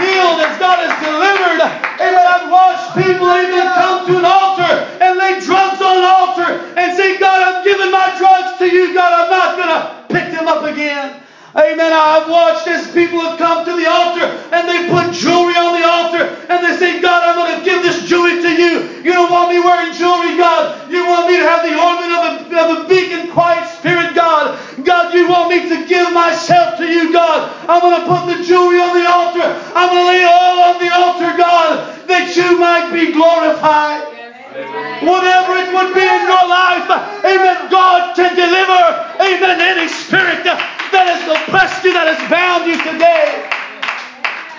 healed, 0.00 0.40
as 0.40 0.56
God 0.58 0.80
has 0.82 0.94
delivered. 1.04 1.60
Amen. 2.00 2.26
I've 2.26 2.48
watched 2.50 2.96
people, 2.96 3.28
amen, 3.28 3.66
come 3.76 4.06
to 4.08 4.18
an 4.18 4.24
altar 4.24 4.72
and 5.04 5.18
lay 5.20 5.38
drugs 5.44 5.80
on 5.80 6.00
an 6.00 6.08
altar 6.08 6.48
and 6.80 6.96
say, 6.96 7.18
God, 7.18 7.44
I'm 7.44 7.64
giving 7.64 7.90
my 7.92 8.08
drugs 8.16 8.58
to 8.58 8.66
you. 8.66 8.94
God, 8.94 9.12
I'm 9.12 9.30
not 9.30 9.50
going 9.56 9.72
to 9.72 9.80
pick 10.08 10.32
them 10.32 10.48
up 10.48 10.64
again. 10.64 11.22
Amen. 11.56 11.88
I've 11.88 12.28
watched 12.28 12.68
as 12.68 12.92
people 12.92 13.16
have 13.24 13.40
come 13.40 13.64
to 13.64 13.72
the 13.72 13.88
altar 13.88 14.28
and 14.52 14.68
they 14.68 14.92
put 14.92 15.08
jewelry 15.16 15.56
on 15.56 15.72
the 15.80 15.88
altar 15.88 16.28
and 16.52 16.60
they 16.60 16.76
say, 16.76 17.00
God, 17.00 17.24
I'm 17.24 17.32
going 17.32 17.56
to 17.56 17.64
give 17.64 17.80
this 17.80 18.04
jewelry 18.04 18.44
to 18.44 18.52
you. 18.52 19.00
You 19.00 19.16
don't 19.16 19.32
want 19.32 19.48
me 19.48 19.64
wearing 19.64 19.88
jewelry, 19.96 20.36
God. 20.36 20.76
You 20.92 21.08
want 21.08 21.32
me 21.32 21.40
to 21.40 21.44
have 21.48 21.64
the 21.64 21.72
ornament 21.72 22.12
of 22.12 22.52
a, 22.52 22.60
of 22.60 22.68
a 22.84 22.88
big 22.92 23.08
and 23.16 23.32
quiet 23.32 23.64
spirit, 23.72 24.12
God. 24.14 24.60
God, 24.84 25.14
you 25.16 25.32
want 25.32 25.48
me 25.48 25.64
to 25.72 25.88
give 25.88 26.12
myself 26.12 26.76
to 26.76 26.84
you, 26.84 27.10
God. 27.10 27.48
I'm 27.64 27.80
going 27.80 28.04
to 28.04 28.06
put 28.06 28.36
the 28.36 28.44
jewelry 28.44 28.76
on 28.76 28.92
the 28.92 29.08
altar. 29.08 29.48
I'm 29.72 29.88
going 29.88 30.04
to 30.04 30.08
lay 30.12 30.20
it 30.20 30.28
all 30.28 30.60
on 30.60 30.76
the 30.76 30.92
altar, 30.92 31.32
God, 31.40 32.04
that 32.04 32.36
you 32.36 32.60
might 32.60 32.92
be 32.92 33.16
glorified. 33.16 34.12
Whatever 35.08 35.56
it 35.56 35.72
would 35.72 35.92
be 35.96 36.04
in 36.04 36.22
your 36.28 36.44
life, 36.52 36.84
amen, 37.24 37.70
God 37.72 38.12
can 38.12 38.36
deliver, 38.36 39.24
amen, 39.24 39.60
any 39.60 39.88
spirit 39.88 40.44
that 40.92 41.06
has 41.10 41.22
oppressed 41.26 41.84
you, 41.84 41.92
that 41.92 42.06
has 42.06 42.20
bound 42.30 42.66
you 42.66 42.76
today. 42.80 43.48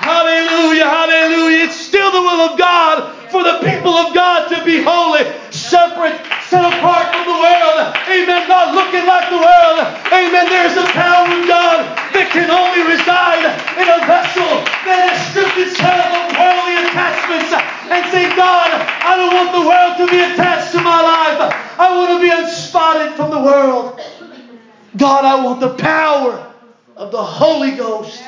Hallelujah, 0.02 0.88
hallelujah. 0.88 1.68
It's 1.68 1.76
still 1.76 2.12
the 2.12 2.22
will 2.22 2.48
of 2.48 2.58
God 2.58 3.18
for 3.28 3.44
the 3.44 3.60
people 3.60 3.92
of 3.92 4.16
God 4.16 4.48
to 4.56 4.64
be 4.64 4.80
holy, 4.80 5.28
separate, 5.52 6.16
set 6.48 6.64
apart 6.64 7.12
from 7.12 7.28
the 7.28 7.36
world. 7.36 7.92
Amen. 8.08 8.48
Not 8.48 8.72
looking 8.72 9.04
like 9.04 9.28
the 9.28 9.42
world. 9.42 9.84
Amen. 10.08 10.48
There's 10.48 10.80
a 10.80 10.88
power 10.96 11.28
of 11.28 11.44
God 11.44 11.92
that 12.16 12.32
can 12.32 12.48
only 12.48 12.88
reside 12.88 13.44
in 13.76 13.88
a 13.92 14.00
vessel 14.08 14.64
that 14.88 15.12
has 15.12 15.20
stripped 15.28 15.60
itself 15.60 16.08
of 16.08 16.40
worldly 16.40 16.88
attachments 16.88 17.52
and 17.92 18.02
say, 18.08 18.32
God, 18.40 18.72
I 18.72 19.20
don't 19.20 19.34
want 19.36 19.52
the 19.52 19.66
world 19.68 19.94
to 20.00 20.06
be 20.08 20.24
attached 20.24 20.72
to 20.72 20.80
my 20.80 21.04
life. 21.04 21.52
I 21.76 21.92
want 22.00 22.16
to 22.16 22.20
be 22.24 22.32
unspotted 22.32 23.20
from 23.20 23.32
the 23.32 23.44
world. 23.44 23.97
God, 24.98 25.26
I 25.26 25.44
want 25.44 25.60
the 25.60 25.76
power 25.76 26.54
of 26.96 27.12
the 27.12 27.24
Holy 27.24 27.72
Ghost 27.72 28.24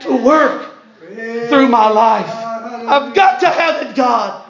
to 0.00 0.16
work 0.16 0.72
through 1.48 1.68
my 1.68 1.88
life. 1.88 2.28
I've 2.28 3.14
got 3.14 3.40
to 3.40 3.48
have 3.48 3.86
it, 3.86 3.94
God. 3.94 4.44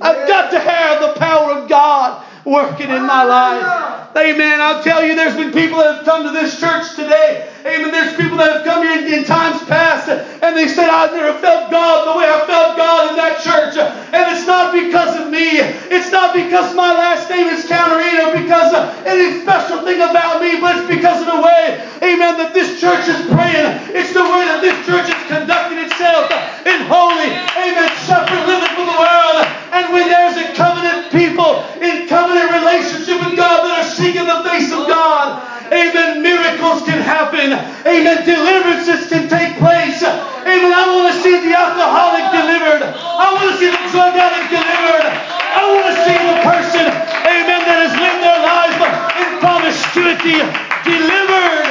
I've 0.00 0.26
got 0.26 0.50
to 0.50 0.58
have 0.58 1.00
the 1.00 1.20
power 1.20 1.52
of 1.52 1.68
God 1.68 2.24
working 2.44 2.90
in 2.90 3.02
my 3.04 3.22
life. 3.24 4.16
Amen. 4.16 4.60
I'll 4.60 4.82
tell 4.82 5.04
you, 5.04 5.14
there's 5.14 5.36
been 5.36 5.52
people 5.52 5.78
that 5.78 5.96
have 5.96 6.04
come 6.04 6.24
to 6.24 6.32
this 6.32 6.58
church 6.58 6.94
today. 6.96 7.49
Amen. 7.66 7.90
There's 7.92 8.16
people 8.16 8.40
that 8.40 8.56
have 8.56 8.64
come 8.64 8.80
here 8.80 8.96
in, 8.96 9.20
in 9.20 9.24
times 9.24 9.60
past 9.68 10.08
and 10.08 10.56
they 10.56 10.68
said, 10.68 10.88
I've 10.88 11.12
never 11.12 11.36
felt 11.38 11.70
God 11.70 12.08
the 12.08 12.16
way 12.16 12.24
I 12.24 12.40
felt 12.48 12.76
God 12.76 13.12
in 13.12 13.16
that 13.20 13.44
church. 13.44 13.76
And 13.76 14.24
it's 14.32 14.48
not 14.48 14.72
because 14.72 15.20
of 15.20 15.28
me. 15.28 15.60
It's 15.92 16.08
not 16.08 16.32
because 16.32 16.72
my 16.74 16.96
last 16.96 17.28
name 17.28 17.52
is 17.52 17.68
Counterine 17.68 18.16
or 18.24 18.32
because 18.32 18.72
of 18.72 18.88
any 19.04 19.44
special 19.44 19.84
thing 19.84 20.00
about 20.00 20.40
me, 20.40 20.56
but 20.60 20.80
it's 20.80 20.88
because 20.88 21.20
of 21.20 21.28
the 21.28 21.40
way, 21.44 21.84
amen, 22.00 22.40
that 22.40 22.56
this 22.56 22.80
church 22.80 23.04
is 23.06 23.20
praying. 23.28 23.92
It's 23.92 24.16
the 24.16 24.24
way 24.24 24.42
that 24.48 24.64
this 24.64 24.76
church 24.88 25.12
is 25.12 25.22
conducting 25.28 25.84
itself 25.84 26.32
in 26.64 26.80
holy, 26.88 27.28
amen, 27.60 27.88
separate 28.08 28.44
living 28.48 28.72
from 28.72 28.88
the 28.88 28.98
world. 28.98 29.44
And 29.76 29.92
when 29.92 30.08
there's 30.08 30.40
a 30.40 30.48
covenant 30.56 31.12
people 31.12 31.60
in 31.78 32.08
covenant 32.08 32.48
relationship 32.56 33.20
with 33.20 33.36
God 33.36 33.68
that 33.68 33.84
are 33.84 33.90
seeking 33.92 34.24
the 34.24 34.40
face 34.48 34.72
of 34.72 34.88
God, 34.88 35.59
amen, 35.70 36.22
miracles 36.22 36.82
can 36.82 37.00
happen. 37.00 37.54
Amen, 37.86 38.18
deliverances 38.26 39.08
can 39.08 39.30
take 39.30 39.56
place. 39.58 40.02
Amen, 40.02 40.72
I 40.74 40.84
want 40.90 41.14
to 41.14 41.16
see 41.22 41.38
the 41.38 41.54
alcoholic 41.54 42.26
delivered. 42.34 42.82
I 42.90 43.26
want 43.30 43.46
to 43.50 43.56
see 43.58 43.70
the 43.70 43.84
drug 43.94 44.14
addict 44.18 44.50
delivered. 44.50 45.06
I 45.06 45.62
want 45.70 45.86
to 45.90 45.94
see 46.02 46.18
the 46.18 46.36
person, 46.46 46.84
amen, 47.26 47.60
that 47.66 47.78
has 47.86 47.94
lived 47.94 48.20
their 48.22 48.40
life 48.42 48.78
in 49.18 49.30
promiscuity 49.38 50.38
delivered. 50.82 51.70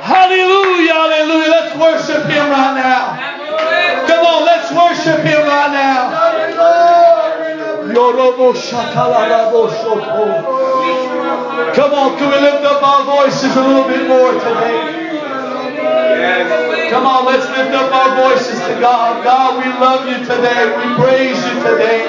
Hallelujah, 0.00 0.94
hallelujah. 0.94 1.50
Let's 1.50 1.76
worship 1.76 2.24
Him 2.26 2.50
right 2.50 2.74
now. 2.74 3.14
Come 4.06 4.26
on, 4.26 4.44
let's 4.44 4.72
Come 11.74 11.92
on, 11.94 12.18
can 12.18 12.30
we 12.30 12.38
lift 12.40 12.64
up 12.64 12.82
our 12.82 13.04
voices 13.04 13.56
a 13.56 13.60
little 13.62 13.84
bit 13.88 14.08
more 14.08 14.32
today? 14.32 15.10
Come 16.90 17.06
on, 17.06 17.24
let's 17.26 17.46
lift 17.56 17.72
up 17.72 17.92
our 17.92 18.16
voices 18.16 18.58
to 18.60 18.80
God. 18.80 19.22
God, 19.24 19.58
we 19.58 19.70
love 19.80 20.06
you 20.08 20.18
today. 20.26 20.66
We 20.76 20.94
praise 21.02 21.38
you 21.46 21.54
today. 21.62 22.06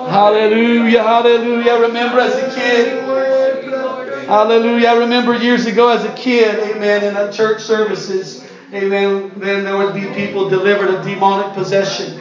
Hallelujah, 0.09 1.03
hallelujah. 1.03 1.79
Remember 1.79 2.19
as 2.19 2.35
a 2.35 2.55
kid. 2.55 3.03
Hallelujah. 4.27 4.87
I 4.87 4.97
remember 4.97 5.35
years 5.35 5.65
ago 5.65 5.89
as 5.89 6.03
a 6.03 6.13
kid, 6.13 6.57
amen, 6.75 7.03
in 7.03 7.15
a 7.15 7.31
church 7.31 7.61
services, 7.61 8.43
amen, 8.73 9.31
then 9.35 9.63
there 9.65 9.77
would 9.77 9.93
be 9.93 10.05
people 10.13 10.49
delivered 10.49 10.89
of 10.89 11.05
demonic 11.05 11.53
possession. 11.53 12.19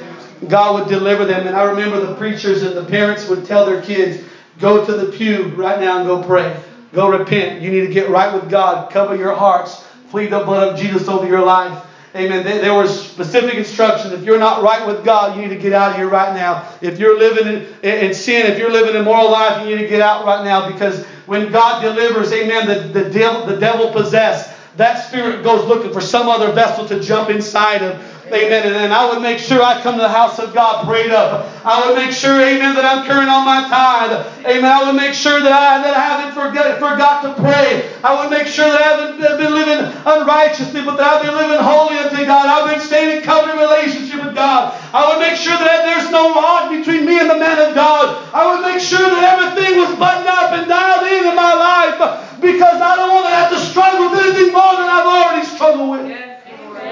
God 0.48 0.80
would 0.80 0.88
deliver 0.88 1.24
them. 1.24 1.46
And 1.46 1.56
I 1.56 1.64
remember 1.64 2.00
the 2.04 2.14
preachers 2.14 2.62
and 2.62 2.76
the 2.76 2.84
parents 2.84 3.28
would 3.28 3.44
tell 3.44 3.66
their 3.66 3.82
kids, 3.82 4.24
go 4.58 4.84
to 4.84 4.92
the 4.92 5.12
pew 5.12 5.48
right 5.48 5.80
now 5.80 5.98
and 5.98 6.06
go 6.06 6.22
pray. 6.22 6.60
Go 6.92 7.10
repent. 7.10 7.62
You 7.62 7.70
need 7.70 7.86
to 7.86 7.92
get 7.92 8.10
right 8.10 8.32
with 8.32 8.50
God. 8.50 8.90
Cover 8.90 9.14
your 9.14 9.34
hearts. 9.34 9.84
Plead 10.10 10.30
the 10.30 10.40
blood 10.40 10.72
of 10.72 10.80
Jesus 10.80 11.08
over 11.08 11.26
your 11.26 11.42
life. 11.42 11.86
Amen. 12.16 12.44
There 12.44 12.74
were 12.74 12.88
specific 12.88 13.54
instructions. 13.54 14.12
If 14.12 14.24
you're 14.24 14.38
not 14.38 14.64
right 14.64 14.84
with 14.84 15.04
God, 15.04 15.36
you 15.36 15.42
need 15.42 15.54
to 15.54 15.60
get 15.60 15.72
out 15.72 15.92
of 15.92 15.96
here 15.96 16.08
right 16.08 16.34
now. 16.34 16.68
If 16.80 16.98
you're 16.98 17.16
living 17.16 17.46
in, 17.84 17.84
in 17.84 18.14
sin, 18.14 18.50
if 18.50 18.58
you're 18.58 18.72
living 18.72 18.96
a 18.96 19.02
moral 19.04 19.30
life, 19.30 19.64
you 19.64 19.76
need 19.76 19.82
to 19.82 19.88
get 19.88 20.00
out 20.00 20.26
right 20.26 20.44
now 20.44 20.68
because 20.72 21.04
when 21.26 21.52
God 21.52 21.82
delivers, 21.82 22.32
amen, 22.32 22.66
the, 22.66 23.02
the, 23.02 23.08
devil, 23.08 23.46
the 23.46 23.60
devil 23.60 23.92
possessed, 23.92 24.52
that 24.76 25.06
spirit 25.06 25.44
goes 25.44 25.64
looking 25.68 25.92
for 25.92 26.00
some 26.00 26.28
other 26.28 26.50
vessel 26.50 26.84
to 26.88 26.98
jump 26.98 27.30
inside 27.30 27.82
of. 27.82 28.09
Amen. 28.30 28.62
And 28.62 28.74
then 28.74 28.92
I 28.92 29.10
would 29.10 29.22
make 29.22 29.38
sure 29.38 29.60
I 29.60 29.82
come 29.82 29.96
to 29.96 30.02
the 30.02 30.08
house 30.08 30.38
of 30.38 30.54
God 30.54 30.86
prayed 30.86 31.10
up. 31.10 31.50
I 31.66 31.82
would 31.82 31.96
make 31.96 32.14
sure, 32.14 32.38
amen, 32.38 32.78
that 32.78 32.86
I'm 32.86 33.04
carrying 33.04 33.28
on 33.28 33.44
my 33.44 33.66
tithe. 33.66 34.46
Amen. 34.46 34.70
I 34.70 34.86
would 34.86 34.94
make 34.94 35.14
sure 35.14 35.42
that 35.42 35.50
I, 35.50 35.82
that 35.82 35.98
I 35.98 36.04
haven't 36.14 36.38
forget, 36.38 36.78
forgot 36.78 37.26
to 37.26 37.34
pray. 37.42 37.90
I 38.06 38.14
would 38.14 38.30
make 38.30 38.46
sure 38.46 38.70
that 38.70 38.78
I 38.78 38.86
haven't 38.86 39.18
been 39.18 39.50
living 39.50 39.82
unrighteously, 40.06 40.86
but 40.86 40.94
that 40.96 41.06
I've 41.10 41.22
been 41.26 41.34
living 41.34 41.58
holy 41.58 41.98
unto 41.98 42.22
God. 42.22 42.46
I've 42.46 42.70
been 42.70 42.78
staying 42.78 43.18
in 43.18 43.22
covenant 43.26 43.58
relationship 43.58 44.22
with 44.22 44.38
God. 44.38 44.78
I 44.94 45.10
would 45.10 45.18
make 45.18 45.34
sure 45.34 45.58
that 45.58 45.82
there's 45.90 46.10
no 46.14 46.30
log 46.30 46.70
between 46.70 47.04
me 47.04 47.18
and 47.18 47.28
the 47.28 47.38
man 47.38 47.58
of 47.66 47.74
God. 47.74 48.14
I 48.30 48.46
would 48.46 48.62
make 48.62 48.78
sure 48.78 49.02
that 49.02 49.26
everything 49.26 49.74
was 49.74 49.90
buttoned 49.98 50.30
up 50.30 50.54
and 50.54 50.70
dialed 50.70 51.02
in 51.10 51.28
in 51.28 51.34
my 51.34 51.54
life 51.58 51.98
because 52.38 52.78
I 52.78 52.94
don't 52.94 53.10
want 53.10 53.26
to 53.26 53.34
have 53.34 53.50
to 53.50 53.58
struggle 53.58 54.10
with 54.10 54.22
anything 54.22 54.54
more 54.54 54.78
than 54.78 54.86
I've 54.86 55.10
already 55.10 55.46
struggled 55.46 55.90
with. 55.90 56.06
Yes. 56.06 56.29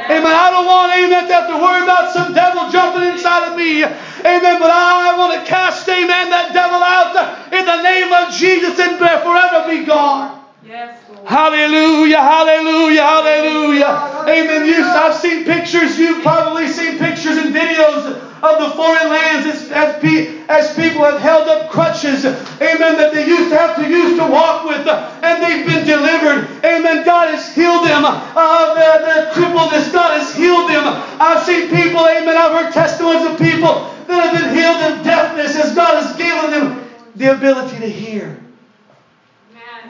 Amen. 0.07 0.30
I 0.30 0.51
don't 0.51 0.66
want, 0.66 0.92
amen, 0.94 1.26
to 1.26 1.32
have 1.34 1.49
to 1.49 1.59
worry 1.59 1.82
about 1.82 2.12
some 2.12 2.32
devil 2.32 2.70
jumping 2.70 3.11
inside 3.11 3.51
of 3.51 3.59
me. 3.59 3.82
Amen. 3.82 4.59
But 4.62 4.70
I 4.70 5.16
want 5.18 5.34
to 5.34 5.42
cast, 5.49 5.88
amen, 5.88 6.30
that 6.30 6.53
devil 6.53 6.78
out 6.78 7.16
in 7.53 7.64
the 7.66 7.82
name 7.82 8.12
of 8.12 8.34
Jesus 8.34 8.78
and 8.78 8.99
forever 8.99 9.68
be 9.68 9.84
gone. 9.84 10.44
Yes, 10.64 11.01
Hallelujah, 11.24 12.20
hallelujah, 12.20 13.03
hallelujah. 13.03 14.24
Amen. 14.28 14.66
You, 14.66 14.84
I've 14.84 15.14
seen 15.14 15.44
pictures, 15.44 15.99
you've 15.99 16.22
probably 16.22 16.68
seen 16.68 16.99
pictures 16.99 17.36
and 17.38 17.55
videos 17.55 18.28
of 18.43 18.59
the 18.59 18.76
foreign 18.76 19.09
lands 19.11 19.47
as, 19.47 19.70
as, 19.72 20.01
pe- 20.01 20.45
as 20.49 20.74
people 20.74 21.05
have 21.05 21.20
held 21.20 21.49
up 21.49 21.70
crutches, 21.70 22.24
amen, 22.24 22.97
that 22.97 23.12
they 23.12 23.26
used 23.26 23.51
to 23.51 23.57
have 23.57 23.76
to 23.76 23.89
use 23.89 24.16
to 24.16 24.26
walk 24.26 24.64
with, 24.64 24.86
uh, 24.86 25.20
and 25.22 25.43
they've 25.43 25.66
been 25.66 25.86
delivered. 25.86 26.47
Amen. 26.64 27.05
God 27.05 27.34
has 27.34 27.55
healed 27.55 27.84
them 27.84 28.05
of 28.05 28.76
their, 28.76 29.01
their 29.03 29.32
crippledness. 29.32 29.93
God 29.93 30.20
has 30.20 30.34
healed 30.34 30.70
them. 30.70 30.84
I've 31.20 31.45
seen 31.45 31.68
people, 31.68 32.07
amen, 32.07 32.36
I've 32.36 32.64
heard 32.64 32.72
testimonies 32.72 33.26
of 33.26 33.39
people 33.39 33.95
that 34.07 34.30
have 34.30 34.41
been 34.41 34.55
healed 34.55 34.99
of 34.99 35.05
deafness 35.05 35.57
as 35.57 35.74
God 35.74 36.03
has 36.03 36.16
given 36.16 36.51
them 36.51 36.89
the 37.16 37.34
ability 37.36 37.78
to 37.80 37.89
hear. 37.89 38.41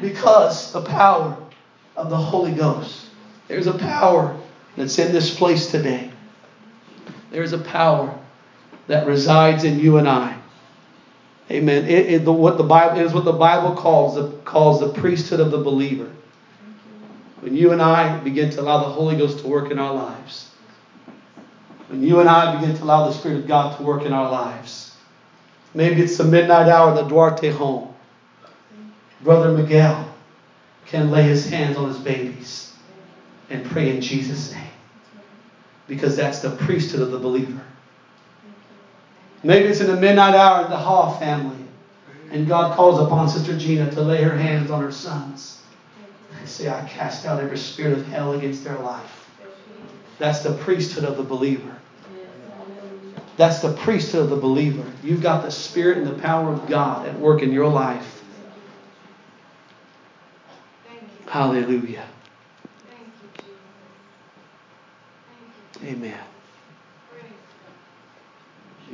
Because 0.01 0.73
the 0.73 0.83
power 0.83 1.37
of 1.97 2.11
the 2.11 2.17
Holy 2.17 2.53
Ghost. 2.53 3.07
There's 3.49 3.67
a 3.67 3.77
power 3.77 4.39
that's 4.77 4.99
in 4.99 5.13
this 5.13 5.35
place 5.35 5.71
today. 5.71 6.11
There's 7.31 7.53
a 7.53 7.59
power 7.59 8.18
that 8.89 9.07
resides 9.07 9.65
in 9.65 9.79
you 9.79 9.99
and 9.99 10.09
I. 10.09 10.37
Amen. 11.51 11.85
It, 11.85 12.11
it, 12.11 12.25
the, 12.25 12.33
what 12.33 12.59
the 12.59 12.65
Bible 12.65 12.99
is 12.99 13.15
what 13.15 13.25
the 13.25 13.33
Bible 13.33 13.75
calls 13.75 14.17
the, 14.17 14.29
calls 14.39 14.81
the 14.81 14.89
priesthood 14.89 15.41
of 15.41 15.51
the 15.51 15.59
believer. 15.59 16.11
When 17.41 17.55
you 17.55 17.73
and 17.73 17.81
I 17.81 18.19
begin 18.19 18.51
to 18.51 18.61
allow 18.61 18.79
the 18.79 18.91
Holy 18.91 19.17
Ghost 19.17 19.39
to 19.41 19.47
work 19.47 19.71
in 19.71 19.79
our 19.79 19.95
lives, 19.95 20.51
when 21.89 22.03
you 22.03 22.21
and 22.21 22.29
I 22.29 22.59
begin 22.59 22.77
to 22.77 22.85
allow 22.85 23.07
the 23.07 23.13
Spirit 23.13 23.39
of 23.39 23.47
God 23.47 23.77
to 23.77 23.83
work 23.83 24.05
in 24.05 24.13
our 24.13 24.31
lives, 24.31 24.97
maybe 25.73 26.03
it's 26.03 26.19
the 26.19 26.25
midnight 26.25 26.69
hour, 26.69 26.95
the 26.95 27.03
Duarte 27.03 27.51
home. 27.51 27.95
Brother 29.23 29.57
Miguel 29.57 30.13
can 30.87 31.11
lay 31.11 31.23
his 31.23 31.49
hands 31.49 31.77
on 31.77 31.89
his 31.89 31.99
babies 31.99 32.77
and 33.49 33.65
pray 33.65 33.95
in 33.95 34.01
Jesus' 34.01 34.53
name. 34.53 34.65
Because 35.87 36.17
that's 36.17 36.41
the 36.41 36.51
priesthood 36.51 37.01
of 37.01 37.11
the 37.11 37.19
believer. 37.19 37.63
Maybe 39.43 39.69
it's 39.69 39.81
in 39.81 39.87
the 39.87 39.97
midnight 39.97 40.35
hour 40.35 40.65
in 40.65 40.71
the 40.71 40.77
Hall 40.77 41.17
family, 41.19 41.65
and 42.31 42.47
God 42.47 42.75
calls 42.75 43.01
upon 43.01 43.29
Sister 43.29 43.57
Gina 43.57 43.91
to 43.93 44.03
lay 44.03 44.23
her 44.23 44.37
hands 44.37 44.71
on 44.71 44.83
her 44.83 44.93
sons 44.93 45.63
and 46.39 46.49
say, 46.49 46.69
I 46.69 46.87
cast 46.89 47.25
out 47.25 47.41
every 47.41 47.59
spirit 47.59 47.97
of 47.97 48.07
hell 48.07 48.33
against 48.33 48.65
their 48.65 48.79
life. 48.79 49.29
That's 50.19 50.41
the 50.41 50.53
priesthood 50.53 51.05
of 51.05 51.17
the 51.17 51.23
believer. 51.23 51.77
That's 53.37 53.61
the 53.61 53.73
priesthood 53.73 54.23
of 54.23 54.31
the 54.31 54.37
believer. 54.37 54.85
You've 55.05 55.23
got 55.23 55.45
the 55.45 55.51
spirit 55.51 55.99
and 55.99 56.07
the 56.07 56.21
power 56.21 56.53
of 56.53 56.69
God 56.69 57.07
at 57.07 57.17
work 57.19 57.41
in 57.43 57.53
your 57.53 57.69
life. 57.69 58.25
Hallelujah. 61.29 62.07
Amen. 65.85 66.28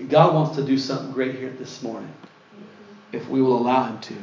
God 0.09 0.35
wants 0.35 0.57
to 0.57 0.65
do 0.65 0.77
something 0.77 1.13
great 1.13 1.37
here 1.37 1.51
this 1.51 1.83
morning 1.83 2.13
if 3.13 3.29
we 3.29 3.41
will 3.41 3.57
allow 3.57 3.85
Him 3.85 4.01
to. 4.01 4.15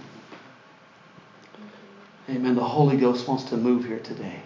Amen. 2.30 2.56
The 2.56 2.64
Holy 2.64 2.98
Ghost 2.98 3.28
wants 3.28 3.46
to 3.46 3.58
move 3.58 3.86
here 3.86 4.00
today. 4.00 4.42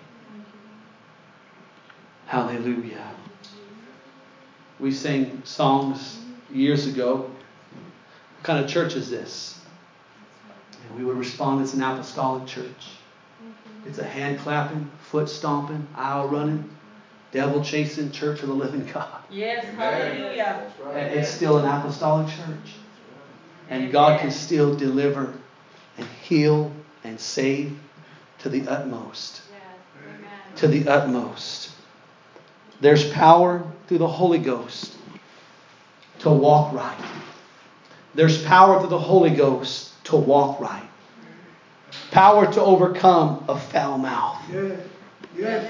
Hallelujah. 2.28 3.11
We 4.80 4.91
sang 4.91 5.41
songs 5.43 6.19
years 6.51 6.86
ago. 6.86 7.17
What 7.17 8.43
kind 8.43 8.63
of 8.63 8.69
church 8.69 8.95
is 8.95 9.09
this? 9.09 9.59
And 10.88 10.99
we 10.99 11.05
would 11.05 11.17
respond, 11.17 11.61
it's 11.61 11.73
an 11.73 11.82
apostolic 11.82 12.47
church. 12.47 12.89
It's 13.86 13.99
a 13.99 14.03
hand 14.03 14.39
clapping, 14.39 14.89
foot 15.03 15.30
stomping, 15.30 15.88
aisle 15.95 16.28
running, 16.28 16.69
devil 17.32 17.63
chasing 17.63 18.11
church 18.11 18.41
of 18.41 18.47
the 18.47 18.53
living 18.53 18.89
God. 18.93 19.14
Yes, 19.30 19.65
hallelujah. 19.76 20.71
It's 20.95 21.30
still 21.30 21.57
an 21.57 21.65
apostolic 21.65 22.28
church. 22.28 22.76
And 23.69 23.91
God 23.91 24.19
can 24.19 24.32
still 24.32 24.76
deliver 24.76 25.34
and 25.97 26.07
heal 26.21 26.71
and 27.03 27.19
save 27.19 27.78
to 28.39 28.49
the 28.49 28.67
utmost. 28.67 29.41
To 30.57 30.67
the 30.67 30.88
utmost. 30.88 31.71
There's 32.82 33.09
power 33.11 33.65
through 33.88 33.97
the 33.99 34.07
Holy 34.07 34.39
Ghost 34.39 34.95
to 36.19 36.30
walk 36.30 36.73
right. 36.73 36.97
There's 38.13 38.43
power 38.45 38.80
through 38.80 38.89
the 38.89 38.99
Holy 38.99 39.32
Ghost 39.32 39.91
to 40.05 40.15
walk 40.15 40.59
right. 40.59 40.88
Power 42.11 42.51
to 42.53 42.61
overcome 42.61 43.43
a 43.49 43.57
foul 43.57 43.97
mouth. 43.97 44.41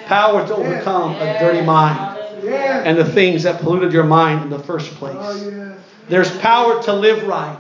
Power 0.06 0.46
to 0.48 0.56
overcome 0.56 1.16
a 1.16 1.40
dirty 1.40 1.66
mind 1.66 2.25
and 2.48 2.98
the 2.98 3.06
things 3.06 3.44
that 3.44 3.62
polluted 3.62 3.94
your 3.94 4.04
mind 4.04 4.44
in 4.44 4.50
the 4.50 4.60
first 4.60 4.92
place. 4.96 5.18
Oh, 5.20 5.76
There's 6.10 6.36
power 6.38 6.82
to 6.84 6.94
live 6.94 7.28
right, 7.28 7.58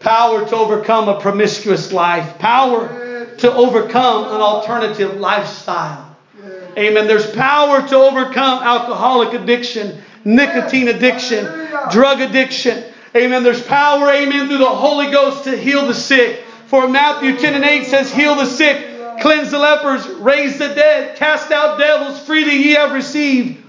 power 0.00 0.46
to 0.48 0.56
overcome 0.56 1.08
a 1.08 1.20
promiscuous 1.20 1.92
life, 1.92 2.38
power 2.38 3.26
to 3.38 3.52
overcome 3.52 4.24
an 4.34 4.40
alternative 4.40 5.16
lifestyle. 5.18 6.16
Amen. 6.76 7.06
There's 7.06 7.30
power 7.34 7.86
to 7.86 7.96
overcome 7.96 8.62
alcoholic 8.62 9.34
addiction, 9.34 10.00
nicotine 10.24 10.88
addiction, 10.88 11.44
drug 11.90 12.20
addiction. 12.20 12.84
Amen. 13.14 13.42
There's 13.42 13.62
power, 13.62 14.08
amen, 14.08 14.48
through 14.48 14.58
the 14.58 14.68
Holy 14.68 15.10
Ghost 15.10 15.44
to 15.44 15.56
heal 15.56 15.86
the 15.86 15.94
sick 15.94 16.44
For 16.72 16.88
Matthew 16.88 17.36
10 17.36 17.52
and 17.52 17.64
8 17.64 17.84
says, 17.84 18.10
Heal 18.10 18.34
the 18.34 18.46
sick, 18.46 19.20
cleanse 19.20 19.50
the 19.50 19.58
lepers, 19.58 20.08
raise 20.20 20.58
the 20.58 20.68
dead, 20.68 21.18
cast 21.18 21.52
out 21.52 21.78
devils, 21.78 22.18
freely 22.20 22.56
ye 22.56 22.70
have 22.70 22.92
received, 22.92 23.61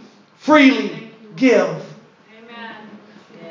freely 0.43 1.09
give. 1.35 1.83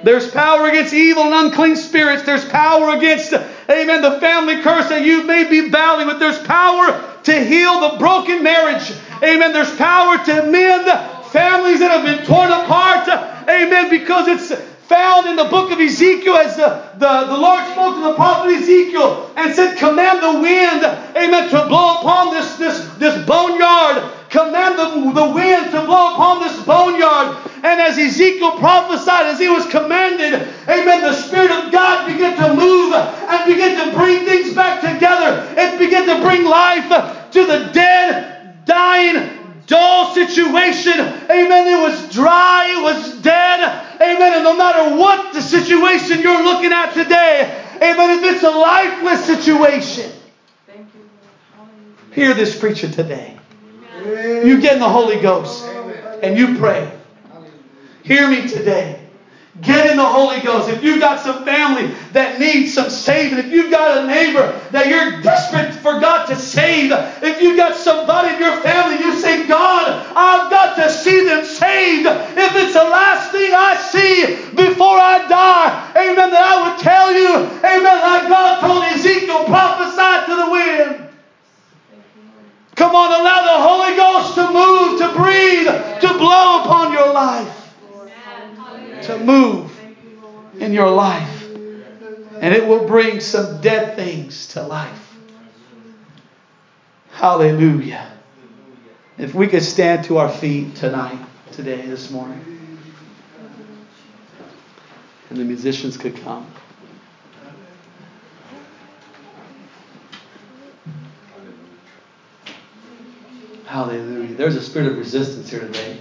There's 0.04 0.30
power 0.30 0.68
against 0.68 0.92
evil 0.92 1.22
and 1.22 1.46
unclean 1.46 1.76
spirits. 1.76 2.24
There's 2.24 2.44
power 2.44 2.96
against, 2.96 3.32
amen, 3.32 4.02
the 4.02 4.18
family 4.18 4.60
curse 4.60 4.88
that 4.88 5.04
you 5.04 5.22
may 5.22 5.48
be 5.48 5.70
battling 5.70 6.08
with. 6.08 6.18
There's 6.18 6.40
power 6.40 7.20
to 7.22 7.44
heal 7.44 7.80
the 7.88 7.98
broken 7.98 8.42
marriage. 8.42 8.92
Amen. 9.22 9.52
There's 9.52 9.74
power 9.76 10.18
to 10.18 10.50
mend 10.50 10.86
families 11.30 11.78
that 11.78 11.92
have 11.92 12.04
been 12.04 12.26
torn 12.26 12.50
apart. 12.50 13.08
Amen. 13.48 13.88
Because 13.88 14.26
it's 14.28 14.71
found 14.88 15.26
in 15.26 15.36
the 15.36 15.44
book 15.44 15.70
of 15.70 15.80
Ezekiel 15.80 16.36
as 16.36 16.56
the, 16.56 16.82
the, 16.98 17.26
the 17.26 17.36
Lord 17.36 17.64
spoke 17.72 17.94
to 17.94 18.02
the 18.02 18.14
prophet 18.14 18.54
Ezekiel 18.54 19.30
and 19.36 19.54
said, 19.54 19.78
Command 19.78 20.22
the 20.22 20.40
wind, 20.40 20.84
amen, 21.16 21.50
to 21.50 21.66
blow 21.68 21.98
upon 21.98 22.34
this, 22.34 22.56
this, 22.56 22.86
this 22.96 23.26
boneyard. 23.26 24.12
Command 24.28 24.78
the, 24.78 25.12
the 25.12 25.30
wind 25.30 25.70
to 25.70 25.84
blow 25.84 26.14
upon 26.14 26.40
this 26.40 26.60
boneyard. 26.64 27.36
And 27.62 27.80
as 27.80 27.96
Ezekiel 27.96 28.58
prophesied, 28.58 29.26
as 29.26 29.38
he 29.38 29.48
was 29.48 29.66
commanded, 29.66 30.34
amen, 30.68 31.02
the 31.02 31.12
Spirit 31.12 31.50
of 31.50 31.70
God 31.70 32.06
began 32.06 32.36
to 32.36 32.54
move 32.54 32.92
and 32.94 33.44
began 33.46 33.86
to 33.86 33.96
bring 33.96 34.24
things 34.24 34.54
back 34.54 34.80
together. 34.80 35.46
It 35.56 35.78
began 35.78 36.06
to 36.06 36.24
bring 36.24 36.44
life 36.44 36.88
to 37.30 37.46
the 37.46 37.70
dead, 37.72 38.64
dying, 38.64 39.38
dull 39.66 40.14
situation. 40.14 40.98
Amen. 40.98 41.66
It 41.66 41.80
was 41.80 42.12
dry, 42.12 42.74
it 42.76 42.82
was 42.82 43.22
dead. 43.22 43.91
Amen. 44.02 44.34
And 44.34 44.42
no 44.42 44.56
matter 44.56 44.96
what 44.96 45.32
the 45.32 45.40
situation 45.40 46.22
you're 46.22 46.42
looking 46.42 46.72
at 46.72 46.92
today, 46.92 47.64
amen, 47.76 48.18
if 48.18 48.34
it's 48.34 48.42
a 48.42 48.50
lifeless 48.50 49.24
situation, 49.24 50.10
hear 52.12 52.34
this 52.34 52.58
preacher 52.58 52.90
today. 52.90 53.36
You 54.04 54.60
get 54.60 54.74
in 54.74 54.80
the 54.80 54.88
Holy 54.88 55.20
Ghost 55.20 55.64
and 56.22 56.36
you 56.36 56.58
pray. 56.58 56.90
Hear 58.02 58.28
me 58.28 58.48
today. 58.48 59.01
Get 59.62 59.90
in 59.90 59.96
the 59.96 60.04
Holy 60.04 60.40
Ghost. 60.40 60.68
If 60.68 60.82
you've 60.82 60.98
got 60.98 61.20
some 61.20 61.44
family 61.44 61.94
that 62.10 62.40
needs 62.40 62.74
some 62.74 62.90
saving, 62.90 63.38
if 63.38 63.52
you've 63.52 63.70
got 63.70 64.02
a 64.02 64.06
neighbor 64.08 64.58
that 64.72 64.88
you're 64.88 65.22
desperate 65.22 65.72
for 65.72 66.00
God 66.00 66.26
to 66.26 66.36
save, 66.36 66.90
if 67.22 67.40
you've 67.40 67.56
got 67.56 67.76
somebody 67.76 68.34
in 68.34 68.40
your 68.40 68.60
family, 68.60 68.98
you 68.98 69.14
say, 69.14 69.46
God, 69.46 69.86
I've 70.16 70.50
got 70.50 70.74
to 70.82 70.90
see 70.90 71.24
them 71.24 71.44
saved. 71.44 72.06
If 72.10 72.56
it's 72.58 72.74
the 72.74 72.82
last 72.82 73.30
thing 73.30 73.52
I 73.54 73.78
see 73.78 74.50
before 74.50 74.98
I 74.98 75.30
die, 75.30 75.70
amen, 75.94 76.30
that 76.34 76.42
I 76.42 76.54
would 76.66 76.82
tell 76.82 77.14
you, 77.14 77.46
amen, 77.62 77.98
like 78.02 78.26
God 78.26 78.66
told 78.66 78.82
Ezekiel, 78.82 79.44
prophesy 79.44 80.26
to 80.26 80.34
the 80.42 80.50
wind. 80.50 81.08
Come 82.74 82.96
on, 82.96 83.14
allow 83.14 83.46
the 83.46 83.62
Holy 83.62 83.94
Ghost 83.94 84.34
to 84.34 84.44
move, 84.50 84.98
to 84.98 85.08
breathe, 85.14 85.70
to 86.02 86.18
blow 86.18 86.64
upon 86.64 86.92
your 86.92 87.14
life 87.14 87.41
move 89.24 89.78
in 90.58 90.72
your 90.72 90.90
life. 90.90 91.50
And 92.40 92.54
it 92.54 92.66
will 92.66 92.86
bring 92.86 93.20
some 93.20 93.60
dead 93.60 93.96
things 93.96 94.48
to 94.48 94.62
life. 94.62 95.16
Hallelujah. 97.12 98.10
If 99.18 99.34
we 99.34 99.46
could 99.46 99.62
stand 99.62 100.04
to 100.06 100.18
our 100.18 100.28
feet 100.28 100.74
tonight, 100.74 101.18
today, 101.52 101.82
this 101.82 102.10
morning, 102.10 102.80
and 105.30 105.38
the 105.38 105.44
musicians 105.44 105.96
could 105.96 106.16
come. 106.16 106.46
Hallelujah. 113.66 114.34
There's 114.34 114.56
a 114.56 114.62
spirit 114.62 114.92
of 114.92 114.98
resistance 114.98 115.48
here 115.48 115.60
today. 115.60 115.98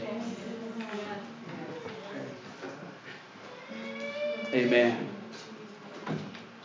Amen. 4.54 5.08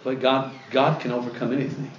But 0.02 0.20
God, 0.20 0.52
God 0.70 1.00
can 1.00 1.12
overcome 1.12 1.52
anything. 1.52 1.90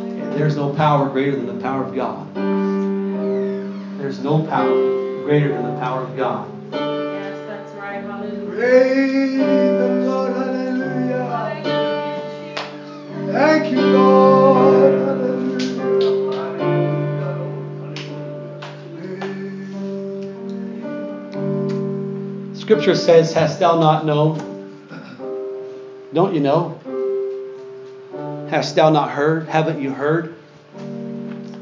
And 0.00 0.32
there's 0.32 0.56
no 0.56 0.72
power 0.74 1.08
greater 1.08 1.34
than 1.34 1.46
the 1.46 1.60
power 1.60 1.82
of 1.82 1.94
God. 1.94 2.32
There's 3.98 4.20
no 4.20 4.44
power 4.46 4.74
greater 5.24 5.48
than 5.48 5.74
the 5.74 5.80
power 5.80 6.02
of 6.02 6.16
God. 6.16 6.48
Yes, 6.72 7.36
that's 7.48 7.72
right. 7.74 8.00
Hallelujah. 8.02 8.50
Praise 8.50 9.36
the 9.78 9.88
Lord. 10.06 10.32
Hallelujah. 10.32 11.62
Thank 13.32 13.72
you, 13.72 13.80
Lord. 13.80 14.15
Scripture 22.66 22.96
says, 22.96 23.32
Hast 23.32 23.60
thou 23.60 23.78
not 23.78 24.04
known? 24.04 24.40
Don't 26.12 26.34
you 26.34 26.40
know? 26.40 26.80
Hast 28.50 28.74
thou 28.74 28.90
not 28.90 29.12
heard? 29.12 29.46
Haven't 29.46 29.80
you 29.80 29.92
heard? 29.92 30.34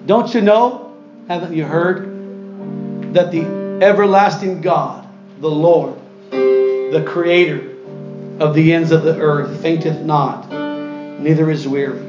Don't 0.06 0.32
you 0.32 0.40
know? 0.40 0.96
Haven't 1.28 1.52
you 1.52 1.66
heard? 1.66 3.12
That 3.12 3.30
the 3.32 3.42
everlasting 3.84 4.62
God, 4.62 5.06
the 5.40 5.50
Lord, 5.50 5.94
the 6.30 7.04
Creator 7.06 7.74
of 8.40 8.54
the 8.54 8.72
ends 8.72 8.90
of 8.90 9.02
the 9.02 9.20
earth, 9.20 9.60
fainteth 9.60 10.00
not, 10.00 10.50
neither 10.50 11.50
is 11.50 11.68
weary. 11.68 12.00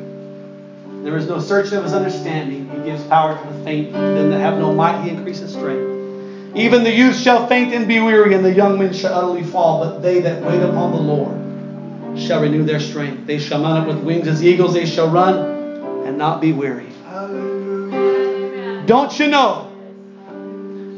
There 1.04 1.18
is 1.18 1.28
no 1.28 1.40
searching 1.40 1.80
of 1.80 1.84
his 1.84 1.94
understanding. 1.94 2.70
He 2.70 2.90
gives 2.90 3.04
power 3.04 3.38
to 3.38 3.54
the 3.58 3.64
faint. 3.66 3.92
Them 3.92 4.30
that 4.30 4.40
have 4.40 4.58
no 4.58 4.74
might, 4.74 5.04
he 5.04 5.10
increases 5.10 5.52
strength. 5.52 5.95
Even 6.56 6.84
the 6.84 6.92
youth 6.92 7.18
shall 7.18 7.48
faint 7.48 7.74
and 7.74 7.86
be 7.86 8.00
weary, 8.00 8.34
and 8.34 8.44
the 8.44 8.54
young 8.54 8.80
men 8.80 8.94
shall 8.94 9.14
utterly 9.14 9.44
fall. 9.44 9.80
But 9.84 10.00
they 10.00 10.22
that 10.22 10.42
wait 10.42 10.62
upon 10.62 10.92
the 10.92 10.98
Lord 10.98 12.18
shall 12.18 12.42
renew 12.42 12.64
their 12.64 12.80
strength. 12.80 13.28
They 13.28 13.40
shall 13.40 13.62
mount 13.62 13.80
up 13.80 13.88
with 13.94 14.04
wings 14.04 14.28
as 14.28 14.42
eagles. 14.42 14.74
They 14.74 14.86
shall 14.86 15.10
run 15.10 15.38
and 16.06 16.18
not 16.18 16.40
be 16.40 16.54
weary. 16.54 16.88
Don't 18.86 19.20
you 19.20 19.28
know? 19.28 19.70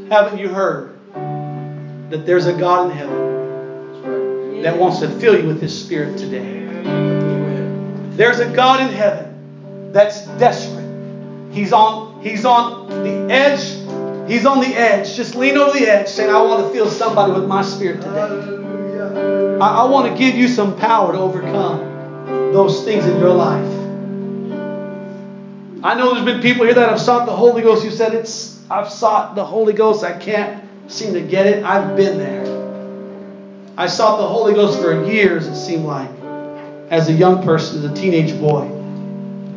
Haven't 0.10 0.38
you 0.38 0.50
heard 0.50 0.94
that 2.12 2.26
there's 2.26 2.46
a 2.46 2.54
God 2.54 2.92
in 2.92 2.98
heaven 2.98 4.62
that 4.62 4.78
wants 4.78 5.00
to 5.00 5.10
fill 5.10 5.40
you 5.40 5.48
with 5.48 5.60
His 5.60 5.78
Spirit 5.78 6.18
today? 6.20 6.66
There's 8.12 8.40
a 8.40 8.50
God 8.56 8.82
in 8.82 8.90
heaven 8.90 9.92
that's 9.92 10.28
desperate. 10.38 10.86
He's 11.52 11.74
on. 11.74 12.22
He's 12.22 12.46
on 12.46 12.90
the 13.04 13.34
edge 13.34 13.77
He's 14.28 14.46
on 14.46 14.60
the 14.60 14.68
edge. 14.68 15.16
Just 15.16 15.36
lean 15.36 15.58
over 15.58 15.78
the 15.78 15.88
edge 15.88 16.08
saying, 16.08 16.30
I 16.30 16.42
want 16.42 16.66
to 16.66 16.74
feel 16.74 16.90
somebody 16.90 17.32
with 17.32 17.46
my 17.46 17.62
spirit 17.62 18.02
today. 18.02 19.58
I, 19.62 19.84
I 19.84 19.90
want 19.90 20.12
to 20.12 20.18
give 20.18 20.36
you 20.36 20.48
some 20.48 20.78
power 20.78 21.14
to 21.14 21.18
overcome 21.20 21.80
those 22.52 22.84
things 22.84 23.06
in 23.06 23.20
your 23.20 23.34
life. 23.34 23.74
I 25.84 25.96
know 25.96 26.14
there's 26.14 26.26
been 26.26 26.42
people 26.42 26.66
here 26.66 26.74
that 26.74 26.90
have 26.90 27.00
sought 27.00 27.26
the 27.26 27.36
Holy 27.36 27.62
Ghost. 27.62 27.86
You 27.86 27.92
said 27.92 28.14
it's 28.14 28.60
I've 28.70 28.90
sought 28.90 29.36
the 29.36 29.46
Holy 29.46 29.74
Ghost. 29.74 30.04
I 30.04 30.18
can't 30.18 30.64
seem 30.88 31.14
to 31.14 31.22
get 31.22 31.46
it. 31.46 31.64
I've 31.64 31.96
been 31.96 32.18
there. 32.18 32.48
I 33.78 33.86
sought 33.88 34.18
the 34.18 34.28
Holy 34.28 34.54
Ghost 34.54 34.82
for 34.82 35.06
years, 35.06 35.46
it 35.46 35.56
seemed 35.56 35.86
like, 35.86 36.10
as 36.90 37.10
a 37.10 37.14
young 37.14 37.44
person, 37.44 37.78
as 37.78 37.92
a 37.92 37.94
teenage 37.94 38.40
boy. 38.40 38.68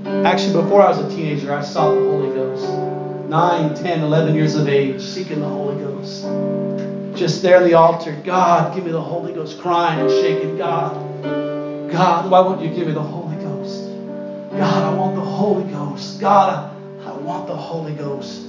Actually, 0.04 0.62
before 0.62 0.82
I 0.82 0.88
was 0.88 0.98
a 0.98 1.08
teenager, 1.08 1.54
I 1.54 1.62
sought 1.62 1.94
the 1.94 2.00
Holy 2.00 2.28
Ghost. 2.34 2.89
9, 3.30 3.74
10, 3.76 4.02
11 4.02 4.34
years 4.34 4.56
of 4.56 4.66
age, 4.66 5.00
seeking 5.00 5.38
the 5.38 5.46
Holy 5.46 5.80
Ghost. 5.80 6.24
Just 7.14 7.42
there 7.42 7.58
at 7.58 7.64
the 7.64 7.74
altar, 7.74 8.20
God, 8.24 8.74
give 8.74 8.84
me 8.84 8.90
the 8.90 9.00
Holy 9.00 9.32
Ghost, 9.32 9.60
crying 9.60 10.00
and 10.00 10.10
shaking. 10.10 10.56
God, 10.56 10.96
God, 11.92 12.28
why 12.28 12.40
won't 12.40 12.60
you 12.60 12.70
give 12.70 12.88
me 12.88 12.92
the 12.92 13.00
Holy 13.00 13.36
Ghost? 13.36 13.84
God, 14.50 14.82
I 14.82 14.96
want 14.96 15.14
the 15.14 15.20
Holy 15.20 15.62
Ghost. 15.70 16.20
God, 16.20 16.76
I 17.06 17.12
want 17.18 17.46
the 17.46 17.54
Holy 17.54 17.92
Ghost. 17.92 18.48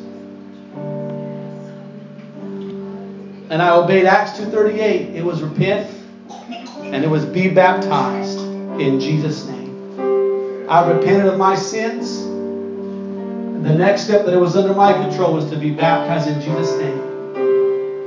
And 3.51 3.61
I 3.61 3.75
obeyed 3.75 4.07
Acts 4.07 4.31
2.38. 4.39 5.13
It 5.13 5.23
was 5.23 5.43
repent 5.43 5.87
and 6.81 7.03
it 7.03 7.07
was 7.07 7.23
be 7.23 7.49
baptized 7.49 8.39
in 8.79 8.99
Jesus' 8.99 9.45
name. 9.45 10.67
I 10.67 10.91
repented 10.91 11.27
of 11.27 11.37
my 11.37 11.53
sins 11.53 12.30
the 13.65 13.73
next 13.73 14.03
step 14.03 14.25
that 14.25 14.33
it 14.33 14.39
was 14.39 14.55
under 14.55 14.73
my 14.73 14.93
control 14.93 15.33
was 15.33 15.49
to 15.49 15.57
be 15.57 15.71
baptized 15.71 16.27
in 16.27 16.41
Jesus' 16.41 16.79
name. 16.79 16.97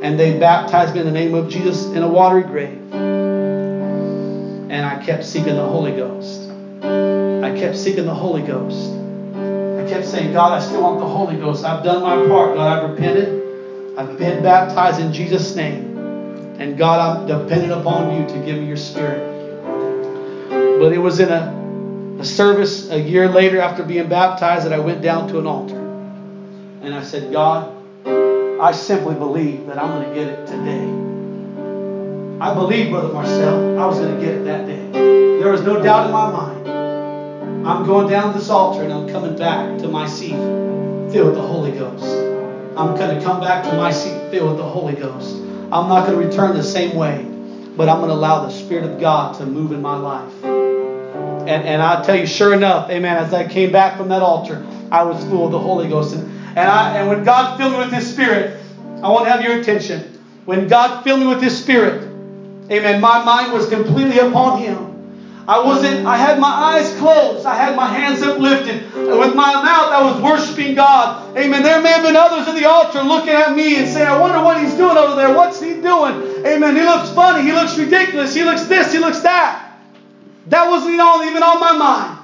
And 0.03 0.19
they 0.19 0.39
baptized 0.39 0.95
me 0.95 1.01
in 1.01 1.07
the 1.07 1.13
name 1.13 1.35
of 1.35 1.49
Jesus 1.49 1.87
in 1.93 2.03
a 2.03 2.09
watery 2.09 2.43
grave. 2.43 2.93
And 2.93 4.85
I 4.85 5.03
kept 5.05 5.25
seeking 5.25 5.55
the 5.55 5.67
Holy 5.67 5.93
Ghost. 5.93 6.51
I 6.83 7.55
kept 7.57 7.77
seeking 7.77 8.05
the 8.05 8.15
Holy 8.15 8.43
Ghost. 8.43 8.93
I 8.95 9.87
kept 9.89 10.07
saying, 10.07 10.33
God, 10.33 10.53
I 10.53 10.61
still 10.61 10.83
want 10.83 10.99
the 10.99 11.07
Holy 11.07 11.37
Ghost. 11.37 11.65
I've 11.65 11.85
done 11.85 12.03
my 12.03 12.17
part. 12.27 12.55
God, 12.55 12.67
I've 12.67 12.91
repented. 12.91 13.43
I've 13.97 14.19
been 14.19 14.43
baptized 14.43 15.01
in 15.01 15.13
Jesus' 15.13 15.55
name. 15.55 15.97
And 16.59 16.77
God, 16.77 16.99
I'm 17.01 17.27
dependent 17.27 17.73
upon 17.73 18.17
you 18.17 18.29
to 18.29 18.45
give 18.45 18.59
me 18.59 18.67
your 18.67 18.77
spirit. 18.77 19.21
But 20.79 20.93
it 20.93 20.99
was 20.99 21.21
in 21.21 21.31
a, 21.31 21.64
a 22.19 22.25
service 22.25 22.91
a 22.91 23.01
year 23.01 23.29
later 23.29 23.61
after 23.61 23.83
being 23.83 24.09
baptized 24.09 24.65
that 24.67 24.73
I 24.73 24.79
went 24.79 25.03
down 25.03 25.29
to 25.29 25.39
an 25.39 25.47
altar. 25.47 25.79
And 26.81 26.95
I 26.95 27.03
said, 27.03 27.33
God, 27.33 27.75
I 28.07 28.73
simply 28.73 29.15
believe 29.15 29.67
that 29.67 29.79
I'm 29.79 29.91
going 29.91 30.09
to 30.09 30.15
get 30.15 30.29
it 30.29 30.47
today. 30.47 30.85
I 32.41 32.55
believe, 32.55 32.91
Brother 32.91 33.13
Marcel, 33.13 33.79
I 33.79 33.87
was 33.87 33.99
going 33.99 34.15
to 34.15 34.21
get 34.21 34.35
it 34.35 34.45
that 34.45 34.67
day. 34.67 34.91
There 35.39 35.51
was 35.51 35.63
no 35.63 35.83
doubt 35.83 36.07
in 36.07 36.13
my 36.13 36.31
mind. 36.31 36.69
I'm 37.67 37.85
going 37.85 38.09
down 38.09 38.35
this 38.35 38.51
altar 38.51 38.83
and 38.83 38.93
I'm 38.93 39.09
coming 39.09 39.37
back 39.37 39.79
to 39.79 39.89
my 39.89 40.07
seat 40.07 40.37
filled 41.11 41.29
with 41.29 41.35
the 41.37 41.43
Holy 41.43 41.73
Ghost. 41.73 42.05
I'm 42.77 42.95
going 42.97 43.17
to 43.17 43.25
come 43.25 43.41
back 43.41 43.65
to 43.65 43.77
my 43.77 43.91
seat 43.91 44.31
filled 44.31 44.51
with 44.51 44.59
the 44.59 44.69
Holy 44.69 44.95
Ghost. 44.95 45.37
I'm 45.73 45.89
not 45.89 46.07
going 46.07 46.21
to 46.21 46.27
return 46.27 46.55
the 46.55 46.63
same 46.63 46.97
way, 46.97 47.25
but 47.77 47.89
I'm 47.89 47.99
going 47.99 48.11
to 48.11 48.15
allow 48.15 48.45
the 48.45 48.51
Spirit 48.51 48.85
of 48.85 49.01
God 49.01 49.35
to 49.37 49.47
move 49.47 49.73
in 49.73 49.81
my 49.81 49.97
life. 49.97 50.64
And, 51.47 51.63
and 51.65 51.83
I'll 51.83 52.03
tell 52.05 52.17
you, 52.17 52.27
sure 52.27 52.55
enough, 52.55 52.89
amen, 52.91 53.17
as 53.17 53.35
I 53.35 53.47
came 53.47 53.71
back 53.71 53.99
from 53.99 54.09
that 54.09 54.23
altar, 54.23 54.65
I 54.91 55.03
was 55.03 55.23
full 55.25 55.45
of 55.47 55.53
the 55.53 55.59
Holy 55.59 55.89
Ghost. 55.89 56.15
And, 56.15 56.23
and, 56.57 56.59
I, 56.59 56.99
and 56.99 57.09
when 57.09 57.23
God 57.23 57.59
filled 57.59 57.73
me 57.73 57.79
with 57.79 57.93
His 57.93 58.11
Spirit, 58.11 58.61
I 59.03 59.11
want 59.11 59.27
to 59.27 59.31
have 59.31 59.43
your 59.43 59.59
attention. 59.59 60.01
When 60.47 60.69
God 60.69 61.03
filled 61.05 61.21
me 61.21 61.27
with 61.27 61.43
His 61.43 61.61
Spirit, 61.61 62.03
amen, 62.71 63.01
my 63.01 63.23
mind 63.23 63.53
was 63.53 63.69
completely 63.69 64.19
upon 64.19 64.61
Him. 64.61 64.95
I 65.47 65.63
wasn't, 65.63 66.07
I 66.07 66.17
had 66.17 66.41
my 66.41 66.49
eyes 66.49 66.91
closed. 66.97 67.45
I 67.45 67.55
had 67.55 67.77
my 67.77 67.87
hands 67.87 68.23
uplifted. 68.23 68.83
And 68.95 69.19
With 69.19 69.35
my 69.35 69.53
mouth, 69.53 69.93
I 69.93 70.11
was 70.11 70.23
worshiping 70.23 70.75
God. 70.75 71.37
Amen. 71.37 71.63
There 71.63 71.83
may 71.83 71.91
have 71.91 72.03
been 72.03 72.17
others 72.17 72.49
at 72.49 72.55
the 72.55 72.65
altar 72.67 73.03
looking 73.03 73.35
at 73.35 73.55
me 73.55 73.77
and 73.77 73.87
saying, 73.87 74.07
I 74.09 74.19
wonder 74.19 74.43
what 74.43 74.59
he's 74.59 74.73
doing 74.75 74.97
over 74.97 75.15
there. 75.15 75.37
What's 75.37 75.61
he 75.61 75.75
doing? 75.75 76.47
Amen. 76.47 76.75
He 76.75 76.83
looks 76.83 77.11
funny. 77.11 77.43
He 77.43 77.53
looks 77.53 77.77
ridiculous. 77.77 78.35
He 78.35 78.43
looks 78.43 78.63
this. 78.65 78.91
He 78.91 78.99
looks 78.99 79.21
that. 79.21 79.64
That 80.49 80.69
wasn't 80.69 80.95
even 80.95 81.43
on 81.43 81.61
my 81.61 81.73
mind 81.73 82.19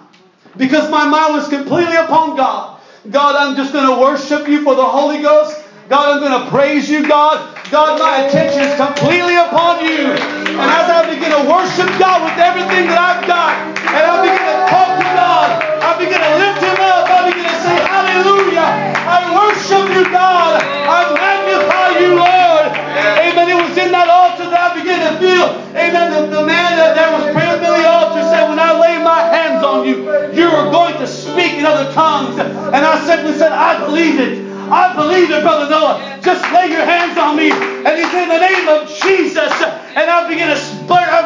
because 0.57 0.91
my 0.91 1.07
mind 1.07 1.35
was 1.35 1.49
completely 1.49 1.97
upon 1.97 2.37
God. 2.37 2.81
God, 3.09 3.35
I'm 3.35 3.57
just 3.57 3.73
going 3.73 3.89
to 3.89 4.01
worship 4.01 4.47
you 4.49 4.63
for 4.63 4.75
the 4.75 4.85
Holy 4.85 5.23
Ghost. 5.23 5.57
God, 5.89 6.15
I'm 6.15 6.21
going 6.21 6.37
to 6.37 6.51
praise 6.53 6.89
you, 6.91 7.09
God. 7.09 7.41
God, 7.73 7.99
my 7.99 8.29
attention 8.29 8.63
is 8.63 8.77
completely 8.77 9.35
upon 9.41 9.81
you. 9.83 10.13
And 10.13 10.69
as 10.69 10.87
I 10.87 11.09
begin 11.09 11.33
to 11.33 11.43
worship 11.49 11.89
God 11.97 12.29
with 12.29 12.37
everything 12.37 12.87
that 12.93 13.01
I've 13.01 13.25
got, 13.27 13.57
and 13.89 14.05
I 14.05 14.21
begin 14.21 14.45
to 14.45 14.59
talk 14.69 14.91
to 15.01 15.09
God, 15.17 15.49
I 15.81 15.91
begin 15.97 16.21
to 16.21 16.33
lift 16.37 16.61
Him 16.61 16.79
up, 16.79 17.09
I 17.09 17.19
begin 17.33 17.49
to 17.49 17.59
say, 17.65 17.77
Hallelujah. 17.89 18.69
I 19.01 19.19
worship 19.33 19.87
you, 19.97 20.05
God. 20.13 20.61
I 20.61 21.11
magnify 21.15 21.19
you, 21.19 21.19
Lord. 21.19 21.30
Amen. 23.31 23.49
It 23.49 23.55
was 23.55 23.79
in 23.79 23.93
that 23.93 24.09
altar 24.11 24.51
that 24.51 24.59
I 24.59 24.75
began 24.75 24.99
to 25.07 25.19
feel, 25.23 25.47
amen, 25.79 26.11
the, 26.11 26.35
the 26.35 26.47
man 26.47 26.77
that, 26.77 26.97
that 26.99 27.15
was 27.15 27.31
praying 27.31 27.51
at 27.51 27.61
the 27.63 27.87
altar 27.87 28.23
said, 28.27 28.49
When 28.49 28.59
I 28.59 28.75
lay 28.75 28.99
my 29.03 29.23
hands 29.23 29.63
on 29.63 29.87
you, 29.87 30.03
you 30.35 30.51
are 30.51 30.71
going 30.71 30.99
to 30.99 31.07
speak 31.07 31.55
in 31.55 31.65
other 31.65 31.93
tongues. 31.93 32.39
And 32.39 32.83
I 32.83 32.99
simply 33.07 33.39
said, 33.39 33.53
I 33.53 33.87
believe 33.87 34.19
it. 34.19 34.50
I 34.71 34.95
believe 34.95 35.31
it, 35.31 35.43
Brother 35.43 35.69
Noah. 35.69 36.19
Just 36.23 36.47
lay 36.55 36.71
your 36.71 36.87
hands 36.87 37.19
on 37.19 37.37
me. 37.37 37.51
And 37.51 37.91
said, 37.91 38.23
In 38.23 38.31
the 38.31 38.39
name 38.39 38.69
of 38.71 38.87
Jesus. 38.87 39.51
And 39.99 40.07
I 40.07 40.29
began 40.31 40.55
to 40.55 40.61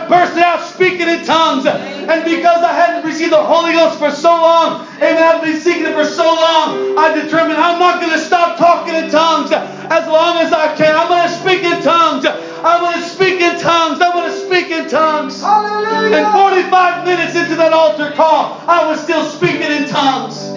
burst 0.08 0.36
out 0.40 0.64
speaking 0.64 1.08
in 1.08 1.24
tongues. 1.24 1.66
And 1.66 2.24
because 2.24 2.64
I 2.64 2.72
hadn't 2.72 3.04
received 3.04 3.32
the 3.32 3.42
Holy 3.42 3.72
Ghost 3.72 3.98
for 3.98 4.10
so 4.10 4.30
long, 4.30 4.86
and 5.00 5.18
I've 5.18 5.42
been 5.42 5.60
seeking 5.60 5.84
it 5.84 5.92
for 5.92 6.04
so 6.04 6.24
long, 6.24 6.96
I 6.96 7.12
determined 7.14 7.58
I'm 7.58 7.78
not 7.78 8.00
going 8.00 8.12
to 8.12 8.22
stop 8.24 8.56
talking 8.56 8.94
in 8.94 9.10
tongues 9.10 9.52
as 9.52 10.08
long 10.08 10.38
as 10.38 10.52
I 10.52 10.74
can. 10.76 10.96
I'm 10.96 11.08
going 11.08 11.28
to 11.28 11.34
speak 11.34 11.64
in 11.64 11.82
tongues. 11.82 12.24
I'm 12.24 12.80
going 12.80 12.96
to 12.96 13.08
speak 13.08 13.40
in 13.40 13.60
tongues. 13.60 14.00
I'm 14.00 14.12
going 14.12 14.30
to 14.30 14.38
speak 14.40 14.70
in 14.72 14.88
tongues. 14.88 15.42
Hallelujah. 15.42 16.16
And 16.16 16.32
45 16.32 17.04
minutes 17.04 17.36
into 17.36 17.56
that 17.56 17.72
altar 17.72 18.10
call, 18.12 18.60
I 18.66 18.88
was 18.88 19.02
still 19.02 19.28
speaking 19.28 19.68
in 19.68 19.88
tongues 19.88 20.54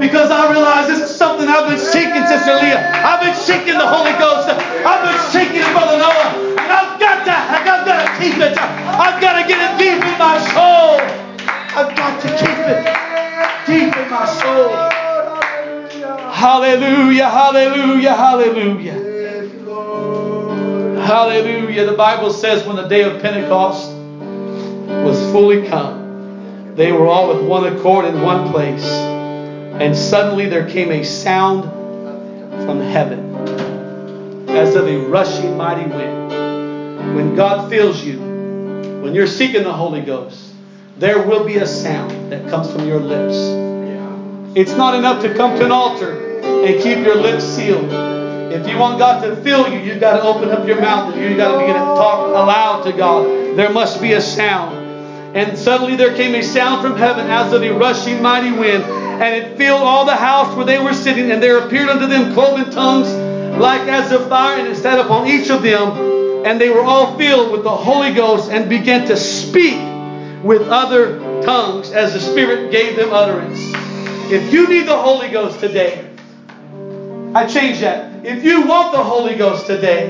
because 0.00 0.30
I 0.30 0.50
realize 0.50 0.88
this 0.88 1.10
is 1.10 1.14
something 1.14 1.46
I've 1.46 1.68
been 1.68 1.78
seeking, 1.78 2.24
Sister 2.24 2.56
Leah. 2.56 2.80
I've 3.04 3.20
been 3.20 3.36
seeking 3.36 3.76
the 3.76 3.86
Holy 3.86 4.16
Ghost. 4.16 4.48
I've 4.48 5.04
been 5.04 5.20
seeking 5.28 5.60
Brother 5.76 6.00
Noah. 6.00 6.56
And 6.56 6.72
I've 6.72 6.98
got 6.98 7.24
to, 7.28 7.34
I've 7.36 7.64
got 7.68 7.84
to 7.84 8.08
keep 8.16 8.40
it. 8.40 8.56
I've 8.56 9.20
got 9.20 9.40
to 9.40 9.46
get 9.46 9.60
it 9.60 9.76
deep 9.76 10.00
in 10.00 10.18
my 10.18 10.40
soul. 10.56 10.96
I've 11.76 11.94
got 11.94 12.16
to 12.22 12.28
keep 12.40 12.58
it 12.64 12.80
deep 13.68 13.94
in 13.94 14.10
my 14.10 14.24
soul. 14.24 14.72
Hallelujah, 16.32 17.28
hallelujah, 17.28 18.14
hallelujah. 18.16 19.10
Hallelujah. 21.04 21.84
The 21.84 21.96
Bible 21.96 22.30
says 22.30 22.66
when 22.66 22.76
the 22.76 22.88
day 22.88 23.02
of 23.02 23.20
Pentecost 23.20 23.92
was 25.04 25.20
fully 25.32 25.68
come, 25.68 26.74
they 26.74 26.90
were 26.92 27.06
all 27.06 27.28
with 27.28 27.46
one 27.46 27.66
accord 27.76 28.06
in 28.06 28.22
one 28.22 28.50
place. 28.50 28.84
And 29.78 29.96
suddenly 29.96 30.46
there 30.46 30.68
came 30.68 30.90
a 30.90 31.02
sound 31.02 31.64
from 32.64 32.80
heaven 32.80 33.34
as 34.48 34.74
of 34.74 34.86
a 34.86 34.96
rushing 34.96 35.56
mighty 35.56 35.86
wind. 35.86 37.14
When 37.14 37.34
God 37.34 37.70
fills 37.70 38.02
you, 38.04 38.18
when 39.02 39.14
you're 39.14 39.26
seeking 39.26 39.62
the 39.62 39.72
Holy 39.72 40.00
Ghost, 40.02 40.52
there 40.98 41.22
will 41.26 41.44
be 41.44 41.56
a 41.56 41.66
sound 41.66 42.30
that 42.30 42.48
comes 42.50 42.70
from 42.70 42.86
your 42.86 43.00
lips. 43.00 43.36
It's 44.54 44.72
not 44.72 44.94
enough 44.94 45.22
to 45.22 45.34
come 45.34 45.58
to 45.58 45.64
an 45.64 45.72
altar 45.72 46.12
and 46.42 46.82
keep 46.82 46.98
your 46.98 47.14
lips 47.14 47.44
sealed. 47.44 47.90
If 48.52 48.68
you 48.68 48.76
want 48.76 48.98
God 48.98 49.22
to 49.22 49.36
fill 49.36 49.72
you, 49.72 49.78
you've 49.78 50.00
got 50.00 50.16
to 50.16 50.22
open 50.22 50.50
up 50.50 50.66
your 50.66 50.80
mouth 50.80 51.14
and 51.14 51.22
you've 51.22 51.38
got 51.38 51.52
to 51.52 51.58
begin 51.58 51.74
to 51.74 51.80
talk 51.80 52.28
aloud 52.28 52.82
to 52.82 52.92
God. 52.92 53.56
There 53.56 53.70
must 53.70 54.02
be 54.02 54.12
a 54.14 54.20
sound. 54.20 54.76
And 55.36 55.56
suddenly 55.56 55.94
there 55.94 56.14
came 56.16 56.34
a 56.34 56.42
sound 56.42 56.82
from 56.82 56.96
heaven 56.96 57.28
as 57.28 57.52
of 57.52 57.62
a 57.62 57.70
rushing 57.70 58.20
mighty 58.20 58.50
wind, 58.50 58.82
and 59.20 59.34
it 59.34 59.58
filled 59.58 59.82
all 59.82 60.06
the 60.06 60.16
house 60.16 60.56
where 60.56 60.64
they 60.64 60.78
were 60.78 60.94
sitting, 60.94 61.30
and 61.30 61.42
there 61.42 61.58
appeared 61.58 61.90
unto 61.90 62.06
them 62.06 62.32
cloven 62.32 62.70
tongues 62.70 63.12
like 63.58 63.82
as 63.82 64.10
of 64.12 64.28
fire, 64.28 64.58
and 64.58 64.68
it 64.68 64.76
sat 64.76 64.98
upon 64.98 65.26
each 65.26 65.50
of 65.50 65.62
them, 65.62 66.46
and 66.46 66.58
they 66.58 66.70
were 66.70 66.82
all 66.82 67.18
filled 67.18 67.52
with 67.52 67.62
the 67.62 67.70
Holy 67.70 68.14
Ghost, 68.14 68.50
and 68.50 68.68
began 68.70 69.06
to 69.06 69.16
speak 69.16 69.78
with 70.42 70.62
other 70.68 71.20
tongues 71.42 71.92
as 71.92 72.14
the 72.14 72.20
Spirit 72.20 72.72
gave 72.72 72.96
them 72.96 73.12
utterance. 73.12 73.58
If 74.32 74.52
you 74.52 74.66
need 74.68 74.86
the 74.86 74.96
Holy 74.96 75.28
Ghost 75.28 75.60
today, 75.60 76.08
I 77.34 77.46
change 77.46 77.80
that. 77.80 78.24
If 78.24 78.42
you 78.42 78.66
want 78.66 78.92
the 78.92 79.04
Holy 79.04 79.34
Ghost 79.34 79.66
today, 79.66 80.08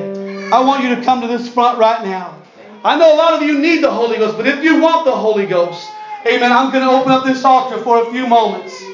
I 0.52 0.60
want 0.60 0.84
you 0.84 0.94
to 0.94 1.02
come 1.02 1.20
to 1.20 1.26
this 1.26 1.52
front 1.52 1.78
right 1.78 2.04
now. 2.04 2.40
I 2.84 2.96
know 2.96 3.14
a 3.14 3.16
lot 3.16 3.34
of 3.34 3.42
you 3.42 3.58
need 3.58 3.82
the 3.82 3.90
Holy 3.90 4.18
Ghost, 4.18 4.36
but 4.36 4.46
if 4.46 4.62
you 4.62 4.80
want 4.80 5.04
the 5.04 5.16
Holy 5.16 5.46
Ghost, 5.46 5.90
amen, 6.26 6.52
I'm 6.52 6.70
going 6.70 6.84
to 6.84 6.90
open 6.90 7.10
up 7.10 7.24
this 7.24 7.44
altar 7.44 7.78
for 7.82 8.06
a 8.06 8.10
few 8.12 8.26
moments. 8.26 8.89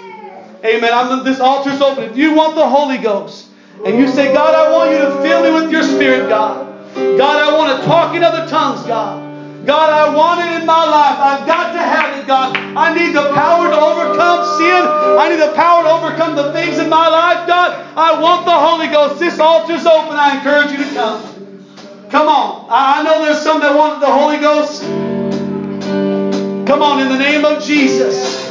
Amen. 0.64 0.92
I'm, 0.92 1.24
this 1.24 1.40
open. 1.40 2.04
If 2.04 2.16
you 2.16 2.34
want 2.34 2.54
the 2.54 2.68
Holy 2.68 2.98
Ghost, 2.98 3.48
and 3.84 3.98
you 3.98 4.08
say, 4.08 4.32
God, 4.32 4.54
I 4.54 4.72
want 4.72 4.90
you 4.90 4.98
to 4.98 5.22
fill 5.22 5.42
me 5.42 5.52
with 5.52 5.70
your 5.70 5.82
Spirit, 5.82 6.28
God. 6.28 6.66
God, 6.94 7.36
I 7.38 7.56
want 7.56 7.78
to 7.78 7.86
talk 7.86 8.16
in 8.16 8.22
other 8.24 8.48
tongues, 8.48 8.86
God. 8.86 9.22
God, 9.66 9.90
I 9.90 10.14
want 10.14 10.40
it 10.40 10.60
in 10.60 10.66
my 10.66 10.84
life. 10.84 11.18
I've 11.18 11.46
got 11.46 11.72
to 11.72 11.78
have 11.78 12.18
it, 12.18 12.26
God. 12.26 12.56
I 12.56 12.94
need 12.94 13.14
the 13.14 13.32
power 13.34 13.68
to 13.68 13.76
overcome 13.76 14.44
sin. 14.58 14.82
I 15.18 15.28
need 15.28 15.40
the 15.42 15.52
power 15.54 15.82
to 15.82 15.90
overcome 15.90 16.36
the 16.36 16.52
things 16.52 16.78
in 16.78 16.88
my 16.88 17.08
life, 17.08 17.46
God. 17.46 17.72
I 17.96 18.20
want 18.20 18.44
the 18.44 18.54
Holy 18.54 18.86
Ghost. 18.86 19.18
This 19.18 19.38
altar's 19.38 19.84
open. 19.84 20.16
I 20.16 20.38
encourage 20.38 20.70
you 20.70 20.78
to 20.78 20.94
come. 20.94 22.08
Come 22.10 22.28
on. 22.28 22.66
I 22.70 23.02
know 23.02 23.24
there's 23.24 23.42
some 23.42 23.60
that 23.60 23.76
want 23.76 24.00
the 24.00 24.06
Holy 24.06 24.38
Ghost. 24.38 24.82
Come 26.66 26.82
on, 26.82 27.02
in 27.02 27.08
the 27.08 27.18
name 27.18 27.44
of 27.44 27.62
Jesus. 27.62 28.45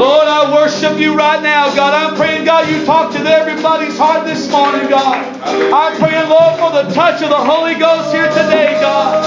Lord, 0.00 0.24
I 0.32 0.48
worship 0.48 0.96
you 0.96 1.12
right 1.12 1.44
now, 1.44 1.68
God. 1.76 1.92
I'm 1.92 2.16
praying, 2.16 2.48
God, 2.48 2.64
you 2.72 2.80
talk 2.88 3.12
to 3.12 3.20
everybody's 3.20 4.00
heart 4.00 4.24
this 4.24 4.48
morning, 4.48 4.88
God. 4.88 5.20
I'm 5.44 5.92
praying, 6.00 6.24
Lord, 6.24 6.56
for 6.56 6.72
the 6.72 6.88
touch 6.96 7.20
of 7.20 7.28
the 7.28 7.36
Holy 7.36 7.76
Ghost 7.76 8.08
here 8.08 8.32
today, 8.32 8.80
God. 8.80 9.20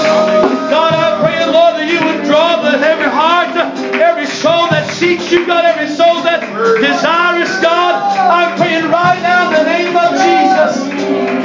God, 0.73 0.97
I'm 0.97 1.21
praying, 1.21 1.53
Lord, 1.53 1.77
that 1.77 1.85
you 1.85 2.01
would 2.01 2.25
draw 2.25 2.57
the, 2.65 2.73
every 2.81 3.05
heart, 3.05 3.53
every 4.01 4.25
soul 4.25 4.65
that 4.73 4.89
seeks 4.89 5.29
you, 5.29 5.45
God, 5.45 5.61
every 5.61 5.93
soul 5.93 6.25
that's 6.25 6.41
desirous, 6.81 7.53
God. 7.61 7.93
I'm 8.17 8.57
praying 8.57 8.89
right 8.89 9.21
now 9.21 9.53
in 9.53 9.61
the 9.61 9.65
name 9.69 9.93
of 9.93 10.09
Jesus. 10.25 10.89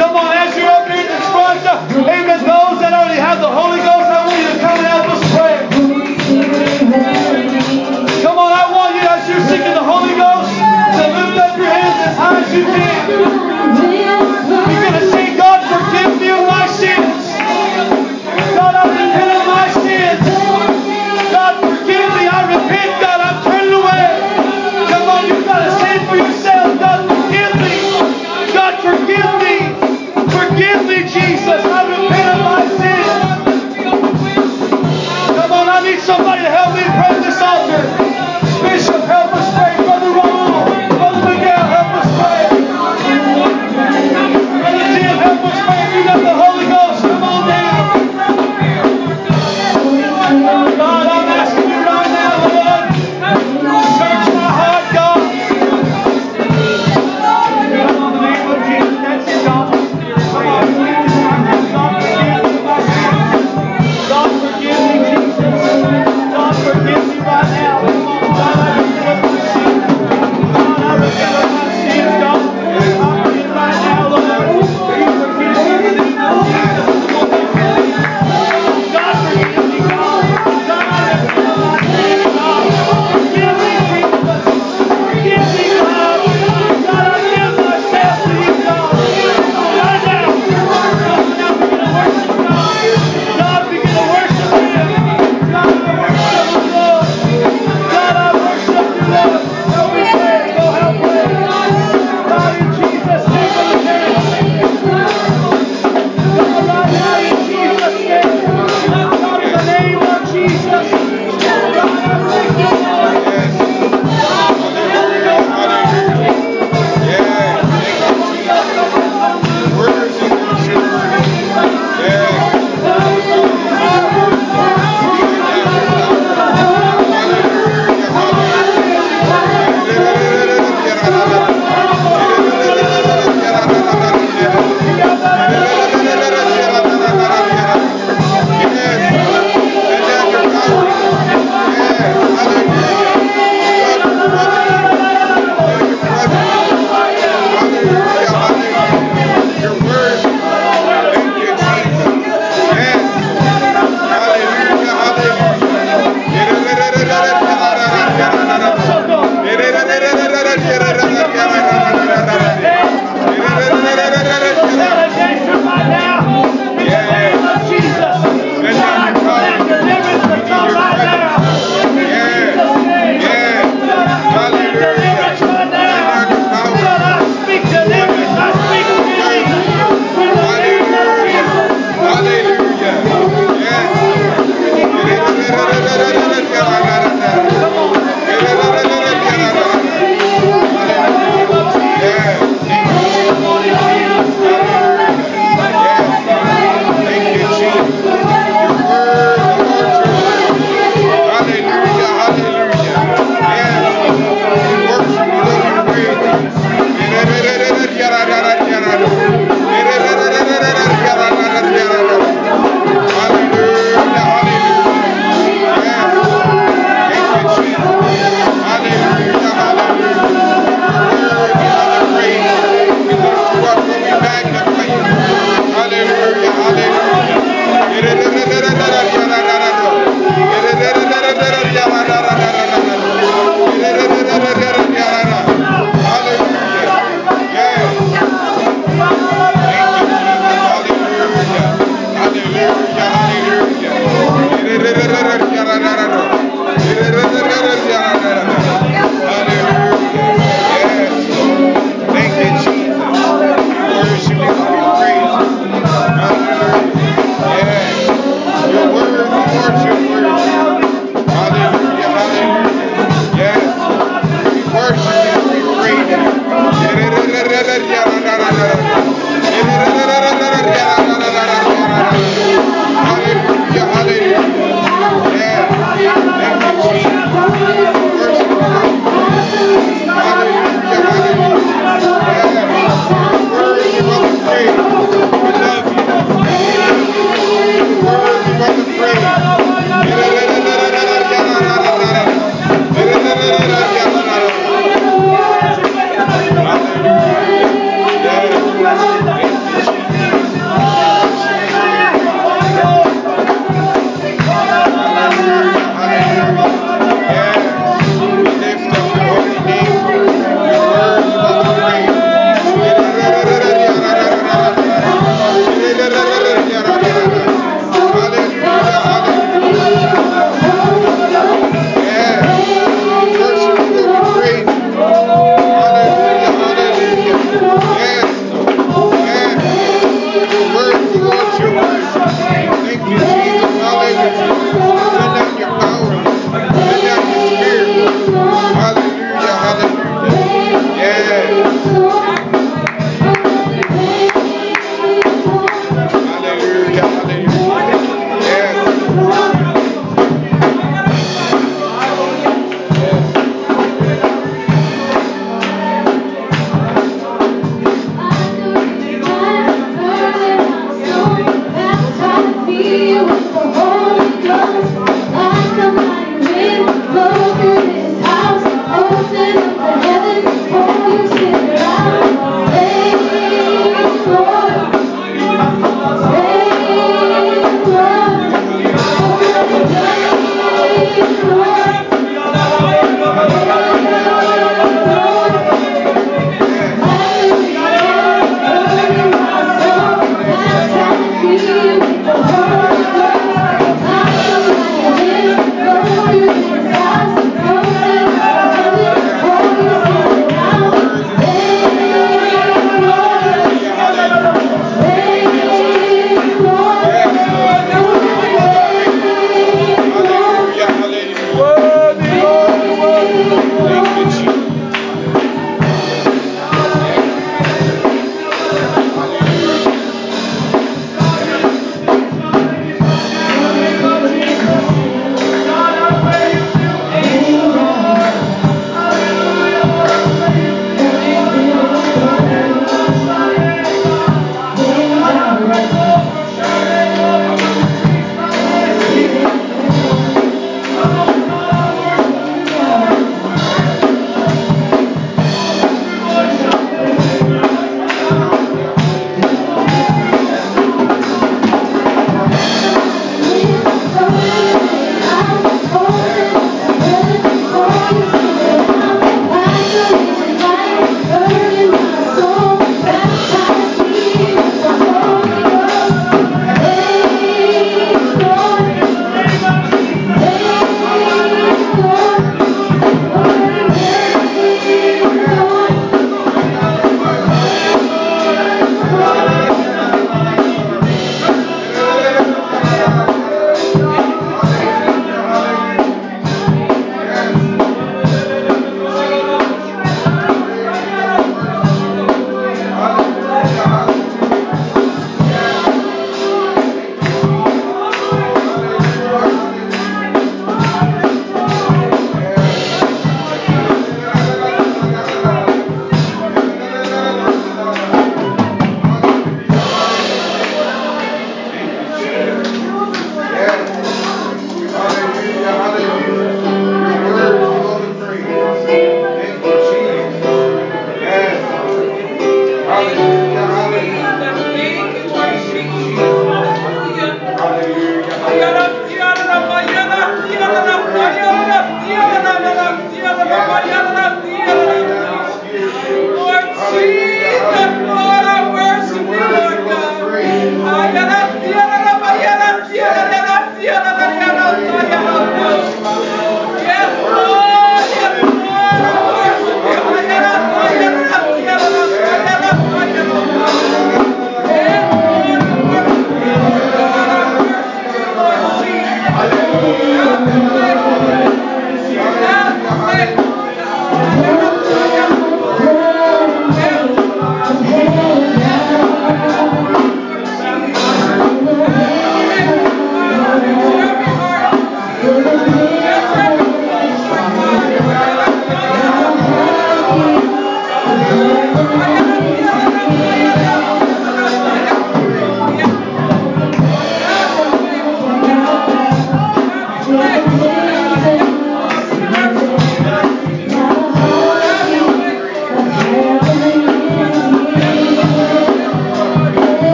Come 0.00 0.16
on, 0.16 0.32
as 0.32 0.56
you're 0.56 0.72
up 0.72 0.88
here 0.88 1.04
in 1.04 1.08
this 1.12 1.26
front, 1.36 1.60
amen, 1.68 2.48
those 2.48 2.80
that 2.80 2.96
already 2.96 3.20
have 3.20 3.44
the 3.44 3.52
Holy 3.52 3.77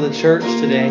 the 0.00 0.10
church 0.10 0.42
today. 0.60 0.89